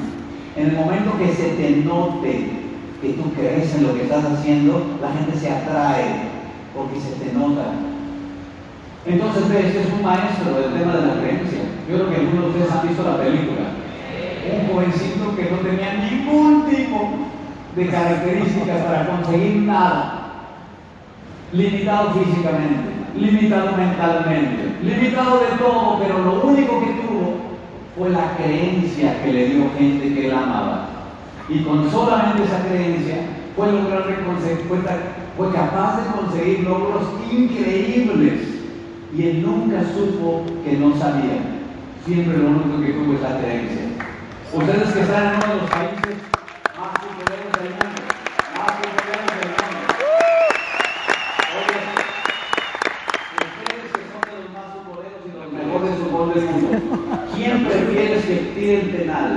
En 0.55 0.69
el 0.69 0.75
momento 0.75 1.17
que 1.17 1.33
se 1.33 1.49
te 1.53 1.83
note 1.85 2.49
que 3.01 3.13
tú 3.13 3.31
crees 3.33 3.75
en 3.75 3.83
lo 3.83 3.93
que 3.93 4.03
estás 4.03 4.25
haciendo, 4.25 4.97
la 5.01 5.11
gente 5.13 5.37
se 5.37 5.51
atrae 5.51 6.29
porque 6.75 6.99
se 6.99 7.11
te 7.23 7.33
nota. 7.33 7.73
Entonces, 9.05 9.49
ve, 9.49 9.67
este 9.67 9.81
es 9.81 9.93
un 9.93 10.03
maestro 10.03 10.53
del 10.53 10.73
tema 10.73 10.97
de 10.97 11.07
la 11.07 11.13
creencia. 11.21 11.61
Yo 11.89 11.95
creo 11.95 12.09
que 12.09 12.15
algunos 12.15 12.43
de 12.43 12.49
ustedes 12.49 12.71
han 12.71 12.87
visto 12.87 13.03
la 13.03 13.17
película. 13.17 13.63
Un 14.51 14.73
jovencito 14.73 15.35
que 15.35 15.51
no 15.51 15.57
tenía 15.57 15.93
ningún 15.93 16.65
tipo 16.65 17.09
de 17.75 17.87
características 17.87 18.83
para 18.83 19.07
conseguir 19.07 19.57
nada. 19.63 20.13
Limitado 21.53 22.11
físicamente, 22.11 22.96
limitado 23.17 23.75
mentalmente, 23.75 24.75
limitado 24.83 25.39
de 25.39 25.57
todo, 25.57 25.99
pero 25.99 26.19
lo 26.19 26.43
único 26.43 26.79
que 26.79 26.91
tuvo 27.01 27.35
fue 27.97 28.09
la 28.09 28.35
creencia 28.37 29.23
que 29.23 29.33
le 29.33 29.45
dio 29.47 29.63
gente 29.77 30.13
que 30.13 30.27
él 30.27 30.33
amaba. 30.33 30.89
Y 31.49 31.63
con 31.63 31.89
solamente 31.89 32.43
esa 32.43 32.61
creencia 32.67 33.15
fue, 33.55 33.71
lograr 33.71 34.03
fue, 35.37 35.51
capaz 35.51 35.97
de 35.97 36.11
conseguir 36.11 36.59
logros 36.61 37.07
increíbles. 37.31 38.55
Y 39.15 39.27
él 39.27 39.41
nunca 39.41 39.81
supo 39.95 40.43
que 40.63 40.73
no 40.73 40.95
sabía. 40.97 41.39
Siempre 42.05 42.37
lo 42.37 42.49
único 42.49 42.81
que 42.81 42.93
tuvo 42.93 43.13
es 43.13 43.21
la 43.21 43.39
creencia. 43.39 43.81
Ustedes 44.53 44.93
que 44.93 45.01
están 45.01 45.23
en 45.23 45.35
uno 45.35 45.47
de 45.55 45.61
los 45.61 45.69
países 45.69 46.15
más 46.77 46.93
superiores 47.01 47.51
del 47.57 47.69
mundo, 47.71 47.99
más 48.55 48.71
superiores 48.77 49.27
del 49.27 49.49
mundo. 49.57 49.81
Oye, 51.57 51.77
ustedes 53.43 53.91
que 53.91 54.01
son 54.07 54.21
de 54.23 54.31
los 54.37 54.49
más 54.55 54.67
superiores 54.71 55.19
y 55.25 55.31
los 55.35 55.47
mejores 55.51 55.91
fútbol 55.99 56.33
del 56.33 56.45
mundo, 56.45 56.71
¿quién 57.35 57.65
prefieres 57.65 58.25
que 58.25 58.35
tire 58.55 58.81
el 58.81 58.89
penal? 58.89 59.31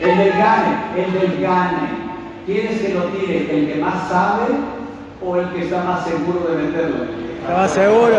El 0.00 0.18
del 0.18 0.30
gane, 0.30 0.76
el 0.96 1.12
del 1.12 1.40
gane. 1.40 2.10
¿Quieres 2.46 2.80
que 2.80 2.94
lo 2.94 3.04
tire 3.04 3.48
el 3.50 3.72
que 3.72 3.80
más 3.80 4.08
sabe 4.08 4.46
o 5.24 5.36
el 5.36 5.50
que 5.50 5.64
está 5.64 5.84
más 5.84 6.04
seguro 6.04 6.48
de 6.48 6.62
meterlo? 6.62 7.04
Estaba 7.40 7.68
seguro. 7.68 8.16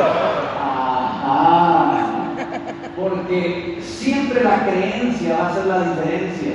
Ajá. 0.60 2.08
Porque 2.96 3.80
siempre 3.82 4.44
la 4.44 4.66
creencia 4.66 5.38
va 5.38 5.50
a 5.50 5.54
ser 5.54 5.66
la 5.66 5.80
diferencia. 5.80 6.54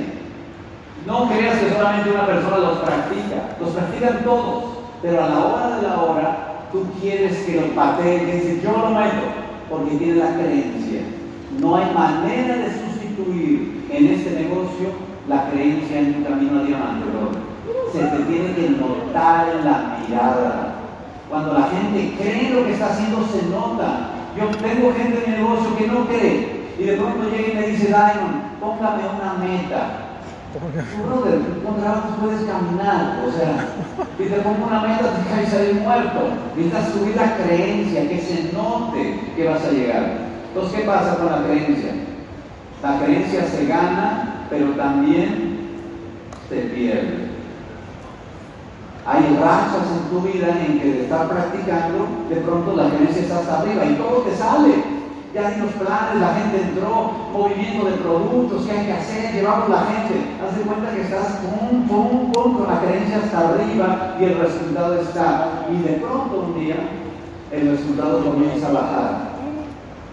No 1.05 1.29
creas 1.29 1.59
que 1.59 1.69
solamente 1.73 2.09
una 2.09 2.25
persona 2.25 2.57
los 2.57 2.77
practica, 2.79 3.55
los 3.59 3.69
practican 3.69 4.23
todos, 4.23 4.63
pero 5.01 5.23
a 5.23 5.29
la 5.29 5.39
hora 5.39 5.75
de 5.77 5.81
la 5.83 6.01
hora 6.01 6.47
tú 6.71 6.85
quieres 6.99 7.37
que 7.45 7.61
lo 7.61 7.67
patee, 7.75 8.25
que 8.25 8.33
dice 8.33 8.61
yo 8.63 8.71
lo 8.71 8.89
meto, 8.89 9.23
porque 9.69 9.95
tiene 9.95 10.15
la 10.15 10.33
creencia. 10.33 11.01
No 11.59 11.75
hay 11.77 11.93
manera 11.93 12.55
de 12.57 12.71
sustituir 12.71 13.85
en 13.89 14.07
este 14.07 14.31
negocio 14.31 15.06
la 15.27 15.49
creencia 15.49 15.99
en 15.99 16.13
tu 16.13 16.23
camino 16.23 16.59
a 16.59 16.63
diamante. 16.63 17.05
Se 17.91 17.99
te 17.99 18.23
tiene 18.23 18.53
que 18.53 18.69
notar 18.69 19.49
en 19.49 19.65
la 19.65 19.97
mirada. 19.99 20.73
Cuando 21.29 21.53
la 21.53 21.67
gente 21.69 22.15
cree 22.17 22.49
lo 22.51 22.65
que 22.65 22.73
está 22.73 22.87
haciendo, 22.87 23.25
se 23.25 23.43
nota. 23.49 24.11
Yo 24.37 24.47
tengo 24.57 24.93
gente 24.93 25.23
en 25.25 25.31
mi 25.31 25.37
negocio 25.37 25.75
que 25.77 25.87
no 25.87 26.05
cree 26.05 26.57
y 26.79 26.83
de 26.83 26.97
pronto 26.97 27.29
llega 27.29 27.53
y 27.53 27.55
me 27.55 27.67
dice, 27.67 27.87
Diamond, 27.87 28.59
póngame 28.59 29.03
una 29.03 29.33
meta. 29.33 30.03
Brother, 31.03 31.39
con 31.63 31.79
trabajo 31.79 32.15
puedes 32.21 32.41
caminar, 32.41 33.19
o 33.27 33.31
sea, 33.31 33.67
y 34.17 34.29
te 34.29 34.37
pongo 34.37 34.65
una 34.65 34.81
meta, 34.81 35.13
te 35.13 35.29
caes 35.29 35.49
salir 35.49 35.75
muerto. 35.81 36.19
Necesitas 36.55 36.89
subir 36.93 37.15
la 37.15 37.35
creencia, 37.35 38.07
que 38.07 38.19
se 38.19 38.53
note 38.53 39.19
que 39.35 39.47
vas 39.47 39.65
a 39.65 39.71
llegar. 39.71 40.05
Entonces, 40.47 40.79
¿qué 40.79 40.85
pasa 40.85 41.17
con 41.17 41.31
la 41.31 41.43
creencia? 41.43 41.91
La 42.81 42.99
creencia 42.99 43.43
se 43.45 43.65
gana, 43.65 44.26
pero 44.49 44.67
también 44.71 45.57
se 46.49 46.55
pierde. 46.55 47.27
Hay 49.05 49.23
rachas 49.39 49.87
en 49.95 50.09
tu 50.09 50.27
vida 50.27 50.49
en 50.65 50.79
que 50.79 50.91
de 50.91 51.03
estar 51.03 51.29
practicando, 51.29 52.07
de 52.29 52.35
pronto 52.37 52.75
la 52.75 52.89
creencia 52.89 53.21
está 53.21 53.39
hasta 53.39 53.61
arriba 53.61 53.85
y 53.85 53.95
todo 53.95 54.23
te 54.23 54.35
sale. 54.35 54.97
Ya 55.33 55.47
hay 55.47 55.61
los 55.61 55.71
planes, 55.71 56.19
la 56.19 56.33
gente 56.33 56.61
entró, 56.61 57.11
movimiento 57.31 57.85
de 57.85 57.97
productos, 57.97 58.65
¿qué 58.65 58.71
hay 58.71 58.85
que 58.85 58.93
hacer? 58.93 59.33
Llevamos 59.33 59.69
la 59.69 59.85
gente. 59.85 60.15
Haz 60.43 60.57
de 60.57 60.63
cuenta 60.63 60.91
que 60.93 61.01
estás 61.01 61.39
pum, 61.39 61.87
pum, 61.87 62.31
pum, 62.31 62.57
con 62.57 62.67
la 62.67 62.81
creencia 62.81 63.17
hasta 63.17 63.49
arriba 63.49 64.15
y 64.19 64.23
el 64.23 64.39
resultado 64.39 64.99
está. 64.99 65.65
Y 65.71 65.87
de 65.87 65.93
pronto 65.99 66.47
un 66.47 66.59
día 66.59 66.75
el 67.51 67.77
resultado 67.77 68.23
comienza 68.23 68.67
a 68.67 68.73
bajar. 68.73 69.27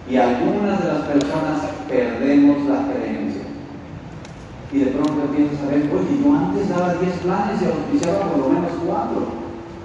Y 0.09 0.17
algunas 0.17 0.83
de 0.83 0.89
las 0.93 1.03
personas 1.03 1.61
perdemos 1.89 2.69
la 2.69 2.93
creencia. 2.93 3.24
Y 4.75 4.81
de 4.81 4.87
pronto 4.87 5.23
empiezas 5.23 5.63
a 5.63 5.71
ver, 5.71 5.89
oye, 5.95 6.21
yo 6.21 6.35
antes 6.35 6.69
daba 6.69 6.95
10 6.95 7.13
planes 7.19 7.63
y 7.63 7.67
auspiciaba 7.67 8.33
por 8.33 8.39
lo 8.39 8.49
menos 8.49 8.73
4. 8.85 9.09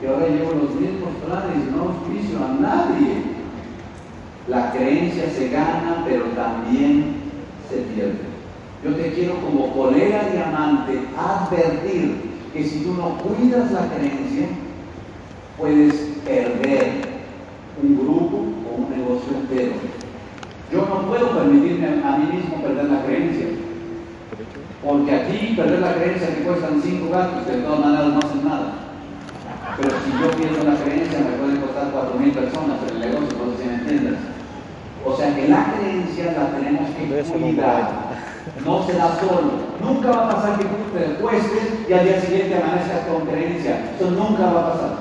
Y 0.02 0.06
ahora 0.08 0.28
llevo 0.28 0.52
los 0.54 0.74
mismos 0.82 1.14
planes 1.24 1.62
y 1.62 1.70
no 1.70 1.94
auspicio 1.94 2.38
a 2.44 2.60
nadie. 2.60 3.22
La 4.48 4.72
creencia 4.72 5.30
se 5.30 5.50
gana, 5.50 6.04
pero 6.08 6.24
también 6.34 7.18
se 7.70 7.78
pierde. 7.94 8.18
Yo 8.84 8.96
te 8.96 9.14
quiero 9.14 9.36
como 9.42 9.72
colega 9.74 10.28
diamante 10.34 11.00
advertir 11.16 12.16
que 12.52 12.64
si 12.64 12.80
tú 12.80 12.96
no 12.96 13.20
cuidas 13.20 13.72
la 13.72 13.94
creencia, 13.94 14.48
puedes 15.56 15.94
perder 16.26 16.94
un 17.84 17.96
grupo 17.96 18.38
o 18.38 18.82
un 18.82 18.90
negocio 18.90 19.38
entero. 19.40 19.74
Yo 20.74 20.82
no 20.82 21.08
puedo 21.08 21.30
permitirme 21.38 22.02
a 22.04 22.18
mí 22.18 22.38
mismo 22.38 22.64
perder 22.64 22.86
la 22.86 23.04
creencia. 23.04 23.59
Porque 24.84 25.12
aquí 25.12 25.54
perder 25.58 25.80
la 25.80 25.94
creencia 25.94 26.36
que 26.36 26.44
cuestan 26.44 26.82
5 26.82 27.10
gatos, 27.12 27.46
de 27.46 27.62
todas 27.62 27.80
maneras 27.80 28.08
no 28.08 28.20
hacen 28.20 28.46
nada. 28.46 28.74
Pero 29.76 29.92
si 30.04 30.12
yo 30.12 30.32
pierdo 30.32 30.64
la 30.64 30.78
creencia, 30.80 31.20
me 31.20 31.38
puede 31.38 31.60
costar 31.60 31.92
4.000 31.92 32.34
personas 32.34 32.78
en 32.88 32.96
el 32.96 33.00
negocio, 33.00 33.38
no 33.38 33.52
sé 33.52 33.64
si 33.64 33.70
me 33.70 33.76
entiendes. 33.76 34.20
O 35.06 35.16
sea 35.16 35.36
que 35.36 35.48
la 35.48 35.74
creencia 35.74 36.36
la 36.36 36.58
tenemos 36.58 36.90
que 36.96 37.32
cuidar. 37.32 38.10
No 38.66 38.84
se 38.86 38.94
da 38.94 39.16
solo. 39.20 39.70
Nunca 39.82 40.12
va 40.12 40.26
a 40.26 40.36
pasar 40.36 40.58
que 40.58 40.66
tú 40.66 40.76
te 40.94 41.16
acuestes 41.16 41.88
y 41.88 41.94
al 41.94 42.06
día 42.06 42.22
siguiente 42.22 42.58
amanezcas 42.58 43.08
con 43.08 43.28
creencia. 43.28 43.92
Eso 43.96 44.12
nunca 44.12 44.52
va 44.52 44.60
a 44.60 44.72
pasar. 44.74 44.92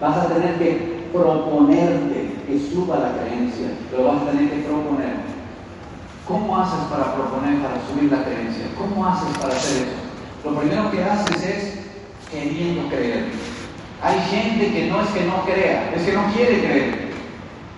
Vas 0.00 0.16
a 0.16 0.28
tener 0.34 0.54
que 0.58 1.08
proponerte 1.12 2.34
que 2.46 2.58
suba 2.58 2.98
la 2.98 3.22
creencia. 3.22 3.68
Lo 3.92 4.04
vas 4.04 4.22
a 4.22 4.30
tener 4.30 4.50
que 4.50 4.62
proponer. 4.62 5.35
¿Cómo 6.26 6.58
haces 6.58 6.80
para 6.90 7.14
proponer, 7.14 7.62
para 7.62 7.76
subir 7.86 8.10
la 8.10 8.24
creencia? 8.24 8.66
¿Cómo 8.76 9.06
haces 9.06 9.38
para 9.38 9.54
hacer 9.54 9.86
eso? 9.86 10.50
Lo 10.50 10.58
primero 10.58 10.90
que 10.90 11.04
haces 11.04 11.42
es 11.44 11.78
queriendo 12.32 12.88
creer. 12.88 13.26
Hay 14.02 14.18
gente 14.28 14.72
que 14.72 14.90
no 14.90 15.02
es 15.02 15.08
que 15.10 15.24
no 15.24 15.44
crea, 15.44 15.92
es 15.94 16.02
que 16.02 16.12
no 16.12 16.26
quiere 16.34 16.58
creer. 16.58 17.10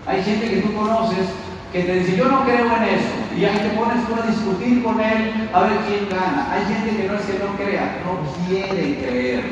Hay 0.06 0.22
gente 0.22 0.48
que 0.48 0.62
tú 0.62 0.72
conoces 0.72 1.28
que 1.74 1.82
te 1.82 2.00
dice, 2.00 2.16
yo 2.16 2.24
no 2.24 2.44
creo 2.44 2.64
en 2.64 2.84
eso, 2.84 3.14
y 3.36 3.44
ahí 3.44 3.58
te 3.58 3.76
pones 3.76 4.06
tú 4.06 4.14
a 4.14 4.26
discutir 4.26 4.82
con 4.82 4.98
él 4.98 5.50
a 5.52 5.60
ver 5.64 5.78
quién 5.86 6.08
gana. 6.08 6.50
Hay 6.50 6.64
gente 6.64 6.96
que 6.96 7.06
no 7.06 7.14
es 7.14 7.26
que 7.26 7.38
no 7.38 7.54
crea, 7.56 8.00
no 8.06 8.46
quiere 8.46 8.96
creer. 8.96 9.42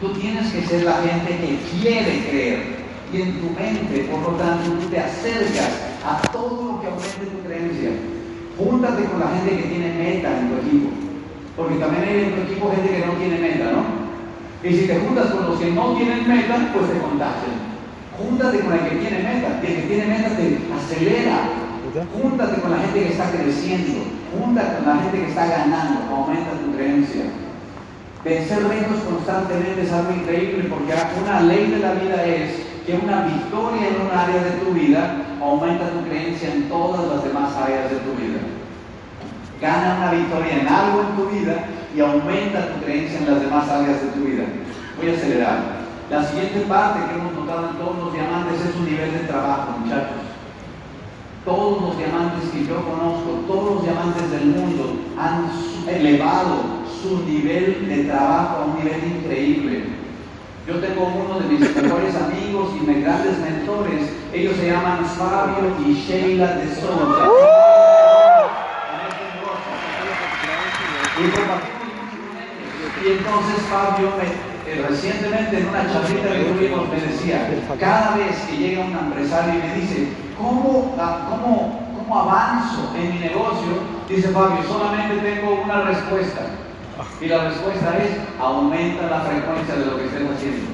Tú 0.00 0.12
tienes 0.14 0.52
que 0.52 0.66
ser 0.66 0.82
la 0.82 0.96
gente 0.96 1.38
que 1.38 1.58
quiere 1.78 2.26
creer. 2.28 2.84
y 3.12 3.22
en 3.22 3.40
tu 3.40 3.50
mente, 3.50 4.08
por 4.10 4.22
lo 4.22 4.36
tanto, 4.38 4.72
tú 4.72 4.88
te 4.88 4.98
acercas 4.98 5.70
a 6.04 6.20
todo 6.32 6.72
lo 6.72 6.80
que 6.80 6.88
aumente 6.88 7.26
tu 7.30 7.46
creencia. 7.46 7.90
Júntate 8.58 9.04
con 9.04 9.18
la 9.18 9.34
gente 9.34 9.50
que 9.56 9.68
tiene 9.68 9.94
meta 9.98 10.38
en 10.38 10.48
tu 10.48 10.54
equipo, 10.62 10.90
porque 11.56 11.74
también 11.76 12.04
hay 12.06 12.20
en 12.22 12.34
tu 12.34 12.42
equipo 12.42 12.70
gente 12.70 12.88
que 12.88 13.06
no 13.06 13.12
tiene 13.14 13.38
meta, 13.38 13.72
¿no? 13.72 13.82
Y 14.62 14.72
si 14.72 14.86
te 14.86 14.98
juntas 15.00 15.26
con 15.30 15.46
los 15.50 15.58
que 15.58 15.72
no 15.72 15.94
tienen 15.96 16.28
meta, 16.28 16.70
pues 16.72 16.86
te 16.86 16.98
contagian. 16.98 17.74
Júntate 18.16 18.60
con 18.60 18.72
el 18.72 18.80
que 18.80 18.96
tiene 18.96 19.18
meta, 19.26 19.58
el 19.60 19.74
que 19.74 19.82
tiene 19.82 20.06
meta 20.06 20.36
te 20.36 20.58
acelera. 20.70 21.50
Júntate 22.14 22.60
con 22.60 22.70
la 22.70 22.78
gente 22.78 23.00
que 23.00 23.12
está 23.12 23.30
creciendo, 23.30 24.02
júntate 24.34 24.78
con 24.78 24.86
la 24.86 25.02
gente 25.02 25.18
que 25.18 25.28
está 25.28 25.46
ganando, 25.46 26.00
aumenta 26.10 26.50
tu 26.58 26.74
creencia. 26.74 27.22
Vencer 28.24 28.66
retos 28.66 29.02
constantemente 29.04 29.82
es 29.82 29.92
algo 29.92 30.12
increíble 30.12 30.64
porque 30.70 30.94
una 31.22 31.40
ley 31.42 31.70
de 31.70 31.78
la 31.78 31.92
vida 31.92 32.24
es 32.24 32.50
que 32.86 32.96
una 32.96 33.26
victoria 33.26 33.88
en 33.88 34.00
un 34.00 34.10
área 34.10 34.42
de 34.42 34.50
tu 34.64 34.72
vida 34.72 35.23
aumenta 35.44 35.90
tu 35.90 36.04
creencia 36.08 36.52
en 36.52 36.68
todas 36.68 37.06
las 37.06 37.24
demás 37.24 37.54
áreas 37.56 37.90
de 37.90 37.96
tu 37.98 38.12
vida. 38.12 38.40
Gana 39.60 39.96
una 39.98 40.10
victoria 40.12 40.60
en 40.60 40.68
algo 40.68 41.00
en 41.02 41.16
tu 41.16 41.28
vida 41.30 41.66
y 41.94 42.00
aumenta 42.00 42.74
tu 42.74 42.84
creencia 42.84 43.18
en 43.18 43.30
las 43.30 43.40
demás 43.40 43.68
áreas 43.68 44.02
de 44.02 44.08
tu 44.08 44.20
vida. 44.24 44.44
Voy 44.98 45.10
a 45.10 45.12
acelerar. 45.12 45.84
La 46.10 46.24
siguiente 46.24 46.60
parte 46.60 47.00
que 47.06 47.18
hemos 47.18 47.32
notado 47.34 47.70
en 47.70 47.76
todos 47.76 47.96
los 47.98 48.12
diamantes 48.12 48.60
es 48.60 48.74
su 48.74 48.82
nivel 48.82 49.12
de 49.12 49.20
trabajo, 49.20 49.78
muchachos. 49.78 50.24
Todos 51.44 51.82
los 51.82 51.98
diamantes 51.98 52.48
que 52.50 52.64
yo 52.64 52.76
conozco, 52.84 53.44
todos 53.46 53.74
los 53.74 53.82
diamantes 53.84 54.30
del 54.30 54.46
mundo 54.46 54.96
han 55.18 55.50
elevado 55.86 56.84
su 57.02 57.22
nivel 57.26 57.86
de 57.86 58.04
trabajo 58.04 58.56
a 58.56 58.64
un 58.64 58.78
nivel 58.78 59.18
increíble. 59.18 60.03
Yo 60.66 60.76
tengo 60.76 61.04
uno 61.04 61.40
de 61.40 61.46
mis 61.46 61.60
mejores 61.76 62.16
amigos 62.16 62.72
y 62.74 62.86
mis 62.86 63.04
grandes 63.04 63.36
mentores, 63.38 64.10
ellos 64.32 64.56
se 64.56 64.70
llaman 64.70 65.04
Fabio 65.04 65.76
y 65.86 65.92
Sheila 65.92 66.54
de 66.54 66.74
Souza. 66.74 67.28
Y 73.04 73.08
entonces 73.10 73.62
Fabio 73.68 74.08
eh, 74.66 74.86
recientemente 74.88 75.58
en 75.58 75.68
una 75.68 75.92
charlita 75.92 76.32
que 76.32 76.44
tuvimos 76.44 76.88
me 76.88 76.98
decía, 76.98 77.46
cada 77.78 78.16
vez 78.16 78.34
que 78.48 78.56
llega 78.56 78.86
un 78.86 78.96
empresario 78.96 79.54
y 79.56 79.68
me 79.68 79.74
dice, 79.74 80.08
¿cómo, 80.38 80.96
cómo, 80.96 81.78
cómo 81.94 82.20
avanzo 82.20 82.90
en 82.96 83.12
mi 83.12 83.18
negocio? 83.18 83.68
Dice 84.08 84.28
Fabio, 84.28 84.62
solamente 84.66 85.16
tengo 85.18 85.60
una 85.62 85.82
respuesta. 85.82 86.63
Y 87.20 87.26
la 87.26 87.48
respuesta 87.48 87.98
es, 87.98 88.10
aumenta 88.40 89.10
la 89.10 89.20
frecuencia 89.20 89.74
de 89.74 89.86
lo 89.86 89.96
que 89.96 90.06
estés 90.06 90.30
haciendo. 90.30 90.66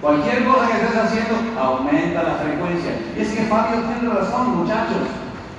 Cualquier 0.00 0.44
cosa 0.44 0.66
que 0.66 0.80
estés 0.80 0.96
haciendo, 0.96 1.60
aumenta 1.60 2.22
la 2.22 2.34
frecuencia. 2.40 2.92
Y 3.16 3.20
es 3.20 3.32
que 3.32 3.48
Fabio 3.48 3.80
tiene 3.84 4.14
razón, 4.14 4.64
muchachos. 4.64 5.08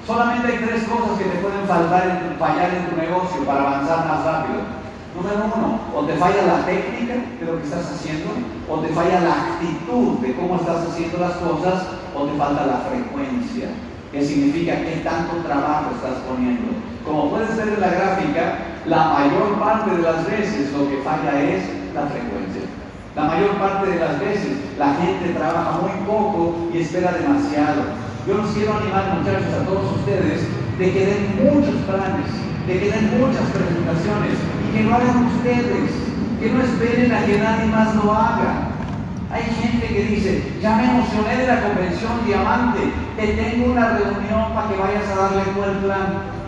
Solamente 0.06 0.48
hay 0.48 0.58
tres 0.66 0.84
cosas 0.86 1.18
que 1.18 1.26
te 1.26 1.38
pueden 1.38 1.66
faltar 1.68 2.36
fallar 2.38 2.74
en 2.74 2.90
tu 2.90 2.96
negocio 2.98 3.46
para 3.46 3.62
avanzar 3.62 4.06
más 4.08 4.26
rápido. 4.26 4.82
Número 5.14 5.46
uno, 5.46 5.80
o 5.94 6.06
te 6.06 6.14
falla 6.14 6.42
la 6.48 6.66
técnica 6.66 7.16
de 7.40 7.46
lo 7.46 7.58
que 7.58 7.66
estás 7.66 7.86
haciendo, 7.92 8.32
o 8.70 8.80
te 8.80 8.88
falla 8.90 9.20
la 9.20 9.34
actitud 9.34 10.20
de 10.20 10.34
cómo 10.36 10.56
estás 10.56 10.88
haciendo 10.88 11.18
las 11.20 11.34
cosas, 11.34 11.84
o 12.16 12.26
te 12.26 12.38
falta 12.38 12.66
la 12.66 12.82
frecuencia, 12.90 13.70
que 14.12 14.26
significa 14.26 14.82
qué 14.82 15.02
tanto 15.04 15.38
trabajo 15.46 15.92
estás 15.96 16.24
poniendo. 16.28 16.91
Como 17.06 17.32
puedes 17.32 17.58
ver 17.58 17.70
en 17.70 17.82
la 17.82 17.90
gráfica, 17.90 18.44
la 18.86 19.14
mayor 19.14 19.60
parte 19.60 19.92
de 19.96 20.02
las 20.02 20.26
veces 20.26 20.72
lo 20.74 20.90
que 20.90 20.98
falla 21.04 21.42
es 21.42 21.64
la 21.94 22.06
frecuencia. 22.08 22.66
La 23.16 23.24
mayor 23.26 23.52
parte 23.58 23.90
de 23.90 24.00
las 24.00 24.20
veces 24.20 24.58
la 24.78 24.94
gente 24.96 25.34
trabaja 25.38 25.80
muy 25.82 25.92
poco 26.06 26.70
y 26.74 26.80
espera 26.80 27.12
demasiado. 27.12 27.84
Yo 28.28 28.36
los 28.36 28.52
quiero 28.52 28.78
animar 28.78 29.18
muchachos 29.18 29.54
a 29.54 29.66
todos 29.66 29.98
ustedes 29.98 30.48
de 30.78 30.92
que 30.94 31.06
den 31.06 31.36
muchos 31.42 31.76
planes, 31.90 32.30
de 32.68 32.80
que 32.80 32.92
den 32.92 33.20
muchas 33.20 33.50
presentaciones 33.50 34.38
y 34.70 34.78
que 34.78 34.84
lo 34.84 34.96
hagan 34.96 35.26
ustedes, 35.26 35.92
que 36.40 36.52
no 36.52 36.62
esperen 36.62 37.12
a 37.12 37.26
que 37.26 37.40
nadie 37.40 37.66
más 37.66 37.96
lo 37.96 38.14
haga. 38.14 38.70
Hay 39.32 39.44
gente 39.44 39.88
que 39.88 40.04
dice, 40.04 40.54
ya 40.62 40.76
me 40.76 40.86
emocioné 40.86 41.38
de 41.38 41.48
la 41.48 41.62
convención 41.62 42.26
diamante, 42.26 42.80
te 43.18 43.28
tengo 43.28 43.72
una 43.72 43.98
reunión 43.98 44.54
para 44.54 44.68
que 44.70 44.78
vayas 44.78 45.10
a 45.10 45.16
darle 45.16 45.44
todo 45.54 45.72
el 45.72 45.78
plan. 45.78 46.41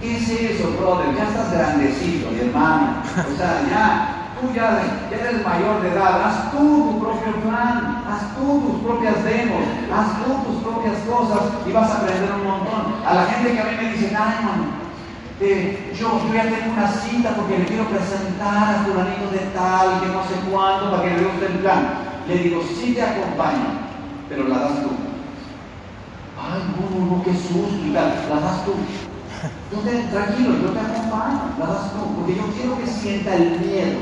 ¿Qué 0.00 0.16
es 0.16 0.30
eso, 0.30 0.70
brother? 0.78 1.14
Ya 1.14 1.28
estás 1.28 1.52
grandecito, 1.52 2.30
mi 2.30 2.40
hermano. 2.40 3.02
O 3.04 3.36
sea, 3.36 3.60
ya, 3.68 4.32
tú 4.40 4.48
ya, 4.54 4.80
eres 5.12 5.44
mayor 5.44 5.82
de 5.82 5.90
edad. 5.90 6.22
Haz 6.24 6.50
tú 6.52 6.58
tu 6.58 7.04
propio 7.04 7.36
plan, 7.42 8.02
haz 8.08 8.34
tú 8.34 8.62
tus 8.64 8.80
propias 8.80 9.22
demos, 9.22 9.60
haz 9.92 10.24
tú 10.24 10.32
tus 10.48 10.62
propias 10.62 10.96
cosas 11.04 11.52
y 11.66 11.72
vas 11.72 11.90
a 11.90 11.96
aprender 11.98 12.32
un 12.32 12.48
montón. 12.48 12.94
A 13.04 13.14
la 13.14 13.24
gente 13.26 13.52
que 13.52 13.60
a 13.60 13.64
mí 13.64 13.76
me 13.76 13.92
dice, 13.92 14.16
ay, 14.16 14.42
mano, 14.42 14.64
eh, 15.38 15.92
yo, 15.94 16.18
yo, 16.26 16.32
ya 16.34 16.44
tengo 16.44 16.72
una 16.72 16.88
cita 16.88 17.34
porque 17.36 17.58
le 17.58 17.66
quiero 17.66 17.84
presentar 17.84 18.76
a 18.76 18.84
fulanito 18.84 19.30
de 19.30 19.52
tal, 19.52 20.00
que 20.00 20.06
no 20.06 20.22
sé 20.24 20.50
cuándo, 20.50 20.90
para 20.92 21.02
que 21.02 21.10
le 21.10 21.28
guste 21.28 21.44
el 21.44 21.58
plan. 21.58 21.92
Le 22.26 22.38
digo, 22.38 22.62
sí 22.62 22.94
te 22.94 23.02
acompaño, 23.02 23.84
pero 24.30 24.48
la 24.48 24.60
das 24.60 24.82
tú. 24.82 24.88
Ay, 26.40 26.62
no, 26.72 26.88
no, 26.88 27.16
no, 27.16 27.22
qué 27.22 27.34
susto 27.34 27.84
y 27.84 27.92
tal, 27.92 28.14
la 28.30 28.40
das 28.40 28.64
tú. 28.64 28.72
Tranquilo, 30.12 30.52
yo 30.60 30.68
te 30.70 30.80
acompaño, 30.80 31.56
la 31.58 31.66
das 31.66 31.92
tú, 31.92 32.14
porque 32.16 32.36
yo 32.36 32.44
quiero 32.52 32.76
que 32.76 32.86
sienta 32.86 33.34
el 33.34 33.58
miedo. 33.60 34.00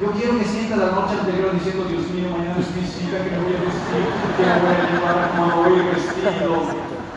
Yo 0.00 0.12
quiero 0.12 0.38
que 0.38 0.44
sienta 0.44 0.76
la 0.76 0.92
noche 0.92 1.18
anterior 1.20 1.52
diciendo, 1.52 1.84
Dios 1.84 2.08
mío, 2.10 2.30
mañana 2.30 2.56
es 2.56 2.70
mi 2.72 2.86
cita, 2.86 3.18
que 3.18 3.30
me 3.30 3.38
voy 3.42 3.52
a 3.52 3.68
vestir, 3.68 4.06
que 4.38 4.46
me 4.46 4.56
voy 4.64 4.72
a 4.72 4.88
llevar 4.88 5.18
a 5.18 5.28
cómo 5.36 5.60
voy 5.60 5.82
vestido, 5.92 6.62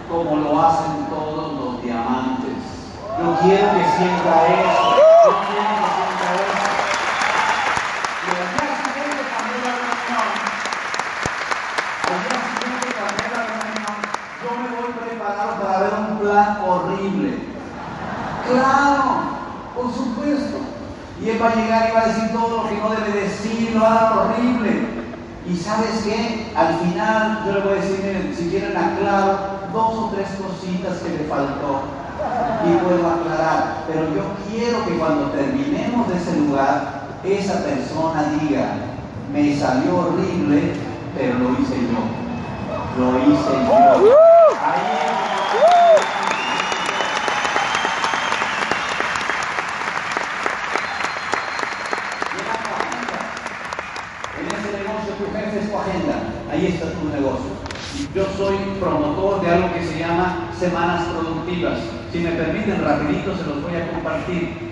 como 0.10 0.36
lo 0.36 0.60
hacen 0.60 1.06
todos 1.08 1.54
los 1.54 1.84
diamantes. 1.84 2.60
Yo 3.22 3.38
quiero 3.40 3.68
que 3.72 3.86
sienta 3.96 4.34
eso. 4.52 4.98
Yo 5.24 5.32
quiero 5.48 5.72
que 5.80 5.88
sienta 5.96 6.28
eso. 6.42 6.68
Y 8.20 8.30
al 8.36 8.48
día 8.52 8.74
siguiente 8.82 9.22
cambié 9.32 9.58
la 9.64 9.72
reunión. 9.80 10.28
Al 12.12 12.20
día 12.20 12.40
siguiente 12.52 12.88
cambié 13.00 13.28
la 13.32 13.44
reunión. 13.48 13.96
Yo 14.42 14.50
me 14.60 14.68
voy 14.76 14.92
preparado 15.06 15.52
para 15.62 15.80
ver 15.80 15.94
un 16.02 16.20
plan 16.20 16.50
horrible. 16.66 17.52
Claro, 18.52 19.04
por 19.76 19.93
supuesto. 19.93 20.58
Y 21.24 21.30
él 21.30 21.41
va 21.41 21.49
a 21.49 21.56
llegar 21.56 21.89
y 21.89 21.93
va 21.93 22.02
a 22.02 22.08
decir 22.08 22.32
todo 22.32 22.64
lo 22.64 22.70
que 22.70 22.78
no 22.78 22.89
debe 22.89 23.22
decir, 23.22 23.72
lo 23.76 23.82
va 23.82 24.34
horrible. 24.34 25.02
Y 25.47 25.56
sabes 25.56 26.02
qué? 26.04 26.52
Al 26.56 26.80
final 26.80 27.43
yo 27.45 27.54
le 27.54 27.60
voy 27.62 27.72
a 27.74 27.82
decir, 27.82 27.99
miren, 28.04 28.36
si 28.36 28.49
quieren 28.49 28.76
aclaro 28.76 29.38
dos 29.72 29.93
o 29.93 30.12
tres 30.14 30.28
cositas 30.38 30.99
que 30.99 31.10
le 31.10 31.30
faltó 31.30 31.82
y 32.66 32.78
puedo 32.84 33.08
aclarar. 33.08 33.86
Pero 33.88 34.02
yo 34.16 34.24
quiero 34.49 34.86
que 34.86 34.97
cuando 34.97 35.32
terminemos 35.32 36.08
de 36.10 36.18
ese 36.18 36.38
lugar, 36.38 37.02
esa 37.24 37.64
persona 37.64 38.34
diga, 38.41 38.74
me 39.32 39.58
salió 39.58 39.97
horrible, 39.97 40.74
pero 41.18 41.39
lo 41.39 41.52
hice 41.60 41.76
yo. 41.82 42.02
Lo 42.97 43.18
hice 43.20 43.52
yo. 43.68 44.12
Ahí 44.64 45.02
ahí 56.52 56.68
está 56.68 56.91
tu 56.91 57.10
negocio. 57.10 57.52
Yo 58.14 58.26
soy 58.38 58.58
promotor 58.80 59.41
de 59.41 59.52
algo 59.52 59.74
que 59.74 59.86
se 59.86 59.99
llama 59.99 60.51
semanas 60.62 61.05
productivas. 61.09 61.80
Si 62.14 62.20
me 62.20 62.32
permiten, 62.38 62.86
rapidito 62.86 63.36
se 63.36 63.49
los 63.49 63.64
voy 63.64 63.74
a 63.74 63.89
compartir. 63.89 64.70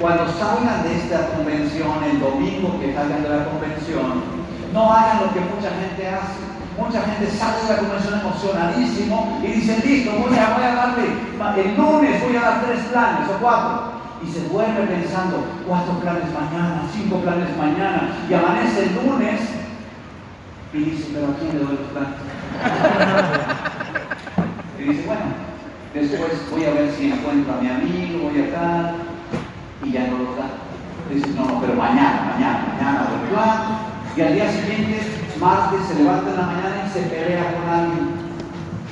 Cuando 0.00 0.26
salgan 0.26 0.82
de 0.82 0.96
esta 0.96 1.28
convención, 1.36 2.02
el 2.02 2.18
domingo 2.18 2.80
que 2.80 2.92
salgan 2.92 3.22
de 3.22 3.28
la 3.28 3.44
convención, 3.44 4.26
no 4.74 4.92
hagan 4.92 5.22
lo 5.22 5.32
que 5.32 5.40
mucha 5.40 5.70
gente 5.78 6.08
hace. 6.08 6.50
Mucha 6.76 7.02
gente 7.02 7.30
sale 7.30 7.62
de 7.62 7.68
la 7.68 7.78
convención 7.78 8.18
emocionadísimo 8.18 9.40
y 9.44 9.46
dice, 9.46 9.78
listo, 9.86 10.10
voy 10.12 10.36
a, 10.36 10.54
voy 10.54 10.64
a 10.64 10.74
darle, 10.74 11.06
el 11.62 11.76
lunes 11.76 12.22
voy 12.24 12.36
a 12.36 12.40
dar 12.40 12.64
tres 12.64 12.80
planes 12.90 13.28
o 13.28 13.38
cuatro. 13.38 14.00
Y 14.26 14.30
se 14.30 14.48
vuelve 14.48 14.82
pensando, 14.82 15.44
cuatro 15.66 15.92
planes 16.00 16.24
mañana, 16.32 16.82
cinco 16.92 17.20
planes 17.20 17.56
mañana, 17.56 18.16
y 18.28 18.34
amanece 18.34 18.84
el 18.84 18.94
lunes 18.96 19.40
y 20.72 20.78
dice, 20.78 21.10
pero 21.12 21.28
¿a 21.28 21.36
quién 21.36 21.52
le 21.52 21.64
doy 21.64 21.78
los 21.78 21.88
planes? 21.92 22.18
y 24.80 24.88
dice, 24.88 25.06
bueno, 25.06 25.28
después 25.94 26.32
voy 26.50 26.64
a 26.64 26.72
ver 26.72 26.90
si 26.96 27.12
encuentro 27.12 27.54
a 27.54 27.60
mi 27.60 27.68
amigo, 27.68 28.30
voy 28.30 28.40
a 28.40 28.52
tal, 28.52 28.94
y 29.84 29.92
ya 29.92 30.06
no 30.08 30.18
los 30.18 30.36
da. 30.36 30.48
Dice, 31.12 31.28
no, 31.36 31.44
no, 31.44 31.60
pero 31.60 31.74
mañana, 31.74 32.32
mañana, 32.32 32.74
mañana 32.74 33.06
plan. 33.30 33.90
Y 34.16 34.20
al 34.20 34.34
día 34.34 34.50
siguiente, 34.50 35.00
martes, 35.38 35.80
se 35.86 35.94
levanta 36.02 36.30
en 36.30 36.36
la 36.36 36.46
mañana 36.46 36.84
y 36.86 36.90
se 36.90 37.00
pelea 37.02 37.54
con 37.54 37.68
alguien. 37.68 38.20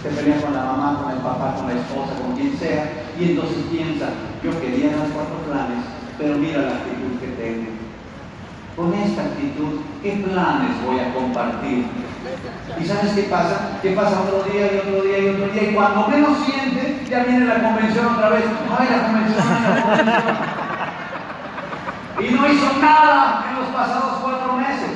Se 0.02 0.08
pelea 0.10 0.40
con 0.40 0.54
la 0.54 0.64
mamá, 0.64 1.00
con 1.02 1.10
el 1.12 1.18
papá, 1.18 1.54
con 1.56 1.66
la 1.66 1.80
esposa, 1.80 2.14
con 2.20 2.36
quien 2.36 2.56
sea. 2.58 3.06
Y 3.18 3.30
entonces 3.30 3.58
piensa, 3.70 4.10
yo 4.44 4.50
quería 4.60 4.96
dar 4.96 5.08
cuatro 5.08 5.38
planes, 5.48 5.84
pero 6.18 6.38
mira 6.38 6.62
la 6.62 6.76
actitud 6.76 7.18
que 7.20 7.28
tengo 7.40 7.78
con 8.78 8.94
esta 8.94 9.22
actitud, 9.22 9.82
¿qué 10.04 10.22
planes 10.22 10.70
voy 10.86 11.00
a 11.00 11.12
compartir? 11.12 11.84
¿Y 12.80 12.86
sabes 12.86 13.12
qué 13.12 13.22
pasa? 13.22 13.78
¿Qué 13.82 13.90
pasa 13.90 14.20
otro 14.20 14.44
día 14.52 14.72
y 14.72 14.78
otro 14.78 15.02
día 15.02 15.18
y 15.18 15.28
otro 15.30 15.48
día? 15.48 15.70
Y 15.70 15.74
cuando 15.74 16.06
menos 16.08 16.38
siente, 16.44 17.04
ya 17.10 17.24
viene 17.24 17.46
la 17.46 17.62
convención 17.62 18.06
otra 18.06 18.28
vez. 18.30 18.44
¡Ay, 18.78 18.88
la 18.90 19.06
convención! 19.06 19.46
la 19.48 19.82
convención! 19.82 20.68
Y 22.20 22.30
no 22.34 22.52
hizo 22.52 22.78
nada 22.80 23.46
en 23.48 23.60
los 23.60 23.68
pasados 23.68 24.18
cuatro 24.22 24.54
meses. 24.54 24.90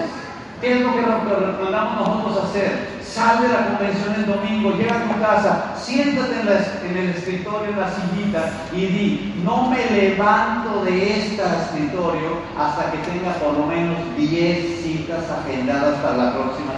¿Qué 0.60 0.74
es 0.74 0.80
lo 0.80 0.92
que 0.94 1.00
recomendamos 1.00 1.96
nosotros 1.96 2.44
hacer? 2.44 3.00
Sal 3.02 3.42
de 3.42 3.48
la 3.48 3.66
convención 3.66 4.14
el 4.14 4.26
domingo, 4.26 4.76
llega 4.76 4.94
a 4.94 5.02
tu 5.02 5.20
casa, 5.20 5.74
siéntate 5.76 6.40
en 6.40 6.96
el 6.96 7.08
escritorio, 7.10 7.70
en 7.70 7.80
la 7.80 7.90
sillita 7.90 8.50
y 8.72 8.86
di, 8.86 9.42
no 9.44 9.68
me 9.68 9.84
levanto 9.90 10.84
de 10.84 11.20
este 11.20 11.42
escritorio 11.42 12.38
hasta 12.56 12.90
que 12.92 12.98
tenga 12.98 13.32
por 13.34 13.58
lo 13.58 13.66
menos 13.66 13.98
10 14.16 14.82
citas 14.82 15.24
agendadas 15.30 15.98
para 15.98 16.16
la 16.16 16.32
próxima 16.32 16.72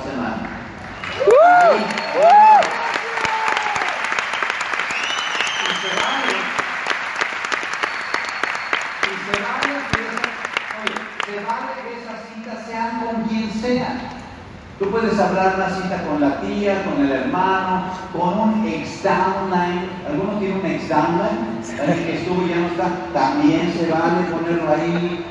Tú 14.78 14.90
puedes 14.90 15.18
hablar 15.18 15.54
una 15.56 15.70
cita 15.70 16.02
con 16.02 16.20
la 16.20 16.40
tía, 16.40 16.84
con 16.84 17.02
el 17.02 17.10
hermano, 17.10 17.84
con 18.12 18.38
un 18.38 18.66
ex-downline. 18.66 19.88
¿Alguno 20.08 20.38
tiene 20.38 20.56
un 20.56 20.66
ex-downline? 20.66 21.80
Alguien 21.80 22.06
que 22.06 22.18
estuvo 22.18 22.46
ya 22.46 22.56
no 22.56 22.66
está. 22.66 22.90
También 23.14 23.72
se 23.72 23.88
vale 23.88 24.24
ponerlo 24.30 24.72
ahí. 24.72 25.24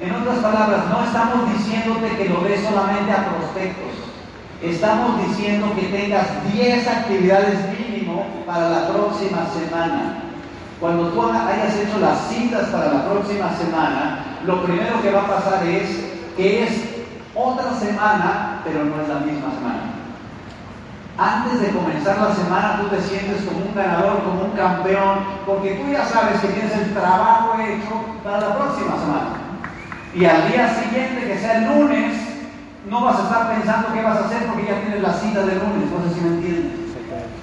En 0.00 0.14
otras 0.14 0.38
palabras, 0.38 0.86
no 0.90 1.04
estamos 1.04 1.52
diciéndote 1.52 2.16
que 2.16 2.28
lo 2.28 2.40
des 2.40 2.62
solamente 2.62 3.12
a 3.12 3.28
prospectos. 3.30 4.07
Estamos 4.62 5.24
diciendo 5.28 5.72
que 5.76 5.86
tengas 5.86 6.26
10 6.52 6.88
actividades 6.88 7.58
mínimo 7.78 8.26
para 8.44 8.68
la 8.68 8.88
próxima 8.88 9.46
semana. 9.54 10.22
Cuando 10.80 11.10
tú 11.10 11.22
hayas 11.22 11.76
hecho 11.76 11.98
las 12.00 12.28
citas 12.28 12.66
para 12.70 12.92
la 12.92 13.04
próxima 13.08 13.50
semana, 13.56 14.24
lo 14.44 14.64
primero 14.64 15.00
que 15.00 15.12
va 15.12 15.22
a 15.22 15.28
pasar 15.28 15.64
es 15.64 15.88
que 16.36 16.64
es 16.64 16.70
otra 17.36 17.72
semana, 17.74 18.60
pero 18.64 18.84
no 18.84 19.00
es 19.00 19.08
la 19.08 19.20
misma 19.20 19.50
semana. 19.54 19.98
Antes 21.16 21.60
de 21.60 21.68
comenzar 21.70 22.18
la 22.18 22.34
semana, 22.34 22.80
tú 22.80 22.96
te 22.96 23.02
sientes 23.02 23.42
como 23.42 23.64
un 23.64 23.74
ganador, 23.74 24.24
como 24.24 24.42
un 24.42 24.50
campeón, 24.56 25.18
porque 25.46 25.74
tú 25.74 25.92
ya 25.92 26.04
sabes 26.04 26.40
que 26.40 26.48
tienes 26.48 26.72
el 26.76 26.94
trabajo 26.94 27.58
hecho 27.60 27.94
para 28.24 28.40
la 28.40 28.56
próxima 28.56 28.98
semana. 28.98 29.30
Y 30.14 30.24
al 30.24 30.50
día 30.50 30.74
siguiente, 30.74 31.26
que 31.26 31.38
sea 31.38 31.58
el 31.58 31.64
lunes, 31.64 32.27
no 32.90 33.04
vas 33.04 33.20
a 33.20 33.22
estar 33.24 33.54
pensando 33.54 33.92
qué 33.92 34.02
vas 34.02 34.16
a 34.16 34.24
hacer 34.26 34.46
porque 34.46 34.66
ya 34.66 34.80
tienes 34.80 35.02
la 35.02 35.12
cita 35.12 35.40
del 35.44 35.58
lunes, 35.58 35.90
no 35.90 36.08
sé 36.08 36.14
si 36.14 36.20
me 36.20 36.36
entiendes. 36.36 36.72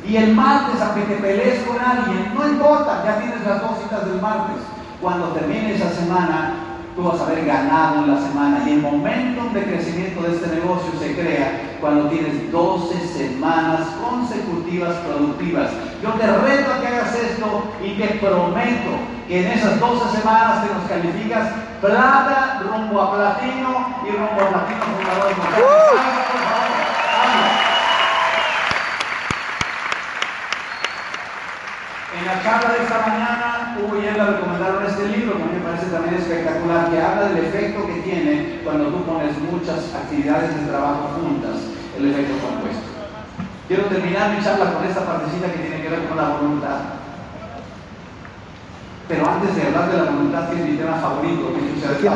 Y 0.08 0.18
el 0.18 0.36
martes, 0.36 0.80
aunque 0.82 1.02
te 1.02 1.16
pelees 1.16 1.64
con 1.66 1.80
alguien, 1.80 2.32
no 2.36 2.48
importa, 2.48 3.04
ya 3.04 3.18
tienes 3.18 3.44
las 3.44 3.62
dos 3.62 3.80
citas 3.82 4.06
del 4.06 4.22
martes. 4.22 4.62
Cuando 5.02 5.30
termine 5.30 5.76
esa 5.76 5.90
semana, 5.90 6.54
tú 6.96 7.04
vas 7.04 7.20
a 7.20 7.26
haber 7.26 7.46
ganado 7.46 8.04
en 8.04 8.16
la 8.16 8.22
semana. 8.22 8.64
Y 8.66 8.74
el 8.74 8.82
momento 8.82 9.50
de 9.54 9.64
crecimiento 9.64 10.24
de 10.24 10.36
este 10.36 10.48
negocio 10.56 10.92
se 11.00 11.14
crea 11.14 11.78
cuando 11.82 12.10
tienes 12.10 12.52
12 12.52 13.08
semanas 13.08 13.88
consecutivas 14.02 14.96
productivas. 15.00 15.72
Yo 16.02 16.12
te 16.14 16.26
reto 16.26 16.74
a 16.74 16.82
que 16.82 16.88
hagas 16.88 17.16
esto 17.16 17.64
y 17.84 17.94
te 17.96 18.08
prometo 18.16 18.92
que 19.28 19.46
en 19.46 19.52
esas 19.52 19.80
12 19.80 20.18
semanas 20.20 20.64
te 20.64 20.74
nos 20.74 20.84
calificas 20.88 21.52
plata 21.82 22.62
rumbo 22.64 23.02
a 23.02 23.16
platino 23.16 23.96
y 24.08 24.12
rumbo 24.12 24.42
a 24.42 24.50
platino 24.50 24.84
fundador 24.86 25.30
de 25.30 25.36
Montaña. 25.36 25.66
Hazlo, 25.66 26.22
por 26.32 26.42
favor, 26.46 26.72
hazlo. 27.22 27.66
En 32.16 32.26
la 32.26 32.42
charla 32.42 32.74
de 32.74 32.84
esta 32.84 33.00
mañana, 33.06 33.76
Hugo 33.76 33.98
y 34.00 34.04
le 34.04 34.14
recomendaron 34.14 34.86
este 34.86 35.08
libro, 35.10 35.36
que 35.36 35.44
a 35.44 35.46
mí 35.46 35.60
me 35.60 35.68
parece 35.68 35.88
también 35.92 36.16
espectacular, 36.16 36.90
que 36.90 37.02
habla 37.02 37.28
del 37.28 37.44
efecto 37.44 37.86
que 37.86 38.02
tiene 38.08 38.62
cuando 38.64 38.88
tú 38.88 39.04
pones 39.04 39.36
muchas 39.52 39.94
actividades 39.94 40.56
de 40.56 40.68
trabajo 40.72 41.20
juntas, 41.20 41.76
el 41.98 42.10
efecto 42.10 42.40
compuesto. 42.40 42.88
Quiero 43.68 43.84
terminar 43.92 44.32
mi 44.32 44.44
charla 44.44 44.74
con 44.74 44.86
esta 44.86 45.06
partecita 45.06 45.52
que 45.52 45.60
tiene 45.60 45.82
que 45.82 45.90
ver 45.90 46.08
con 46.08 46.16
la 46.16 46.30
voluntad. 46.40 46.80
Pero 49.08 49.30
antes 49.30 49.56
de 49.56 49.68
hablar 49.68 49.92
de 49.92 49.98
la 49.98 50.12
voluntad, 50.12 50.50
que 50.50 50.56
es 50.56 50.66
mi 50.70 50.78
tema 50.78 50.96
favorito, 50.98 51.52
que 51.52 51.60
es 51.60 51.84
el 51.84 52.10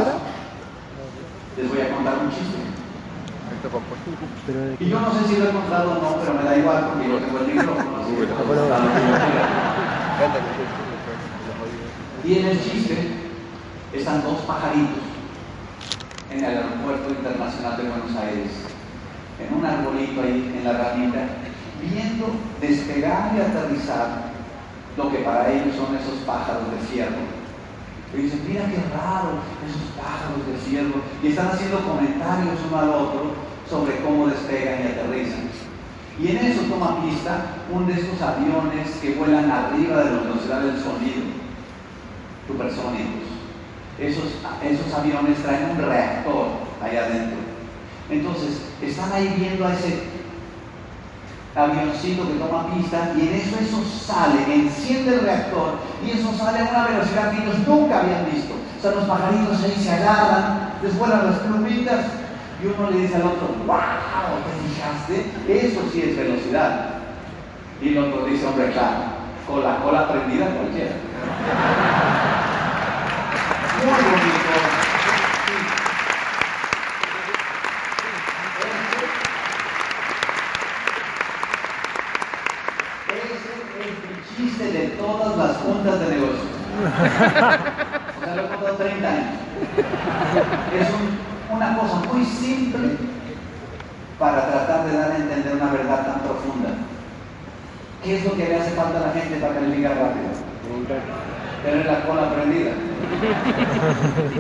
les 1.60 1.70
voy 1.70 1.82
a 1.82 1.92
contar 1.92 2.14
un 2.24 2.32
chiste. 2.32 2.56
Y 4.80 4.90
yo 4.90 5.00
no 5.02 5.12
sé 5.12 5.28
si 5.28 5.36
lo 5.38 5.50
he 5.50 5.52
contado 5.52 5.92
o 5.92 5.96
no, 5.96 6.16
pero 6.22 6.34
me 6.36 6.44
da 6.44 6.58
igual 6.58 6.88
porque 6.88 7.10
yo 7.10 7.18
tengo 7.18 7.40
el 7.40 7.48
micrófono. 7.48 8.00
Y 12.26 12.38
en 12.40 12.46
el 12.48 12.62
chiste 12.62 12.98
están 13.94 14.22
dos 14.22 14.40
pajaritos 14.42 15.00
en 16.30 16.44
el 16.44 16.58
aeropuerto 16.58 17.10
internacional 17.10 17.78
de 17.78 17.84
Buenos 17.84 18.16
Aires, 18.18 18.52
en 19.40 19.58
un 19.58 19.66
arbolito 19.66 20.22
ahí 20.22 20.54
en 20.58 20.64
la 20.66 20.74
ramita, 20.74 21.20
viendo 21.82 22.36
despegar 22.60 23.32
y 23.34 23.40
aterrizar 23.40 24.30
lo 24.98 25.10
que 25.10 25.20
para 25.20 25.50
ellos 25.54 25.78
son 25.78 25.96
esos 25.96 26.20
pájaros 26.26 26.70
de 26.70 26.88
fierro. 26.92 27.24
Y 28.14 28.18
dicen, 28.24 28.44
mira 28.46 28.66
qué 28.66 28.84
raro, 28.92 29.40
esos 29.64 29.88
pájaros 29.96 30.46
de 30.46 30.58
fierro. 30.70 31.02
Y 31.24 31.28
están 31.28 31.48
haciendo 31.48 31.80
comentarios 31.80 32.60
uno 32.68 32.78
al 32.78 32.90
otro 32.90 33.32
sobre 33.70 33.96
cómo 34.02 34.28
despegan 34.28 34.82
y 34.84 34.88
aterrizan. 34.88 35.49
Y 36.22 36.28
en 36.28 36.38
eso 36.38 36.62
toma 36.64 37.02
pista 37.02 37.46
uno 37.72 37.88
de 37.88 37.94
estos 37.94 38.22
aviones 38.22 38.90
que 39.02 39.14
vuelan 39.14 39.50
arriba 39.50 40.04
de 40.04 40.12
la 40.12 40.22
velocidad 40.22 40.62
del 40.62 40.76
sonido, 40.76 41.32
supersónicos. 42.46 43.24
Esos, 43.98 44.26
esos 44.62 44.94
aviones 44.94 45.38
traen 45.42 45.72
un 45.72 45.78
reactor 45.78 46.48
ahí 46.84 46.98
adentro. 46.98 47.38
Entonces, 48.10 48.62
están 48.82 49.14
ahí 49.14 49.34
viendo 49.38 49.66
a 49.66 49.74
ese 49.74 50.10
avioncito 51.56 52.28
que 52.28 52.40
toma 52.40 52.74
pista 52.74 53.14
y 53.16 53.22
en 53.22 53.34
eso 53.36 53.58
eso 53.60 53.84
sale, 54.06 54.54
enciende 54.54 55.16
el 55.16 55.22
reactor 55.22 55.80
y 56.06 56.12
eso 56.12 56.34
sale 56.38 56.60
a 56.60 56.70
una 56.70 56.88
velocidad 56.88 57.32
que 57.32 57.44
ellos 57.44 57.56
nunca 57.66 58.02
habían 58.02 58.26
visto. 58.32 58.56
O 58.78 58.82
sea, 58.82 58.92
los 58.92 59.06
pajaritos 59.06 59.64
ahí 59.64 59.76
se 59.82 59.92
agarran, 59.92 60.74
les 60.84 60.98
vuelan 60.98 61.28
las 61.28 61.40
plumitas 61.40 62.06
y 62.62 62.68
uno 62.68 62.90
le 62.92 63.00
dice 63.00 63.16
al 63.16 63.24
otro, 63.24 63.48
wow, 63.66 63.78
Eso 65.48 65.82
sí 65.92 66.02
es 66.02 66.18
velocidad. 66.18 66.90
Y 67.82 67.90
el 67.90 67.98
otro 67.98 68.26
dice, 68.26 68.46
hombre, 68.46 68.72
claro, 68.72 68.98
con 69.48 69.64
la 69.64 69.78
cola 69.80 70.08
prendida 70.12 70.46
cualquiera. 70.48 70.92
Muy 73.80 73.94
bonito. 73.94 74.50
Ese 83.10 83.34
es 83.34 83.98
el 84.10 84.36
chiste 84.36 84.72
de 84.72 84.88
todas 84.98 85.38
las 85.38 85.58
juntas 85.58 86.00
de 86.00 86.08
negocio. 86.16 86.50
O 86.80 88.24
sea, 88.24 88.36
lo 88.36 88.42
he 88.44 88.48
contado 88.50 88.76
30 88.78 89.08
años. 89.10 89.26
Es 90.80 90.88
un- 90.90 91.56
una 91.56 91.78
cosa 91.78 91.96
muy 92.14 92.26
simple 92.26 92.90
para 94.20 94.48
tratar 94.48 94.86
de 94.86 94.98
dar 94.98 95.09
a 95.09 95.09
entender 95.22 95.56
una 95.56 95.72
verdad 95.72 96.06
tan 96.06 96.20
profunda. 96.22 96.70
¿Qué 98.04 98.18
es 98.18 98.26
lo 98.26 98.32
que 98.32 98.48
le 98.48 98.56
hace 98.56 98.72
falta 98.72 99.00
a 99.00 99.08
la 99.08 99.14
gente 99.14 99.38
para 99.38 99.56
calificar 99.56 99.92
rápido? 99.92 100.30
Tener 101.64 101.86
la 101.86 102.06
cola 102.06 102.34
prendida. 102.34 102.72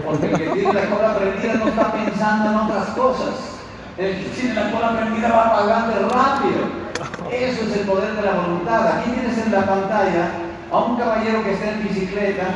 Porque 0.05 0.25
el 0.27 0.38
que 0.38 0.49
tiene 0.49 0.73
la 0.73 0.86
cola 0.86 1.15
prendida 1.17 1.53
no 1.55 1.67
está 1.67 1.91
pensando 1.91 2.49
en 2.49 2.55
otras 2.55 2.86
cosas. 2.89 3.36
El 3.97 4.15
que 4.17 4.30
tiene 4.30 4.55
la 4.55 4.71
cola 4.71 4.97
prendida 4.97 5.30
va 5.30 5.57
pagando 5.57 6.09
rápido. 6.09 6.89
Eso 7.32 7.63
es 7.63 7.77
el 7.77 7.86
poder 7.86 8.15
de 8.15 8.21
la 8.21 8.34
voluntad. 8.34 8.88
Aquí 8.88 9.11
tienes 9.11 9.38
en 9.38 9.51
la 9.51 9.65
pantalla 9.65 10.30
a 10.71 10.77
un 10.77 10.97
caballero 10.97 11.43
que 11.43 11.53
está 11.53 11.71
en 11.71 11.84
bicicleta 11.84 12.55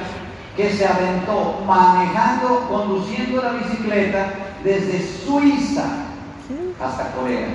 que 0.56 0.70
se 0.70 0.86
aventó 0.86 1.62
manejando, 1.66 2.68
conduciendo 2.70 3.42
la 3.42 3.54
bicicleta 3.54 4.28
desde 4.64 5.02
Suiza 5.02 5.84
hasta 6.82 7.12
Corea. 7.12 7.48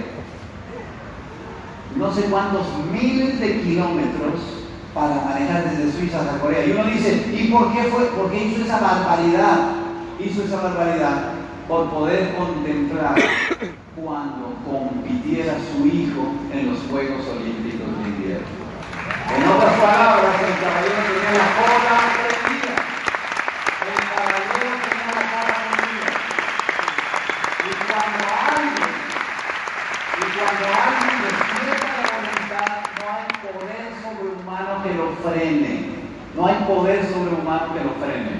No 1.96 2.12
sé 2.12 2.22
cuántos 2.24 2.66
miles 2.92 3.40
de 3.40 3.60
kilómetros 3.62 4.58
para 4.94 5.14
manejar 5.22 5.70
desde 5.70 5.92
Suiza 5.92 6.20
hasta 6.20 6.38
Corea. 6.38 6.64
Y 6.64 6.72
uno 6.72 6.84
dice, 6.84 7.24
¿y 7.32 7.48
por 7.48 7.72
qué 7.72 7.84
fue? 7.84 8.04
¿Por 8.06 8.30
qué 8.30 8.44
hizo 8.44 8.62
esa 8.64 8.78
barbaridad? 8.78 9.72
Hizo 10.18 10.42
esa 10.42 10.60
barbaridad 10.60 11.32
por 11.68 11.90
poder 11.90 12.34
contemplar 12.36 13.14
cuando 13.96 14.54
compitiera 14.64 15.54
su 15.72 15.86
hijo 15.86 16.32
en 16.52 16.70
los 16.70 16.78
Juegos 16.90 17.26
Olímpicos 17.28 17.86
de 18.02 18.08
Invierno. 18.08 18.46
En 19.36 19.46
otras 19.46 19.74
palabras, 19.74 20.34
el 20.40 20.54
caballero 20.64 21.00
tenía 21.04 21.32
la 21.36 21.48
cola 21.58 21.96
prendida. 22.16 22.74
El 23.84 24.00
caballero 24.08 24.72
tenía 24.88 25.12
la 25.14 25.24
cola 25.30 25.54
prendida. 25.76 26.10
Y 27.60 27.72
cuando 27.86 28.24
alguien, 28.48 28.92
y 30.16 30.26
cuando 30.38 30.97
no 33.18 33.24
hay 33.24 33.50
poder 33.50 33.90
sobrehumano 33.98 34.82
que 34.84 34.94
lo 34.94 35.10
frene. 35.28 35.98
No 36.36 36.46
hay 36.46 36.54
poder 36.68 37.04
sobrehumano 37.04 37.74
que 37.74 37.84
lo 37.84 37.90
frene. 37.94 38.30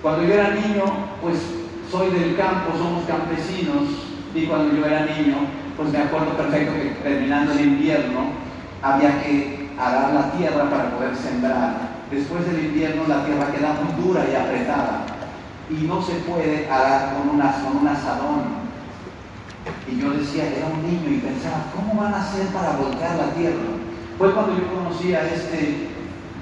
Cuando 0.00 0.22
yo 0.22 0.34
era 0.34 0.50
niño, 0.50 0.84
pues 1.20 1.36
soy 1.90 2.10
del 2.10 2.36
campo, 2.36 2.72
somos 2.78 3.04
campesinos, 3.04 3.82
y 4.34 4.46
cuando 4.46 4.74
yo 4.74 4.86
era 4.86 5.04
niño, 5.04 5.36
pues 5.76 5.90
me 5.90 5.98
acuerdo 5.98 6.30
perfecto 6.30 6.72
que 6.72 6.90
terminando 7.02 7.52
el 7.52 7.60
invierno 7.60 8.20
había 8.80 9.22
que 9.22 9.68
arar 9.78 10.14
la 10.14 10.30
tierra 10.32 10.70
para 10.70 10.90
poder 10.90 11.14
sembrar. 11.16 11.76
Después 12.10 12.46
del 12.46 12.64
invierno 12.64 13.04
la 13.06 13.26
tierra 13.26 13.52
queda 13.52 13.74
muy 13.82 14.02
dura 14.02 14.24
y 14.30 14.34
apretada 14.34 15.04
y 15.68 15.86
no 15.86 16.00
se 16.00 16.14
puede 16.20 16.70
arar 16.70 17.16
con, 17.16 17.28
un 17.28 17.42
asadón 17.88 18.63
y 19.90 20.00
yo 20.00 20.10
decía, 20.10 20.44
era 20.46 20.66
un 20.66 20.82
niño 20.82 21.16
y 21.16 21.20
pensaba, 21.20 21.72
¿cómo 21.74 22.00
van 22.00 22.14
a 22.14 22.22
hacer 22.22 22.46
para 22.48 22.76
voltear 22.76 23.16
la 23.16 23.32
tierra? 23.32 23.64
Fue 24.18 24.32
cuando 24.32 24.56
yo 24.56 24.66
conocí 24.68 25.14
a 25.14 25.26
este 25.32 25.88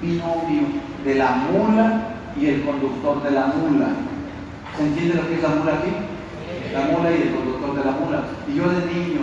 binomio 0.01 0.63
de 1.05 1.15
la 1.15 1.31
mula 1.31 2.15
y 2.39 2.47
el 2.47 2.63
conductor 2.63 3.23
de 3.23 3.31
la 3.31 3.47
mula. 3.47 3.87
¿Se 4.77 4.83
entiende 4.83 5.15
lo 5.15 5.27
que 5.27 5.35
es 5.35 5.43
la 5.43 5.49
mula 5.49 5.73
aquí? 5.73 5.91
La 6.73 6.81
mula 6.91 7.11
y 7.11 7.21
el 7.21 7.35
conductor 7.35 7.75
de 7.75 7.85
la 7.85 7.91
mula. 7.91 8.23
Y 8.47 8.55
yo 8.55 8.69
de 8.69 8.85
niño, 8.93 9.21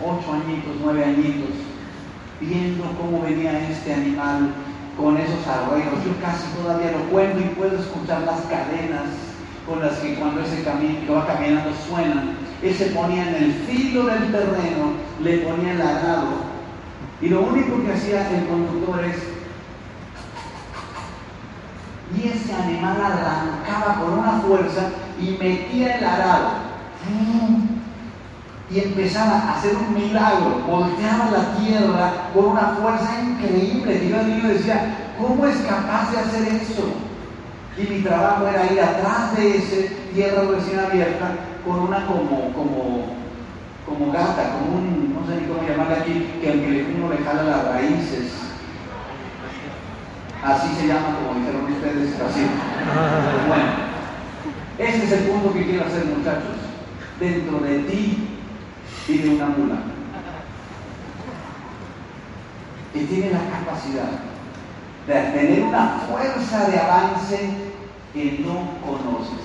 ocho 0.00 0.32
añitos, 0.32 0.74
nueve 0.82 1.04
añitos, 1.04 1.54
viendo 2.40 2.84
cómo 3.00 3.22
venía 3.22 3.68
este 3.68 3.94
animal 3.94 4.50
con 4.96 5.16
esos 5.16 5.46
arreglos. 5.46 6.04
Yo 6.04 6.12
casi 6.20 6.46
todavía 6.60 6.92
lo 6.92 7.10
cuento 7.10 7.40
y 7.40 7.54
puedo 7.54 7.78
escuchar 7.78 8.22
las 8.22 8.40
cadenas 8.42 9.31
con 9.66 9.80
las 9.80 9.98
que 9.98 10.14
cuando 10.14 10.42
ese 10.42 10.62
camino 10.62 11.14
va 11.14 11.26
caminando 11.26 11.70
suenan. 11.88 12.36
Él 12.62 12.74
se 12.74 12.86
ponía 12.86 13.28
en 13.28 13.34
el 13.34 13.52
filo 13.66 14.04
del 14.04 14.30
terreno, 14.30 14.92
le 15.22 15.38
ponía 15.38 15.72
el 15.72 15.82
arado 15.82 16.52
y 17.20 17.28
lo 17.28 17.42
único 17.42 17.82
que 17.82 17.92
hacía 17.92 18.28
el 18.30 18.46
conductor 18.46 19.04
es 19.04 19.16
y 22.14 22.28
ese 22.28 22.52
animal 22.52 22.98
arrancaba 23.00 24.00
con 24.00 24.18
una 24.18 24.32
fuerza 24.40 24.90
y 25.18 25.30
metía 25.30 25.96
el 25.96 26.04
arado 26.04 26.50
y 28.70 28.78
empezaba 28.80 29.32
a 29.32 29.58
hacer 29.58 29.76
un 29.76 29.94
milagro, 29.94 30.62
volteaba 30.66 31.30
la 31.30 31.56
tierra 31.56 32.12
con 32.32 32.46
una 32.46 32.68
fuerza 32.80 33.20
increíble. 33.22 34.02
Y 34.02 34.08
yo 34.08 34.22
niño 34.22 34.48
decía, 34.48 34.96
¿cómo 35.20 35.46
es 35.46 35.56
capaz 35.58 36.10
de 36.10 36.18
hacer 36.18 36.48
eso? 36.54 36.94
Y 37.76 37.82
mi 37.90 38.02
trabajo 38.02 38.46
era 38.46 38.70
ir 38.70 38.80
atrás 38.80 39.36
de 39.36 39.56
ese 39.56 39.96
tierra 40.12 40.42
recién 40.50 40.78
abierta 40.78 41.30
con 41.64 41.80
una 41.80 42.06
como, 42.06 42.52
como, 42.52 43.16
como 43.86 44.12
gata, 44.12 44.58
como 44.58 44.78
un, 44.78 45.14
no 45.14 45.26
sé 45.26 45.40
ni 45.40 45.46
cómo 45.46 45.66
llamarla 45.66 46.02
aquí, 46.02 46.28
que 46.40 46.50
aunque 46.50 46.94
uno 46.96 47.08
le 47.08 47.24
jala 47.24 47.42
las 47.44 47.64
raíces. 47.68 48.32
Así 50.42 50.74
se 50.74 50.88
llama, 50.88 51.16
como 51.16 51.38
dijeron 51.38 51.72
ustedes, 51.72 52.20
así. 52.20 52.40
Bueno, 53.48 53.92
ese 54.78 55.04
es 55.04 55.12
el 55.12 55.30
punto 55.30 55.52
que 55.54 55.64
quiero 55.64 55.86
hacer, 55.86 56.04
muchachos. 56.06 56.56
Dentro 57.20 57.60
de 57.60 57.78
ti 57.80 58.38
tiene 59.06 59.36
una 59.36 59.46
mula 59.46 59.76
que 62.92 63.04
tiene 63.04 63.30
la 63.30 63.40
capacidad 63.50 64.04
de 64.04 64.31
tener 65.06 65.62
una 65.62 66.00
fuerza 66.08 66.68
de 66.68 66.78
avance 66.78 67.50
que 68.12 68.44
no 68.46 68.68
conoces, 68.86 69.44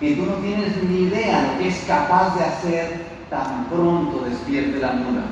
que 0.00 0.16
tú 0.16 0.26
no 0.26 0.34
tienes 0.34 0.82
ni 0.84 1.02
idea 1.04 1.52
lo 1.52 1.58
que 1.58 1.68
es 1.68 1.84
capaz 1.86 2.36
de 2.36 2.44
hacer 2.44 3.06
tan 3.30 3.66
pronto 3.66 4.24
despierte 4.24 4.78
la 4.78 4.92
mula. 4.92 5.22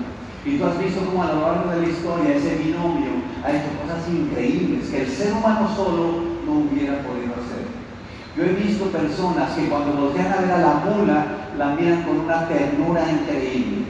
Y 0.45 0.59
tú 0.59 0.67
has 0.67 0.79
visto 0.79 1.05
cómo 1.05 1.23
a 1.23 1.33
lo 1.33 1.41
largo 1.41 1.71
de 1.71 1.83
la 1.83 1.89
historia 1.89 2.35
ese 2.35 2.57
binomio 2.57 3.23
ha 3.45 3.51
hecho 3.51 3.69
cosas 3.81 4.09
increíbles 4.09 4.89
que 4.89 5.03
el 5.03 5.09
ser 5.09 5.33
humano 5.33 5.69
solo 5.77 6.33
no 6.45 6.53
hubiera 6.53 6.99
podido 7.03 7.35
hacer. 7.35 7.63
Yo 8.37 8.45
he 8.45 8.55
visto 8.55 8.87
personas 8.87 9.53
que 9.53 9.69
cuando 9.69 9.93
voltean 9.93 10.33
a 10.33 10.41
ver 10.41 10.51
a 10.53 10.59
la 10.59 10.75
mula, 10.75 11.27
la 11.57 11.67
miran 11.75 12.03
con 12.03 12.21
una 12.21 12.49
ternura 12.49 13.03
increíble 13.09 13.85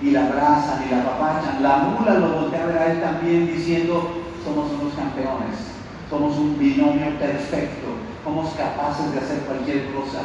y 0.00 0.12
la 0.12 0.26
abrazan 0.26 0.84
y 0.86 0.90
la 0.90 1.00
apapachan. 1.00 1.62
La 1.62 1.78
mula 1.78 2.14
lo 2.14 2.40
voltea 2.40 2.62
a 2.62 2.66
ver 2.66 2.78
a 2.78 2.92
él 2.92 3.00
también 3.00 3.46
diciendo, 3.48 4.27
somos 4.48 4.72
unos 4.80 4.94
campeones, 4.94 5.56
somos 6.08 6.38
un 6.38 6.58
binomio 6.58 7.18
perfecto, 7.18 7.86
somos 8.24 8.54
capaces 8.54 9.12
de 9.12 9.18
hacer 9.18 9.40
cualquier 9.40 9.92
cosa. 9.92 10.20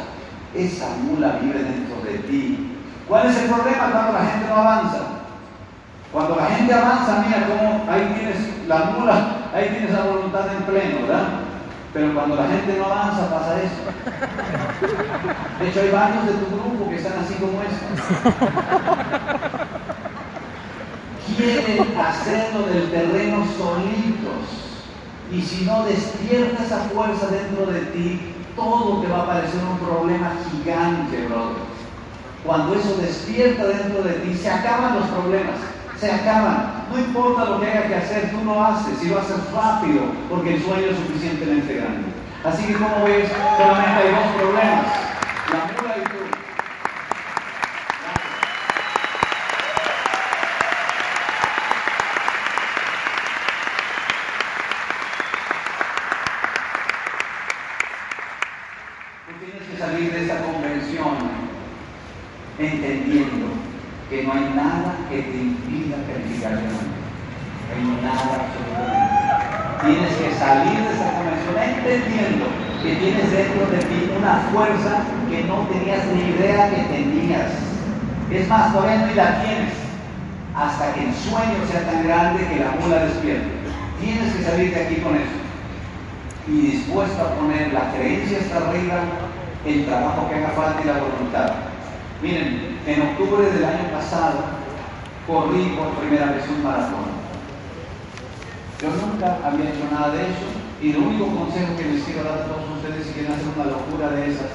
Esa 0.54 0.88
mula 1.02 1.38
vive 1.42 1.62
dentro 1.62 2.00
de 2.04 2.18
ti. 2.28 2.70
¿Cuál 3.08 3.28
es 3.28 3.36
el 3.36 3.48
problema 3.48 3.90
cuando 3.90 4.12
la 4.12 4.24
gente 4.24 4.48
no 4.48 4.56
avanza? 4.56 5.00
Cuando 6.12 6.36
la 6.36 6.46
gente 6.46 6.72
avanza, 6.72 7.24
mira 7.26 7.46
cómo 7.48 7.84
ahí 7.90 8.14
tienes 8.16 8.68
la 8.68 8.84
mula, 8.96 9.36
ahí 9.52 9.68
tienes 9.70 9.90
la 9.90 10.04
voluntad 10.04 10.46
en 10.56 10.62
pleno, 10.62 11.02
¿verdad? 11.02 11.26
Pero 11.92 12.14
cuando 12.14 12.36
la 12.36 12.46
gente 12.46 12.76
no 12.78 12.84
avanza 12.86 13.30
pasa 13.30 13.60
eso. 13.60 13.82
De 15.60 15.68
hecho 15.68 15.80
hay 15.80 15.90
varios 15.90 16.26
de 16.26 16.32
tu 16.32 16.46
grupo 16.56 16.88
que 16.88 16.96
están 16.96 17.18
así 17.18 17.34
como 17.34 17.60
estos 17.62 17.88
quieren 21.26 21.98
hacerlo 21.98 22.66
del 22.66 22.90
terreno 22.90 23.44
solitos. 23.56 24.44
Y 25.32 25.42
si 25.42 25.64
no 25.64 25.84
despierta 25.84 26.62
esa 26.62 26.78
fuerza 26.92 27.26
dentro 27.28 27.66
de 27.72 27.80
ti, 27.92 28.20
todo 28.54 29.00
te 29.02 29.08
va 29.08 29.22
a 29.22 29.26
parecer 29.26 29.60
un 29.70 29.78
problema 29.78 30.32
gigante, 30.50 31.26
brother. 31.26 31.64
Cuando 32.44 32.74
eso 32.74 32.96
despierta 33.00 33.64
dentro 33.64 34.02
de 34.02 34.12
ti, 34.14 34.34
se 34.34 34.50
acaban 34.50 34.96
los 34.96 35.06
problemas, 35.06 35.56
se 35.98 36.12
acaban. 36.12 36.84
No 36.92 36.98
importa 36.98 37.46
lo 37.46 37.60
que 37.60 37.66
haya 37.66 37.88
que 37.88 37.94
hacer, 37.94 38.30
tú 38.30 38.44
lo 38.44 38.62
haces 38.62 39.02
y 39.02 39.08
lo 39.08 39.18
haces 39.18 39.50
rápido, 39.50 40.02
porque 40.28 40.54
el 40.56 40.62
sueño 40.62 40.88
es 40.90 40.96
suficientemente 40.98 41.74
grande. 41.74 42.04
Así 42.44 42.66
que 42.66 42.74
como 42.74 43.02
ves, 43.06 43.30
solamente 43.56 44.02
hay 44.02 44.10
dos 44.10 44.26
problemas, 44.36 44.86
la 45.50 45.64
mula 45.72 45.96
y 45.96 46.04
tú. 46.04 46.24
Tú 59.26 59.32
tienes 59.40 59.66
que 59.66 59.78
salir 59.78 60.12
de 60.12 60.24
esa 60.26 60.42
convención 60.42 61.44
entendiendo 62.58 63.46
que 64.10 64.22
no 64.22 64.32
hay 64.32 64.52
nada 64.54 64.94
que 65.08 65.22
te 65.22 65.36
impida 65.36 65.96
calificar 66.06 66.52
de 66.52 66.62
manera. 66.62 67.02
No 67.66 67.74
hay 67.74 68.02
nada 68.02 68.46
absolutamente. 68.46 69.14
Tienes 69.84 70.14
que 70.16 70.34
salir 70.38 70.78
de 70.80 70.92
esa 70.94 71.08
convención 71.12 71.54
entendiendo 71.58 72.46
que 72.82 72.94
tienes 72.96 73.32
dentro 73.32 73.66
de 73.66 73.78
ti 73.78 74.12
una 74.16 74.43
fuerza 74.54 75.02
que 75.28 75.44
no 75.44 75.66
tenías 75.66 76.06
ni 76.06 76.30
idea 76.30 76.70
que 76.70 76.82
tenías. 76.84 77.50
Es 78.30 78.48
más, 78.48 78.72
todavía 78.72 79.06
no 79.06 79.14
la 79.14 79.42
tienes 79.42 79.74
hasta 80.54 80.94
que 80.94 81.08
el 81.08 81.14
sueño 81.14 81.66
sea 81.70 81.84
tan 81.90 82.04
grande 82.04 82.46
que 82.46 82.60
la 82.60 82.70
mula 82.80 83.04
despierte. 83.04 83.50
Tienes 84.00 84.32
que 84.34 84.44
salir 84.44 84.72
de 84.72 84.80
aquí 84.80 84.96
con 84.96 85.16
eso 85.16 85.42
y 86.46 86.76
dispuesto 86.76 87.20
a 87.22 87.34
poner 87.34 87.72
la 87.72 87.90
creencia 87.92 88.38
hasta 88.38 88.68
arriba, 88.68 89.00
el 89.64 89.86
trabajo 89.86 90.28
que 90.28 90.36
haga 90.36 90.48
falta 90.50 90.80
y 90.82 90.86
la 90.86 91.00
voluntad. 91.00 91.52
Miren, 92.22 92.78
en 92.86 93.02
octubre 93.02 93.50
del 93.50 93.64
año 93.64 93.90
pasado 93.92 94.44
corrí 95.26 95.74
por 95.76 95.88
primera 96.00 96.26
vez 96.26 96.44
un 96.48 96.62
maratón. 96.62 97.24
Yo 98.80 98.88
nunca 98.90 99.38
había 99.44 99.70
hecho 99.70 99.88
nada 99.90 100.12
de 100.12 100.22
eso 100.22 100.63
y 100.84 100.92
el 100.92 100.98
único 100.98 101.24
consejo 101.32 101.72
que 101.80 101.96
les 101.96 102.04
quiero 102.04 102.28
dar 102.28 102.44
a 102.44 102.46
todos 102.52 102.76
ustedes 102.76 103.08
si 103.08 103.16
quieren 103.16 103.32
hacer 103.32 103.48
una 103.56 103.72
locura 103.72 104.12
de 104.12 104.28
esas 104.28 104.52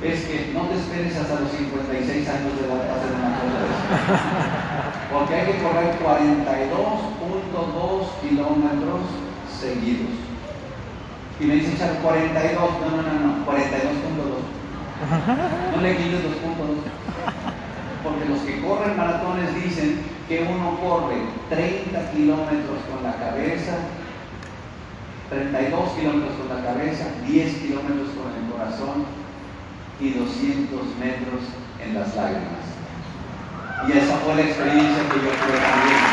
es 0.00 0.24
que 0.24 0.56
no 0.56 0.72
te 0.72 0.80
esperes 0.80 1.12
hasta 1.20 1.36
los 1.36 1.52
56 1.52 2.24
años 2.32 2.56
de 2.56 2.64
edad 2.64 2.80
para 2.80 2.96
hacer 2.96 3.12
una 3.12 3.36
cosa 3.36 3.60
de 3.60 3.68
esas. 3.76 3.92
Porque 5.12 5.36
hay 5.36 5.52
que 5.52 5.60
correr 5.60 5.92
42.2 6.00 8.08
kilómetros 8.24 9.04
seguidos. 9.52 10.16
Y 11.40 11.44
me 11.44 11.56
dice 11.60 11.76
Charo, 11.76 12.00
42, 12.00 12.56
no, 12.80 12.88
no, 12.96 13.02
no, 13.04 13.36
no, 13.36 13.44
42.2. 13.44 15.76
No 15.76 15.84
le 15.84 15.92
quites 15.92 16.24
2.2. 16.24 16.88
Porque 18.00 18.24
los 18.24 18.40
que 18.48 18.64
corren 18.64 18.96
maratones 18.96 19.52
dicen 19.60 20.00
que 20.26 20.40
uno 20.40 20.80
corre 20.80 21.20
30 21.50 22.12
kilómetros 22.12 22.78
con 22.88 23.04
la 23.04 23.12
cabeza, 23.16 23.76
32 25.28 25.90
kilómetros 25.98 26.36
con 26.38 26.48
la 26.56 26.62
cabeza, 26.62 27.06
10 27.26 27.54
kilómetros 27.54 28.10
con 28.14 28.30
el 28.30 28.52
corazón 28.52 29.04
y 29.98 30.10
200 30.10 30.80
metros 31.00 31.42
en 31.82 31.94
las 31.94 32.14
lágrimas. 32.14 32.66
Y 33.88 33.92
esa 33.92 34.16
fue 34.18 34.36
la 34.36 34.42
experiencia 34.42 35.02
que 35.02 35.16
yo 35.16 35.30
tuve 35.30 35.58
también. 35.58 36.04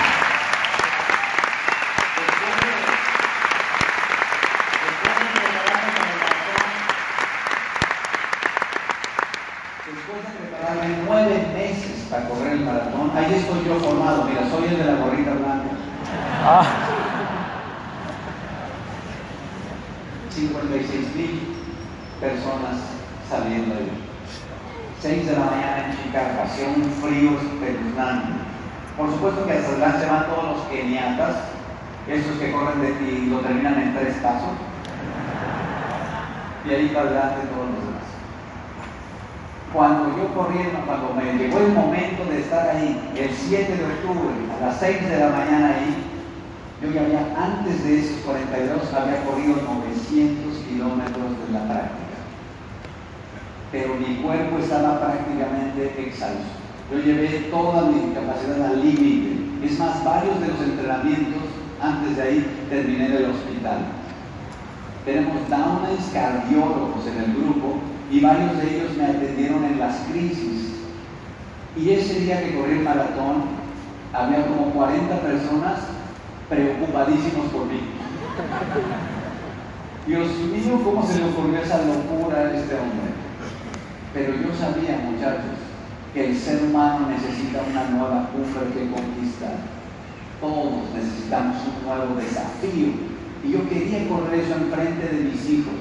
Después 9.86 10.24
de 10.24 10.30
prepararme 10.40 10.98
nueve 11.06 11.48
meses 11.54 12.08
para 12.10 12.30
correr 12.30 12.54
el 12.54 12.66
maratón, 12.66 13.12
ahí 13.16 13.34
estoy 13.36 13.64
yo 13.66 13.80
formado, 13.80 14.26
mira, 14.26 14.50
soy 14.50 14.70
el 14.70 14.78
de 14.78 14.86
la 14.86 14.96
gorrita 14.96 15.34
blanca. 15.34 15.70
56 20.36 21.16
mil 21.16 21.56
personas 22.20 22.78
saliendo 23.30 23.76
de 23.76 23.88
6 25.02 25.26
de 25.28 25.34
la 25.34 25.46
mañana 25.46 25.86
en 25.86 25.98
Un 26.64 26.90
frío 27.02 27.32
espeluznante. 27.32 28.30
Por 28.98 29.10
supuesto 29.12 29.46
que 29.46 29.54
hasta 29.54 29.70
adelante 29.70 30.06
van 30.06 30.28
todos 30.28 30.58
los 30.58 30.62
keniatas, 30.68 31.36
esos 32.08 32.38
que 32.38 32.52
corren 32.52 32.82
de 32.82 33.12
y 33.12 33.26
lo 33.28 33.40
terminan 33.40 33.82
en 33.82 33.96
tres 33.96 34.16
pasos. 34.18 34.56
Y 36.66 36.74
ahí 36.74 36.88
para 36.90 37.10
adelante 37.10 37.48
todos 37.54 37.68
los 37.68 37.84
demás. 37.84 38.08
Cuando 39.74 40.18
yo 40.18 40.34
corriendo, 40.34 40.80
cuando 40.86 41.14
me 41.16 41.34
llegó 41.34 41.60
el 41.60 41.74
momento 41.74 42.26
de 42.26 42.40
estar 42.40 42.70
ahí, 42.70 43.12
el 43.18 43.32
7 43.32 43.76
de 43.76 43.84
octubre, 43.84 44.36
a 44.56 44.68
las 44.68 44.80
6 44.80 45.10
de 45.10 45.20
la 45.20 45.30
mañana 45.30 45.76
ahí, 45.76 46.14
yo 46.82 46.92
ya 46.92 47.02
había, 47.02 47.26
antes 47.36 47.84
de 47.84 48.00
esos 48.00 48.18
42, 48.26 48.94
había 48.94 49.24
corrido 49.26 49.56
900 49.56 50.58
kilómetros 50.70 51.48
de 51.48 51.54
la 51.54 51.68
práctica. 51.68 52.13
Pero 53.74 53.96
mi 53.96 54.22
cuerpo 54.22 54.60
estaba 54.60 55.00
prácticamente 55.00 55.96
exhausto. 55.98 56.62
Yo 56.92 57.00
llevé 57.00 57.50
toda 57.50 57.90
mi 57.90 58.14
capacidad 58.14 58.68
al 58.68 58.86
límite. 58.86 59.66
Es 59.66 59.80
más, 59.80 60.04
varios 60.06 60.40
de 60.40 60.48
los 60.50 60.62
entrenamientos 60.62 61.42
antes 61.82 62.16
de 62.16 62.22
ahí 62.22 62.66
terminé 62.70 63.08
en 63.08 63.14
el 63.14 63.32
hospital. 63.32 63.80
Tenemos 65.06 65.50
downers 65.50 66.06
cardiólogos 66.14 67.08
en 67.08 67.18
el 67.18 67.34
grupo 67.34 67.80
y 68.12 68.20
varios 68.20 68.58
de 68.58 68.76
ellos 68.76 68.96
me 68.96 69.06
atendieron 69.06 69.64
en 69.66 69.80
las 69.80 69.98
crisis. 70.12 70.76
Y 71.76 71.90
ese 71.90 72.20
día 72.20 72.44
que 72.44 72.56
corrí 72.56 72.74
el 72.74 72.84
maratón, 72.84 73.64
había 74.14 74.46
como 74.46 74.70
40 74.72 75.20
personas 75.22 75.80
preocupadísimos 76.48 77.48
por 77.48 77.66
mí. 77.66 77.80
Dios 80.06 80.28
mío, 80.28 80.80
¿cómo 80.84 81.04
se 81.08 81.18
le 81.18 81.30
ocurrió 81.30 81.60
esa 81.60 81.80
locura 81.82 82.38
a 82.38 82.54
este 82.54 82.76
hombre? 82.76 83.13
Pero 84.14 84.34
yo 84.34 84.54
sabía, 84.54 85.10
muchachos, 85.10 85.58
que 86.14 86.30
el 86.30 86.38
ser 86.38 86.62
humano 86.64 87.08
necesita 87.10 87.64
una 87.70 87.90
nueva 87.90 88.30
cumbre 88.30 88.70
que 88.74 88.92
conquistar. 88.92 89.58
Todos 90.40 90.94
necesitamos 90.94 91.58
un 91.66 91.88
nuevo 91.88 92.16
desafío. 92.22 92.94
Y 93.44 93.52
yo 93.52 93.68
quería 93.68 94.08
correr 94.08 94.40
eso 94.40 94.54
enfrente 94.54 95.08
de 95.08 95.24
mis 95.24 95.50
hijos 95.50 95.74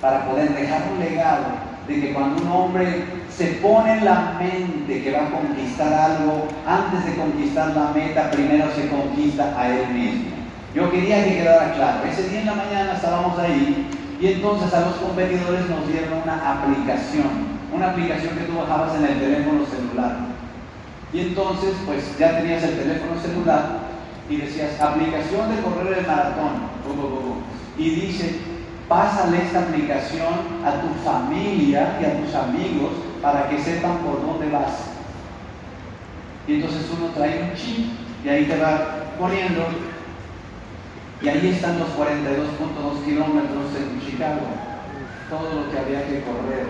para 0.00 0.26
poder 0.26 0.54
dejar 0.54 0.82
un 0.92 1.00
legado 1.00 1.46
de 1.88 2.00
que 2.00 2.12
cuando 2.12 2.42
un 2.42 2.48
hombre 2.48 3.04
se 3.30 3.46
pone 3.62 3.98
en 3.98 4.04
la 4.04 4.38
mente 4.38 5.02
que 5.02 5.10
va 5.10 5.26
a 5.26 5.30
conquistar 5.30 5.92
algo, 5.92 6.46
antes 6.66 7.06
de 7.06 7.14
conquistar 7.16 7.74
la 7.74 7.90
meta, 7.92 8.30
primero 8.30 8.66
se 8.74 8.88
conquista 8.88 9.54
a 9.58 9.68
él 9.68 9.88
mismo. 9.88 10.30
Yo 10.74 10.90
quería 10.90 11.24
que 11.24 11.38
quedara 11.38 11.72
claro. 11.72 12.04
Ese 12.08 12.28
día 12.28 12.40
en 12.40 12.46
la 12.46 12.54
mañana 12.54 12.92
estábamos 12.92 13.38
ahí 13.38 13.88
y 14.20 14.26
entonces 14.26 14.72
a 14.74 14.80
los 14.80 14.96
competidores 14.96 15.68
nos 15.70 15.88
dieron 15.88 16.22
una 16.22 16.52
aplicación, 16.52 17.58
una 17.72 17.90
aplicación 17.90 18.36
que 18.36 18.44
tú 18.44 18.58
bajabas 18.58 18.94
en 18.96 19.06
el 19.06 19.18
teléfono 19.18 19.64
celular. 19.64 20.18
Y 21.12 21.20
entonces, 21.20 21.74
pues 21.86 22.18
ya 22.18 22.36
tenías 22.36 22.62
el 22.62 22.78
teléfono 22.78 23.18
celular 23.20 23.78
y 24.28 24.36
decías, 24.36 24.78
aplicación 24.80 25.48
de 25.54 25.62
correr 25.62 25.98
el 25.98 26.06
maratón. 26.06 26.70
Y 27.78 27.90
dice, 27.90 28.40
pásale 28.88 29.38
esta 29.42 29.60
aplicación 29.60 30.34
a 30.64 30.82
tu 30.82 30.88
familia 31.02 31.98
y 32.00 32.04
a 32.04 32.20
tus 32.20 32.34
amigos 32.34 32.92
para 33.22 33.48
que 33.48 33.58
sepan 33.58 33.98
por 33.98 34.20
dónde 34.20 34.50
vas. 34.50 34.90
Y 36.46 36.56
entonces 36.56 36.86
uno 36.96 37.08
trae 37.14 37.42
un 37.42 37.54
chip 37.54 37.86
y 38.24 38.28
ahí 38.28 38.44
te 38.44 38.58
va 38.58 39.14
poniendo. 39.18 39.89
Y 41.22 41.28
ahí 41.28 41.48
están 41.48 41.78
los 41.78 41.90
42.2 41.90 43.04
kilómetros 43.04 43.66
en 43.76 44.00
Chicago. 44.00 44.40
Todo 45.28 45.62
lo 45.62 45.70
que 45.70 45.78
había 45.78 46.06
que 46.06 46.22
correr. 46.22 46.64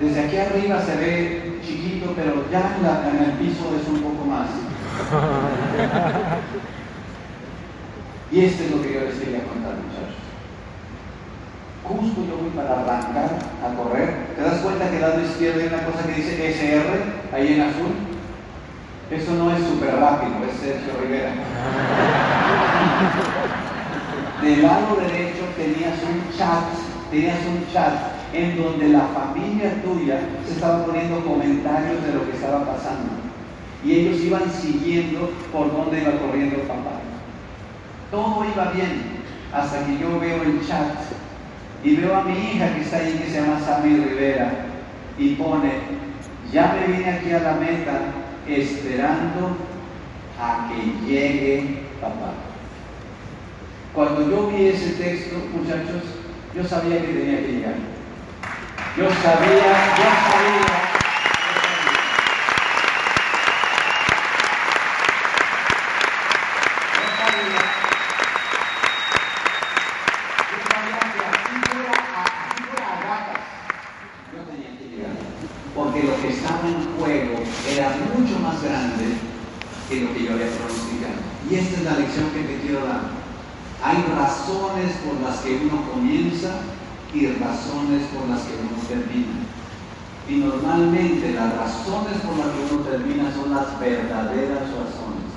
Desde 0.00 0.24
aquí 0.24 0.36
arriba 0.36 0.80
se 0.80 0.96
ve 0.96 1.60
chiquito, 1.62 2.14
pero 2.16 2.46
ya 2.50 2.78
en, 2.78 2.86
el 3.24 3.32
piso 3.32 3.76
es 3.78 3.86
un 3.88 4.00
poco 4.00 4.24
más. 4.24 4.48
y 8.32 8.44
esto 8.44 8.64
es 8.64 8.70
lo 8.70 8.80
que 8.82 8.94
yo 8.94 9.00
les 9.00 9.18
quería 9.18 9.44
contar, 9.44 9.74
muchachos. 9.74 10.16
Justo 11.84 12.24
yo 12.28 12.38
voy 12.38 12.50
para 12.50 12.80
arrancar 12.80 13.38
a 13.62 13.74
correr. 13.76 14.28
¿Te 14.36 14.42
das 14.42 14.60
cuenta 14.60 14.90
que 14.90 14.96
al 14.96 15.02
lado 15.02 15.20
izquierdo 15.22 15.60
hay 15.60 15.66
una 15.66 15.84
cosa 15.84 16.06
que 16.06 16.14
dice 16.14 16.50
SR, 16.50 17.04
ahí 17.34 17.52
en 17.54 17.60
azul? 17.60 17.92
Eso 19.10 19.34
no 19.34 19.50
es 19.50 19.62
súper 19.64 19.96
rápido, 19.96 20.36
es 20.48 20.56
Sergio 20.60 20.94
Rivera. 21.00 21.32
Del 24.42 24.62
lado 24.62 24.96
derecho 24.96 25.44
tenías 25.56 25.98
un 26.02 26.36
chat, 26.36 26.64
tenías 27.10 27.38
un 27.46 27.66
chat 27.72 27.92
en 28.32 28.62
donde 28.62 28.88
la 28.88 29.08
familia 29.08 29.82
tuya 29.82 30.20
se 30.46 30.52
estaba 30.52 30.84
poniendo 30.84 31.24
comentarios 31.24 32.04
de 32.04 32.12
lo 32.12 32.24
que 32.26 32.36
estaba 32.36 32.64
pasando. 32.64 33.12
Y 33.84 33.92
ellos 33.92 34.20
iban 34.20 34.50
siguiendo 34.50 35.30
por 35.52 35.72
dónde 35.72 36.02
iba 36.02 36.18
corriendo 36.18 36.58
papá. 36.62 37.00
Todo 38.10 38.44
iba 38.44 38.72
bien 38.72 39.18
hasta 39.52 39.86
que 39.86 39.98
yo 39.98 40.18
veo 40.18 40.42
el 40.42 40.66
chat 40.66 40.94
y 41.84 41.96
veo 41.96 42.16
a 42.16 42.24
mi 42.24 42.32
hija 42.32 42.74
que 42.74 42.80
está 42.80 42.98
ahí 42.98 43.12
que 43.12 43.30
se 43.30 43.40
llama 43.40 43.60
Sammy 43.60 43.96
Rivera 43.96 44.50
y 45.16 45.34
pone, 45.34 45.70
ya 46.52 46.74
me 46.74 46.92
vine 46.92 47.10
aquí 47.10 47.32
a 47.32 47.40
la 47.40 47.54
meta 47.54 48.00
esperando 48.46 49.56
a 50.40 50.68
que 50.68 51.06
llegue 51.06 51.82
papá. 52.00 52.47
Cuando 53.98 54.30
yo 54.30 54.46
vi 54.46 54.68
ese 54.68 54.90
texto, 54.90 55.34
muchachos, 55.52 56.04
yo 56.54 56.62
sabía 56.62 57.00
que 57.00 57.14
tenía 57.14 57.40
que 57.40 57.52
llegar. 57.52 57.74
Yo 58.96 59.10
sabía, 59.10 59.96
yo 59.98 60.08
sabía. 60.30 60.68
porque 75.74 76.02
lo 76.04 76.22
que 76.22 76.28
estaba 76.28 76.68
en 76.68 76.96
juego 76.96 77.40
era 77.68 77.96
mucho 78.16 78.38
más 78.38 78.62
grande 78.62 79.06
que 79.88 80.00
lo 80.02 80.14
que 80.14 80.22
yo 80.22 80.32
había 80.34 80.46
pronosticado. 80.46 81.18
Y 81.50 81.54
esta 81.56 81.78
es 81.78 81.82
la 81.82 81.98
lección 81.98 82.30
que 82.30 82.42
te 82.42 82.60
quiero 82.60 82.86
dar. 82.86 83.17
Hay 83.82 84.04
razones 84.16 84.92
por 85.04 85.20
las 85.20 85.40
que 85.40 85.62
uno 85.64 85.82
comienza 85.92 86.60
y 87.14 87.26
razones 87.26 88.02
por 88.12 88.28
las 88.28 88.42
que 88.42 88.54
uno 88.60 88.82
termina. 88.88 89.46
Y 90.28 90.36
normalmente 90.36 91.32
las 91.32 91.56
razones 91.56 92.20
por 92.20 92.36
las 92.36 92.48
que 92.48 92.74
uno 92.74 92.84
termina 92.84 93.32
son 93.32 93.54
las 93.54 93.78
verdaderas 93.80 94.68
razones. 94.74 95.28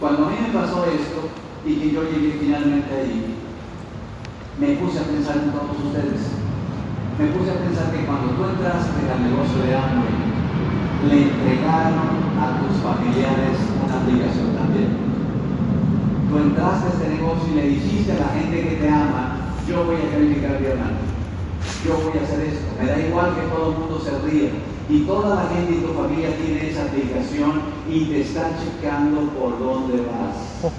Cuando 0.00 0.26
a 0.26 0.30
mí 0.30 0.36
me 0.46 0.52
pasó 0.52 0.84
esto 0.86 1.30
y 1.64 1.76
que 1.76 1.90
yo 1.92 2.02
llegué 2.04 2.38
finalmente 2.40 2.94
ahí, 2.94 3.34
me 4.58 4.76
puse 4.76 5.00
a 5.00 5.04
pensar 5.04 5.36
en 5.36 5.52
todos 5.52 5.76
ustedes 5.84 6.46
me 7.18 7.28
puse 7.28 7.50
a 7.50 7.54
pensar 7.54 7.90
que 7.92 8.04
cuando 8.04 8.28
tú 8.34 8.44
entraste 8.44 9.10
al 9.10 9.22
negocio 9.24 9.62
de 9.64 9.74
hambre, 9.74 10.12
le 11.08 11.22
entregaron 11.22 12.28
a 12.36 12.60
tus 12.60 12.76
familiares 12.84 13.56
una 13.82 14.02
aplicación 14.02 14.52
también. 14.54 15.05
Tú 16.28 16.38
entraste 16.38 16.86
a 16.86 16.90
este 16.90 17.08
negocio 17.08 17.52
y 17.52 17.54
le 17.54 17.68
dijiste 17.68 18.12
a 18.12 18.18
la 18.18 18.28
gente 18.28 18.62
que 18.62 18.76
te 18.76 18.88
ama, 18.88 19.54
yo 19.68 19.84
voy 19.84 19.96
a 19.96 20.10
calificar 20.10 20.62
hermano, 20.62 20.98
yo 21.84 21.94
voy 22.02 22.18
a 22.18 22.24
hacer 22.24 22.40
esto, 22.40 22.66
me 22.80 22.86
da 22.86 22.98
igual 22.98 23.34
que 23.36 23.42
todo 23.42 23.70
el 23.70 23.78
mundo 23.78 24.00
se 24.00 24.18
ríe. 24.26 24.50
Y 24.88 25.00
toda 25.00 25.34
la 25.34 25.48
gente 25.50 25.72
y 25.72 25.82
tu 25.82 25.92
familia 25.94 26.30
tiene 26.36 26.70
esa 26.70 26.84
aplicación 26.84 27.60
y 27.90 28.04
te 28.06 28.20
está 28.20 28.50
checando 28.58 29.22
por 29.34 29.58
dónde 29.58 29.98
vas. 30.06 30.72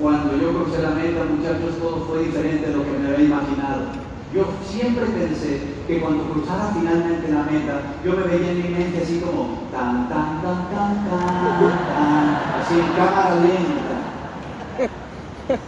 Cuando 0.00 0.36
yo 0.36 0.52
crucé 0.52 0.82
la 0.82 0.90
meta, 0.90 1.24
muchachos, 1.30 1.78
todo 1.80 2.06
fue 2.06 2.24
diferente 2.24 2.66
de 2.66 2.76
lo 2.76 2.82
que 2.82 2.98
me 2.98 3.08
había 3.08 3.26
imaginado. 3.26 4.06
Yo 4.34 4.46
siempre 4.68 5.06
pensé 5.06 5.60
que 5.86 6.00
cuando 6.00 6.24
cruzara 6.24 6.74
finalmente 6.74 7.30
la 7.30 7.44
meta, 7.44 7.80
yo 8.04 8.12
me 8.16 8.24
veía 8.24 8.50
en 8.50 8.62
mi 8.62 8.68
mente 8.68 9.02
así 9.02 9.20
como 9.20 9.70
tan, 9.70 10.08
tan, 10.08 10.42
tan, 10.42 10.68
tan, 10.68 11.06
tan, 11.06 11.56
tan, 11.56 12.26
así 12.60 12.74
en 12.74 12.92
cámara 12.98 13.36
lenta. 13.36 13.85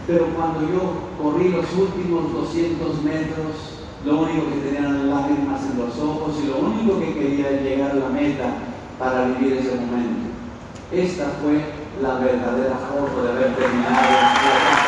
Pero 0.07 0.25
cuando 0.35 0.61
yo 0.61 0.81
corrí 1.21 1.49
los 1.49 1.65
últimos 1.73 2.33
200 2.33 3.01
metros, 3.03 3.79
lo 4.03 4.21
único 4.21 4.49
que 4.49 4.61
tenía 4.61 4.79
eran 4.79 5.09
lágrimas 5.09 5.61
en 5.71 5.79
los 5.79 5.97
ojos 5.99 6.35
y 6.43 6.47
lo 6.47 6.57
único 6.59 6.99
que 6.99 7.13
quería 7.13 7.49
era 7.49 7.61
llegar 7.61 7.91
a 7.91 7.95
la 7.95 8.09
meta 8.09 8.53
para 8.97 9.25
vivir 9.25 9.53
ese 9.53 9.75
momento. 9.75 10.29
Esta 10.91 11.31
fue 11.41 11.63
la 12.01 12.15
verdadera 12.15 12.77
foto 12.89 13.23
de 13.23 13.29
haber 13.29 13.55
terminado 13.55 13.95
competencia. 13.95 14.78